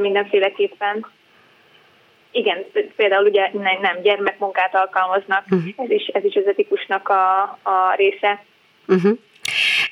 mindenféleképpen. 0.00 1.06
Igen, 2.30 2.64
például 2.96 3.26
ugye 3.26 3.50
nem 3.80 4.00
gyermekmunkát 4.02 4.74
alkalmaznak, 4.74 5.44
uh-huh. 5.50 5.72
ez, 5.76 5.90
is, 5.90 6.06
ez 6.06 6.24
is 6.24 6.34
az 6.34 6.46
etikusnak 6.46 7.08
a, 7.08 7.42
a 7.62 7.94
része. 7.96 8.44
Uh-huh. 8.88 9.18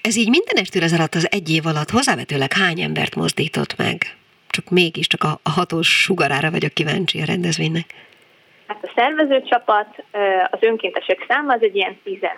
Ez 0.03 0.16
így 0.16 0.28
mindenestől 0.28 0.82
ez 0.82 0.93
alatt 0.93 1.14
az 1.14 1.28
egy 1.30 1.51
év 1.51 1.66
alatt 1.66 1.91
hozzávetőleg 1.91 2.53
hány 2.53 2.80
embert 2.80 3.14
mozdított 3.14 3.76
meg? 3.76 3.99
Csak 4.49 4.70
mégis 4.70 5.07
csak 5.07 5.22
a, 5.22 5.41
a 5.43 5.51
hatós 5.51 5.89
sugarára 6.03 6.51
vagyok 6.51 6.72
kíváncsi 6.72 7.20
a 7.20 7.24
rendezvénynek. 7.24 7.95
Hát 8.75 8.85
a 8.85 8.93
szervezőcsapat, 8.95 10.05
az 10.51 10.59
önkéntesek 10.61 11.25
száma 11.29 11.53
az 11.53 11.62
egy 11.62 11.77
ilyen 11.77 12.01
15 12.05 12.31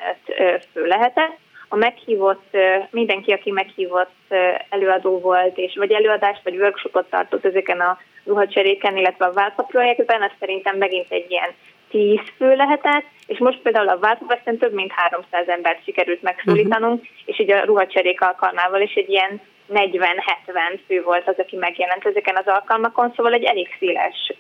fő 0.73 0.87
lehetett. 0.87 1.39
A 1.69 1.77
meghívott, 1.77 2.57
mindenki, 2.91 3.33
aki 3.33 3.51
meghívott 3.51 4.35
előadó 4.71 5.19
volt, 5.21 5.59
és 5.59 5.77
vagy 5.77 5.93
előadást, 5.93 6.41
vagy 6.45 6.57
workshopot 6.57 7.11
tartott 7.11 7.45
ezeken 7.45 7.81
a 7.81 7.99
ruhacseréken, 8.25 8.97
illetve 8.97 9.25
a 9.25 9.33
Válfa 9.33 9.63
projektben, 9.63 10.23
az 10.23 10.31
szerintem 10.39 10.77
megint 10.77 11.11
egy 11.11 11.31
ilyen 11.31 11.51
10 11.91 12.19
fő 12.37 12.55
lehetett, 12.55 13.05
és 13.27 13.39
most 13.39 13.59
például 13.59 13.89
a 13.89 13.99
Válfavesten 13.99 14.59
több 14.59 14.73
mint 14.73 14.93
300 14.93 15.49
embert 15.49 15.85
sikerült 15.85 16.23
megszólítanunk, 16.23 17.01
uh-huh. 17.01 17.17
és 17.25 17.41
így 17.41 17.51
a 17.51 17.65
ruhacserék 17.65 18.21
alkalmával 18.21 18.81
is 18.81 18.95
egy 18.95 19.09
ilyen 19.09 19.41
40-70 19.73 20.79
fő 20.87 21.03
volt 21.03 21.29
az, 21.29 21.39
aki 21.39 21.57
megjelent 21.57 22.07
ezeken 22.07 22.37
az 22.37 22.47
alkalmakon, 22.47 23.13
szóval 23.17 23.33
egy 23.33 23.45
elég 23.45 23.69
széles 23.79 24.33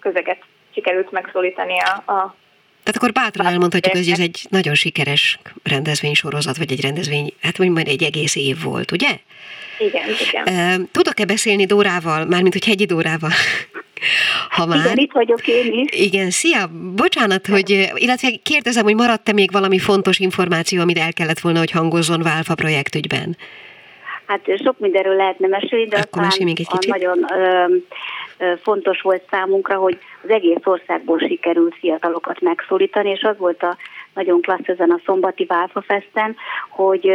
közeget 0.00 0.42
sikerült 0.74 1.10
megszólítani 1.10 1.78
a, 1.80 2.12
a 2.12 2.34
tehát 2.82 2.96
akkor 2.96 3.12
bátran 3.12 3.46
elmondhatjuk, 3.46 3.94
hogy 3.94 4.08
ez 4.08 4.20
egy 4.20 4.46
nagyon 4.48 4.74
sikeres 4.74 5.38
rendezvénysorozat, 5.62 6.56
vagy 6.56 6.72
egy 6.72 6.80
rendezvény, 6.80 7.32
hát 7.42 7.58
mondjuk 7.58 7.88
egy 7.88 8.02
egész 8.02 8.36
év 8.36 8.62
volt, 8.62 8.90
ugye? 8.92 9.08
Igen, 9.78 10.08
igen. 10.28 10.88
Tudok-e 10.92 11.24
beszélni 11.24 11.64
Dórával, 11.64 12.24
mármint 12.24 12.52
hogy 12.52 12.64
Hegyi 12.64 12.84
Dórával? 12.84 13.30
Ha 14.50 14.66
már. 14.66 14.84
Igen, 14.84 14.96
itt 14.96 15.12
vagyok 15.12 15.48
én 15.48 15.72
is. 15.72 16.00
Igen, 16.00 16.30
szia! 16.30 16.70
Bocsánat, 16.96 17.46
hogy, 17.46 17.90
illetve 17.94 18.30
kérdezem, 18.42 18.84
hogy 18.84 18.94
maradt-e 18.94 19.32
még 19.32 19.52
valami 19.52 19.78
fontos 19.78 20.18
információ, 20.18 20.80
amit 20.80 20.98
el 20.98 21.12
kellett 21.12 21.38
volna, 21.38 21.58
hogy 21.58 21.70
hangozzon 21.70 22.22
Válfa 22.22 22.54
projektügyben? 22.54 23.36
Hát 24.26 24.40
sok 24.64 24.78
mindenről 24.78 25.16
lehetne 25.16 25.46
mesélni, 25.48 25.86
de 25.86 25.98
Akkor 25.98 26.26
még 26.38 26.60
egy 26.60 26.68
kicsit. 26.68 26.90
nagyon 26.90 27.26
ö, 27.32 27.36
ö, 27.36 27.76
fontos 28.62 29.00
volt 29.00 29.22
számunkra, 29.30 29.76
hogy 29.76 29.98
az 30.22 30.30
egész 30.30 30.64
országból 30.64 31.18
sikerült 31.18 31.74
fiatalokat 31.74 32.40
megszólítani, 32.40 33.10
és 33.10 33.22
az 33.22 33.38
volt 33.38 33.62
a 33.62 33.76
nagyon 34.14 34.40
klassz 34.40 34.68
ezen 34.68 34.90
a 34.90 35.00
szombati 35.04 35.44
Válfa 35.44 35.80
Festen, 35.80 36.36
hogy 36.70 37.12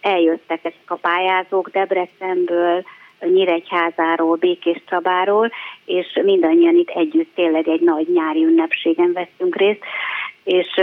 eljöttek 0.00 0.58
ezek 0.64 0.80
a 0.86 0.94
pályázók 0.94 1.70
Debrecenből, 1.70 2.84
Nyíregyházáról, 3.26 4.36
Békés 4.36 4.82
Csabáról, 4.88 5.50
és 5.84 6.20
mindannyian 6.22 6.74
itt 6.74 6.88
együtt 6.88 7.34
tényleg 7.34 7.68
egy 7.68 7.80
nagy 7.80 8.08
nyári 8.08 8.44
ünnepségen 8.44 9.12
vettünk 9.12 9.56
részt, 9.56 9.80
és 10.44 10.80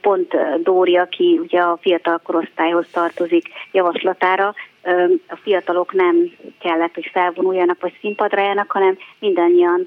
pont 0.00 0.34
Dóri, 0.62 0.96
aki 0.96 1.38
ugye 1.42 1.60
a 1.60 1.78
fiatal 1.80 2.20
korosztályhoz 2.24 2.86
tartozik 2.92 3.48
javaslatára, 3.72 4.54
a 5.28 5.36
fiatalok 5.42 5.92
nem 5.92 6.30
kellett, 6.60 6.94
hogy 6.94 7.10
felvonuljanak 7.12 7.80
vagy 7.80 7.98
színpadra 8.00 8.40
álljanak, 8.40 8.70
hanem 8.72 8.96
mindannyian 9.18 9.86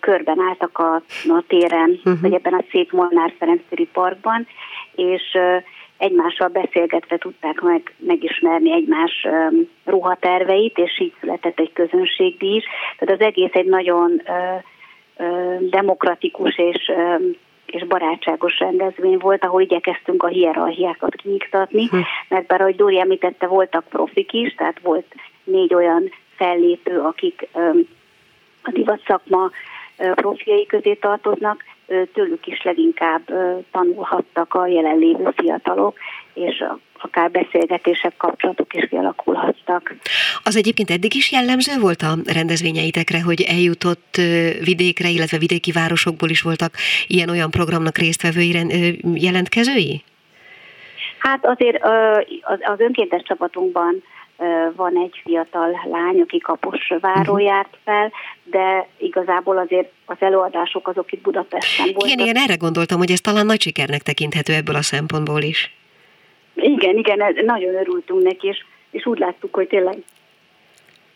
körben 0.00 0.40
álltak 0.40 0.78
a, 0.78 0.94
a 1.28 1.44
téren, 1.46 1.90
uh-huh. 1.90 2.20
vagy 2.20 2.32
ebben 2.32 2.54
a 2.54 2.64
szép 2.70 2.92
Molnár 2.92 3.34
Ferenctéri 3.38 3.88
parkban, 3.92 4.46
és 4.94 5.38
egymással 6.02 6.48
beszélgetve 6.48 7.16
tudták 7.18 7.60
meg, 7.60 7.94
megismerni 7.98 8.72
egymás 8.72 9.26
um, 9.30 9.68
ruhaterveit, 9.84 10.78
és 10.78 11.00
így 11.00 11.12
született 11.20 11.58
egy 11.58 11.72
közönségdíj 11.72 12.56
is. 12.56 12.64
Tehát 12.98 13.20
az 13.20 13.26
egész 13.26 13.52
egy 13.52 13.66
nagyon 13.66 14.22
uh, 14.26 14.62
uh, 15.26 15.58
demokratikus 15.60 16.58
és 16.58 16.90
um, 16.96 17.30
és 17.66 17.84
barátságos 17.84 18.58
rendezvény 18.58 19.18
volt, 19.18 19.44
ahol 19.44 19.60
igyekeztünk 19.60 20.22
a 20.22 20.26
hierarchiákat 20.26 21.14
kiiktatni, 21.14 21.86
hm. 21.86 21.98
mert 22.28 22.46
bár 22.46 22.60
ahogy 22.60 22.76
Dóri 22.76 23.00
említette, 23.00 23.46
voltak 23.46 23.84
profik 23.88 24.32
is, 24.32 24.54
tehát 24.54 24.80
volt 24.80 25.14
négy 25.44 25.74
olyan 25.74 26.10
fellépő, 26.36 26.98
akik 26.98 27.48
a 28.62 28.70
divat 28.70 29.02
szakma 29.06 29.50
profiai 29.96 30.66
közé 30.66 30.94
tartoznak, 30.94 31.64
tőlük 32.12 32.46
is 32.46 32.62
leginkább 32.62 33.22
tanulhattak 33.70 34.54
a 34.54 34.66
jelenlévő 34.66 35.30
fiatalok, 35.36 35.98
és 36.34 36.64
akár 37.04 37.30
beszélgetések, 37.30 38.16
kapcsolatok 38.16 38.74
is 38.74 38.88
kialakulhattak. 38.88 39.94
Az 40.44 40.56
egyébként 40.56 40.90
eddig 40.90 41.14
is 41.14 41.32
jellemző 41.32 41.78
volt 41.80 42.02
a 42.02 42.14
rendezvényeitekre, 42.26 43.22
hogy 43.22 43.42
eljutott 43.42 44.16
vidékre, 44.64 45.08
illetve 45.08 45.38
vidéki 45.38 45.72
városokból 45.72 46.28
is 46.28 46.42
voltak 46.42 46.74
ilyen-olyan 47.06 47.50
programnak 47.50 47.98
résztvevői 47.98 48.56
jelentkezői? 49.14 50.02
Hát 51.18 51.46
azért 51.46 51.82
az 52.60 52.80
önkéntes 52.80 53.22
csapatunkban 53.22 54.02
van 54.76 54.92
egy 55.04 55.20
fiatal 55.24 55.70
lány, 55.90 56.20
aki 56.20 56.38
Kaposváról 56.38 57.20
uh-huh. 57.20 57.42
járt 57.42 57.76
fel, 57.84 58.12
de 58.44 58.88
igazából 58.98 59.58
azért 59.58 59.90
az 60.06 60.16
előadások 60.18 60.88
azok 60.88 61.12
itt 61.12 61.20
Budapesten 61.20 61.86
voltak. 61.92 62.10
Igen, 62.10 62.26
igen, 62.26 62.42
erre 62.42 62.54
gondoltam, 62.54 62.98
hogy 62.98 63.10
ez 63.10 63.20
talán 63.20 63.46
nagy 63.46 63.60
sikernek 63.60 64.02
tekinthető 64.02 64.52
ebből 64.52 64.74
a 64.74 64.82
szempontból 64.82 65.42
is. 65.42 65.74
Igen, 66.54 66.96
igen, 66.96 67.34
nagyon 67.44 67.74
örültünk 67.74 68.22
neki, 68.22 68.46
és, 68.46 68.64
és 68.90 69.06
úgy 69.06 69.18
láttuk, 69.18 69.54
hogy 69.54 69.66
tényleg 69.66 69.96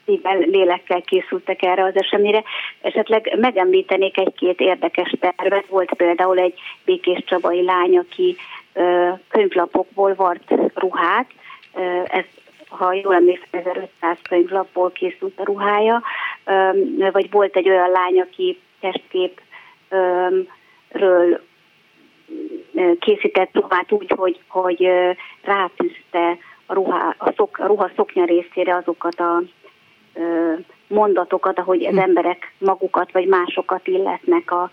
szívvel, 0.07 0.39
lélekkel 0.39 1.03
készültek 1.03 1.63
erre 1.63 1.85
az 1.85 1.97
eseményre. 1.97 2.43
Esetleg 2.81 3.37
megemlítenék 3.39 4.19
egy-két 4.19 4.61
érdekes 4.61 5.15
tervet. 5.21 5.67
Volt 5.67 5.95
például 5.95 6.39
egy 6.39 6.55
Békés 6.85 7.25
Csabai 7.27 7.63
lány, 7.63 7.99
aki 7.99 8.37
könyvlapokból 9.29 10.15
vart 10.15 10.55
ruhát, 10.75 11.31
ez 12.05 12.25
ha 12.69 12.93
jól 12.93 13.15
emlékszem, 13.15 13.49
1500 13.51 14.19
könyvlapból 14.29 14.91
készült 14.91 15.39
a 15.39 15.45
ruhája, 15.45 16.03
vagy 17.13 17.31
volt 17.31 17.57
egy 17.57 17.69
olyan 17.69 17.91
lány, 17.91 18.21
aki 18.21 18.61
testképről 18.81 19.41
készített 22.99 23.51
ruhát 23.53 23.93
úgy, 23.93 24.13
hogy, 24.17 24.41
hogy 24.49 24.89
rátűzte 25.43 26.39
a 26.67 26.75
ruha, 26.75 27.15
a, 27.19 27.33
szok, 27.37 27.59
a 27.59 27.67
ruha 27.67 27.91
szoknya 27.97 28.25
részére 28.25 28.77
azokat 28.77 29.21
a 29.21 29.43
mondatokat, 30.87 31.59
ahogy 31.59 31.85
az 31.85 31.95
hm. 31.95 31.99
emberek 31.99 32.53
magukat 32.59 33.13
vagy 33.13 33.27
másokat 33.27 33.87
illetnek 33.87 34.51
a 34.51 34.71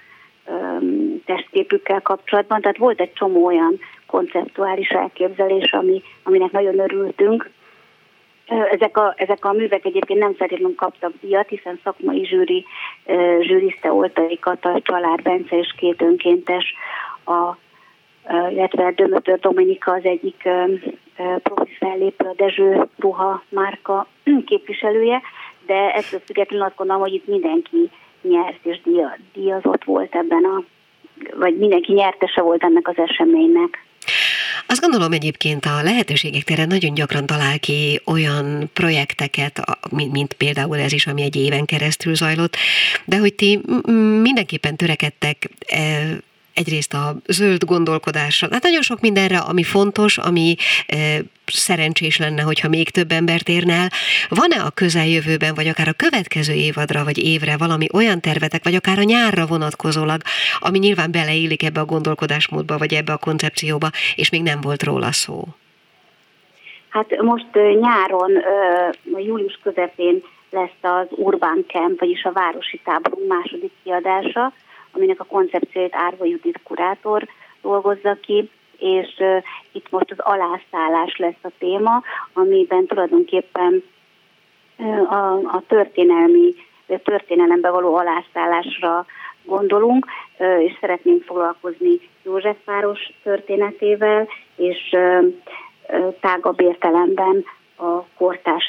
testképükkel 1.26 2.02
kapcsolatban. 2.02 2.62
Tehát 2.62 2.78
volt 2.78 3.02
egy 3.02 3.14
csomó 3.14 3.46
olyan 3.46 3.80
konceptuális 4.08 4.90
elképzelés, 4.90 5.72
ami, 5.72 6.02
aminek 6.24 6.52
nagyon 6.52 6.80
örültünk. 6.80 7.50
Ezek 8.72 8.98
a, 8.98 9.14
ezek 9.18 9.46
a 9.46 9.52
művek 9.52 9.86
egyébként 9.86 10.20
nem 10.20 10.34
feltétlenül 10.34 10.76
kaptak 10.76 11.12
díjat, 11.22 11.50
hiszen 11.50 11.80
szakmai 11.84 12.26
zsűri, 12.26 12.66
zsűrizte 13.40 13.92
Oltai 13.92 14.40
Kata, 14.40 14.82
Család 14.82 15.22
Bence 15.22 15.58
és 15.58 15.74
két 15.78 16.02
önkéntes, 16.02 16.74
a, 17.26 17.58
illetve 18.50 18.92
Dömötör 18.92 19.40
Dominika 19.40 19.92
az 19.92 20.04
egyik 20.04 20.50
profi 21.44 21.74
fellépő, 21.80 22.26
a 22.26 22.34
Dezső 22.36 22.88
Ruha 22.98 23.44
márka 23.50 24.08
képviselője, 24.46 25.22
de 25.66 25.94
ettől 25.94 26.20
függetlenül 26.26 26.66
azt 26.66 26.76
gondolom, 26.76 27.02
hogy 27.02 27.14
itt 27.14 27.28
mindenki 27.28 27.90
nyert 28.22 28.66
és 28.66 28.80
díjazott 29.34 29.84
volt 29.84 30.16
ebben 30.16 30.44
a 30.44 30.64
vagy 31.36 31.58
mindenki 31.58 31.94
nyertese 31.94 32.42
volt 32.42 32.64
ennek 32.64 32.88
az 32.88 32.98
eseménynek. 32.98 33.86
Azt 34.68 34.82
gondolom 34.82 35.12
egyébként 35.12 35.66
a 35.66 35.84
lehetőségek 35.84 36.44
terén 36.44 36.68
nagyon 36.68 36.94
gyakran 36.94 37.26
talál 37.26 37.60
ki 37.60 38.02
olyan 38.06 38.70
projekteket, 38.74 39.62
mint, 39.92 40.12
mint 40.12 40.34
például 40.34 40.78
ez 40.78 40.94
is, 40.94 41.08
ami 41.08 41.22
egy 41.22 41.36
éven 41.36 41.66
keresztül 41.66 42.16
zajlott, 42.16 42.56
de 43.06 43.18
hogy 43.18 43.34
ti 43.34 43.62
mindenképpen 44.22 44.76
törekedtek 44.76 45.50
e, 45.68 45.80
egyrészt 46.54 46.94
a 46.94 47.16
zöld 47.28 47.64
gondolkodásra, 47.64 48.48
hát 48.52 48.64
nagyon 48.64 48.82
sok 48.82 49.00
mindenre, 49.00 49.38
ami 49.38 49.64
fontos, 49.64 50.18
ami 50.18 50.56
szerencsés 51.46 52.18
lenne, 52.18 52.42
hogyha 52.42 52.68
még 52.70 52.90
több 52.90 53.12
embert 53.12 53.50
érne 53.50 53.74
el. 53.74 53.90
Van-e 54.30 54.62
a 54.62 54.70
közeljövőben, 54.70 55.54
vagy 55.56 55.68
akár 55.68 55.88
a 55.88 55.94
következő 55.94 56.54
évadra, 56.54 57.04
vagy 57.04 57.18
évre 57.18 57.58
valami 57.58 57.88
olyan 57.94 58.20
tervetek, 58.20 58.64
vagy 58.64 58.76
akár 58.76 59.00
a 59.00 59.04
nyárra 59.04 59.46
vonatkozólag, 59.46 60.22
ami 60.60 60.78
nyilván 60.78 61.12
beleillik 61.12 61.64
ebbe 61.64 61.80
a 61.80 61.86
gondolkodásmódba, 61.86 62.78
vagy 62.78 62.94
ebbe 62.94 63.14
a 63.14 63.18
koncepcióba, 63.18 63.90
és 64.16 64.30
még 64.30 64.42
nem 64.42 64.62
volt 64.62 64.84
róla 64.84 65.12
szó? 65.12 65.48
Hát 66.90 67.22
most 67.22 67.54
nyáron, 67.80 68.32
július 69.18 69.60
közepén 69.64 70.24
lesz 70.50 70.82
az 70.82 71.08
Urban 71.10 71.66
Camp, 71.68 72.00
vagyis 72.00 72.24
a 72.24 72.32
Városi 72.32 72.82
Táborunk 72.84 73.28
második 73.28 73.72
kiadása, 73.84 74.54
aminek 74.94 75.20
a 75.20 75.24
koncepcióját 75.24 75.96
Árva 75.96 76.26
Judit 76.26 76.60
kurátor 76.64 77.28
dolgozza 77.62 78.18
ki, 78.22 78.50
és 78.78 79.16
uh, 79.20 79.44
itt 79.72 79.90
most 79.90 80.12
az 80.12 80.20
alászállás 80.20 81.18
lesz 81.18 81.44
a 81.44 81.52
téma, 81.58 82.04
amiben 82.34 82.86
tulajdonképpen 82.86 83.84
uh, 84.78 85.12
a, 85.12 85.34
a 85.34 85.64
történelmi, 85.68 86.54
a 86.88 86.98
történelembe 87.04 87.70
való 87.70 87.96
alászállásra 87.96 89.06
gondolunk, 89.44 90.06
uh, 90.38 90.64
és 90.64 90.78
szeretnénk 90.80 91.24
foglalkozni 91.24 92.00
Józsefváros 92.24 93.00
történetével, 93.24 94.28
és 94.56 94.96
tágabb 96.20 96.62
értelemben 96.62 97.46
a 97.78 98.04
kortás 98.18 98.64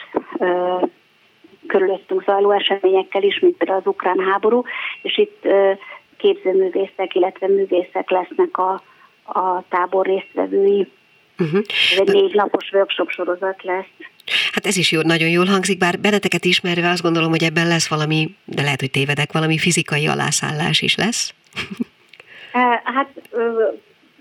körülöttünk 1.66 2.24
zajló 2.24 2.50
eseményekkel 2.50 3.22
is, 3.22 3.38
mint 3.38 3.56
például 3.56 3.78
az 3.78 3.86
ukrán 3.86 4.18
háború, 4.18 4.62
és 5.02 5.18
itt 5.18 5.46
képzőművészek, 6.24 7.14
illetve 7.14 7.48
művészek 7.48 8.10
lesznek 8.10 8.58
a, 8.58 8.82
a 9.24 9.62
tábor 9.68 10.06
résztvevői. 10.06 10.88
Uh-huh. 11.38 11.60
Ez 11.92 11.98
egy 11.98 12.12
négy 12.12 12.34
napos 12.34 12.72
workshop 12.72 13.10
sorozat 13.10 13.62
lesz. 13.62 13.92
Hát 14.52 14.66
ez 14.66 14.76
is 14.76 14.92
jó, 14.92 15.00
nagyon 15.00 15.28
jól 15.28 15.44
hangzik, 15.44 15.78
bár 15.78 15.98
benneteket 15.98 16.44
ismerve 16.44 16.88
azt 16.88 17.02
gondolom, 17.02 17.30
hogy 17.30 17.42
ebben 17.42 17.66
lesz 17.66 17.88
valami, 17.88 18.34
de 18.44 18.62
lehet, 18.62 18.80
hogy 18.80 18.90
tévedek, 18.90 19.32
valami 19.32 19.58
fizikai 19.58 20.06
alászállás 20.06 20.80
is 20.80 20.96
lesz. 20.96 21.34
hát 22.94 23.08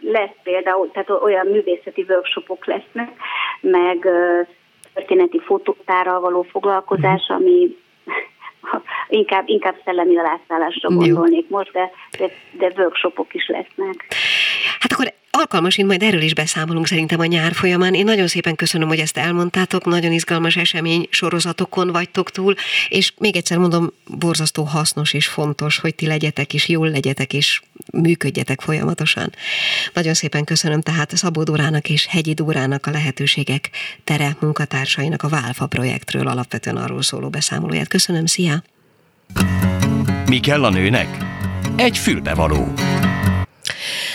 lesz 0.02 0.38
például, 0.44 0.92
tehát 0.92 1.10
olyan 1.10 1.48
művészeti 1.48 2.06
workshopok 2.08 2.66
lesznek, 2.66 3.10
meg 3.62 4.08
történeti 4.94 5.40
fotótárral 5.40 6.20
való 6.20 6.42
foglalkozás, 6.42 7.22
uh-huh. 7.22 7.38
ami 7.38 7.78
inkább, 9.08 9.44
inkább 9.48 9.76
szellemi 9.86 10.18
alászállásra 10.18 10.90
gondolnék 10.90 11.50
most, 11.50 11.72
de, 11.72 11.92
de, 12.18 12.32
de 12.52 12.74
workshopok 12.78 13.34
is 13.34 13.48
lesznek. 13.48 14.06
Hát 14.80 14.92
akkor 14.92 15.14
alkalmasint 15.32 15.88
majd 15.88 16.04
erről 16.04 16.22
is 16.22 16.34
beszámolunk 16.34 16.88
szerintem 16.88 17.20
a 17.20 17.26
nyár 17.26 17.54
folyamán. 17.54 17.94
Én 17.94 18.04
nagyon 18.04 18.28
szépen 18.28 18.56
köszönöm, 18.56 18.88
hogy 18.88 19.00
ezt 19.00 19.18
elmondtátok, 19.18 19.86
nagyon 19.86 20.12
izgalmas 20.12 20.56
esemény 20.56 21.08
sorozatokon 21.10 21.92
vagytok 21.92 22.32
túl, 22.32 22.56
és 22.90 23.14
még 23.18 23.36
egyszer 23.36 23.58
mondom, 23.58 23.94
borzasztó 24.06 24.64
hasznos 24.64 25.14
és 25.14 25.28
fontos, 25.28 25.80
hogy 25.80 25.96
ti 25.96 26.08
legyetek 26.08 26.54
és 26.54 26.68
jól 26.68 26.90
legyetek 26.90 27.34
és 27.34 27.62
működjetek 27.94 28.62
folyamatosan. 28.62 29.34
Nagyon 29.94 30.14
szépen 30.14 30.44
köszönöm 30.44 30.82
tehát 30.82 31.18
Szabó 31.18 31.44
Dórának 31.44 31.90
és 31.90 32.06
Hegyi 32.06 32.34
Dórának 32.34 32.86
a 32.86 32.92
lehetőségek 32.92 33.70
tere 34.04 34.36
munkatársainak 34.40 35.24
a 35.24 35.28
Válfa 35.28 35.66
projektről 35.66 36.28
alapvetően 36.28 36.78
arról 36.78 37.02
szóló 37.02 37.30
beszámolóját. 37.30 37.88
Köszönöm, 37.88 38.26
szia! 38.26 38.64
Mi 40.26 40.40
kell 40.40 40.64
a 40.64 40.70
nőnek? 40.70 41.18
Egy 41.76 41.98
fülbevaló. 41.98 42.74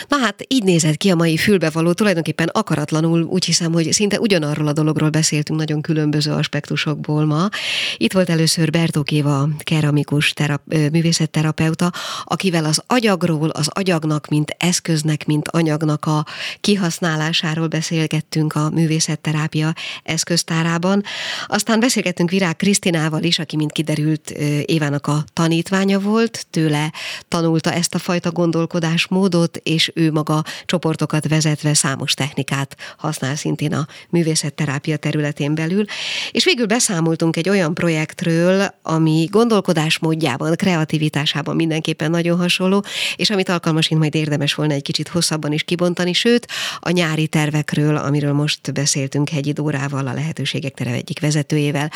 Na 0.08 0.16
hát 0.16 0.44
így 0.48 0.62
nézett 0.62 0.96
ki 0.96 1.10
a 1.10 1.14
mai 1.14 1.36
fülbevaló, 1.36 1.92
tulajdonképpen 1.92 2.48
akaratlanul 2.52 3.22
úgy 3.22 3.44
hiszem, 3.44 3.72
hogy 3.72 3.92
szinte 3.92 4.20
ugyanarról 4.20 4.66
a 4.66 4.72
dologról 4.72 5.10
beszéltünk 5.10 5.58
nagyon 5.58 5.80
különböző 5.80 6.32
aspektusokból 6.32 7.24
ma. 7.24 7.48
Itt 7.96 8.12
volt 8.12 8.30
először 8.30 8.70
Bertók 8.70 9.10
Éva, 9.10 9.48
keramikus 9.58 10.32
terap- 10.32 10.62
művészetterapeuta, 10.92 11.92
akivel 12.24 12.64
az 12.64 12.82
agyagról, 12.86 13.48
az 13.48 13.68
agyagnak, 13.68 14.28
mint 14.28 14.54
eszköznek, 14.58 15.26
mint 15.26 15.48
anyagnak 15.48 16.04
a 16.06 16.24
kihasználásáról 16.60 17.66
beszélgettünk 17.66 18.54
a 18.54 18.70
művészetterápia 18.70 19.72
eszköztárában. 20.02 21.02
Aztán 21.46 21.80
beszélgettünk 21.80 22.30
Virág 22.30 22.56
Krisztinával 22.56 23.22
is, 23.22 23.38
aki, 23.38 23.56
mint 23.56 23.72
kiderült, 23.72 24.30
Évának 24.64 25.06
a 25.06 25.24
tanítványa 25.32 25.98
volt, 25.98 26.46
tőle 26.50 26.92
tanulta 27.28 27.72
ezt 27.72 27.94
a 27.94 27.98
fajta 27.98 28.30
gondolkodásmódot, 28.30 29.56
és 29.56 29.92
ő 29.98 30.12
maga 30.12 30.44
csoportokat 30.64 31.28
vezetve 31.28 31.74
számos 31.74 32.14
technikát 32.14 32.76
használ 32.96 33.36
szintén 33.36 33.72
a 33.72 33.86
művészetterápia 34.10 34.96
területén 34.96 35.54
belül. 35.54 35.84
És 36.30 36.44
végül 36.44 36.66
beszámoltunk 36.66 37.36
egy 37.36 37.48
olyan 37.48 37.74
projektről, 37.74 38.74
ami 38.82 39.28
gondolkodásmódjában, 39.30 40.56
kreativitásában 40.56 41.56
mindenképpen 41.56 42.10
nagyon 42.10 42.38
hasonló, 42.38 42.84
és 43.16 43.30
amit 43.30 43.48
alkalmasint 43.48 44.00
majd 44.00 44.14
érdemes 44.14 44.54
volna 44.54 44.72
egy 44.72 44.82
kicsit 44.82 45.08
hosszabban 45.08 45.52
is 45.52 45.62
kibontani, 45.62 46.12
sőt, 46.12 46.46
a 46.78 46.90
nyári 46.90 47.26
tervekről, 47.26 47.96
amiről 47.96 48.32
most 48.32 48.72
beszéltünk 48.72 49.28
Hegyi 49.28 49.52
Dórával, 49.52 50.06
a 50.06 50.12
lehetőségek 50.12 50.74
terve 50.74 50.94
egyik 50.94 51.20
vezetőjével, 51.20 51.90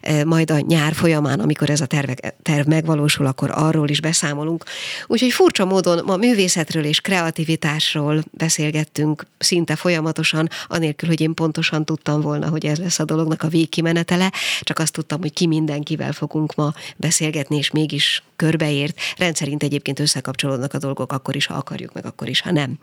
e, 0.00 0.24
majd 0.24 0.50
a 0.50 0.58
nyár 0.58 0.94
folyamán, 0.94 1.40
amikor 1.40 1.70
ez 1.70 1.80
a 1.80 1.86
tervek, 1.86 2.34
terv 2.42 2.66
megvalósul, 2.66 3.26
akkor 3.26 3.50
arról 3.54 3.88
is 3.88 4.00
beszámolunk. 4.00 4.64
Úgyhogy 5.06 5.32
furcsa 5.32 5.64
módon 5.64 6.02
ma 6.04 6.16
művészetről 6.16 6.84
és 6.84 7.00
kreativitásról 7.00 7.41
kreativitásról 7.42 8.24
beszélgettünk 8.30 9.26
szinte 9.38 9.76
folyamatosan, 9.76 10.48
anélkül, 10.66 11.08
hogy 11.08 11.20
én 11.20 11.34
pontosan 11.34 11.84
tudtam 11.84 12.20
volna, 12.20 12.48
hogy 12.48 12.66
ez 12.66 12.78
lesz 12.78 12.98
a 12.98 13.04
dolognak 13.04 13.42
a 13.42 13.48
végkimenetele, 13.48 14.32
csak 14.60 14.78
azt 14.78 14.92
tudtam, 14.92 15.20
hogy 15.20 15.32
ki 15.32 15.46
mindenkivel 15.46 16.12
fogunk 16.12 16.54
ma 16.54 16.72
beszélgetni, 16.96 17.56
és 17.56 17.70
mégis 17.70 18.22
körbeért. 18.36 19.00
Rendszerint 19.16 19.62
egyébként 19.62 19.98
összekapcsolódnak 19.98 20.74
a 20.74 20.78
dolgok, 20.78 21.12
akkor 21.12 21.36
is, 21.36 21.46
ha 21.46 21.54
akarjuk, 21.54 21.92
meg 21.92 22.06
akkor 22.06 22.28
is, 22.28 22.40
ha 22.40 22.50
nem. 22.50 22.78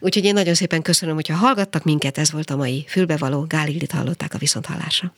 Úgyhogy 0.00 0.24
én 0.24 0.34
nagyon 0.34 0.54
szépen 0.54 0.82
köszönöm, 0.82 1.14
hogyha 1.14 1.34
hallgattak 1.34 1.84
minket, 1.84 2.18
ez 2.18 2.32
volt 2.32 2.50
a 2.50 2.56
mai 2.56 2.84
fülbevaló. 2.88 3.44
Gálildit 3.48 3.92
hallották 3.92 4.34
a 4.34 4.38
viszonthallásra. 4.38 5.12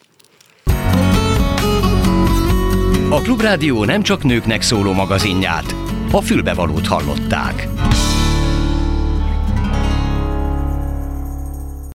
A 3.11 3.21
Klubrádió 3.21 3.85
nem 3.85 4.03
csak 4.03 4.25
nőknek 4.25 4.63
szóló 4.63 4.93
magazinját, 4.93 5.75
a 6.11 6.21
fülbevalót 6.21 6.87
hallották. 6.87 7.69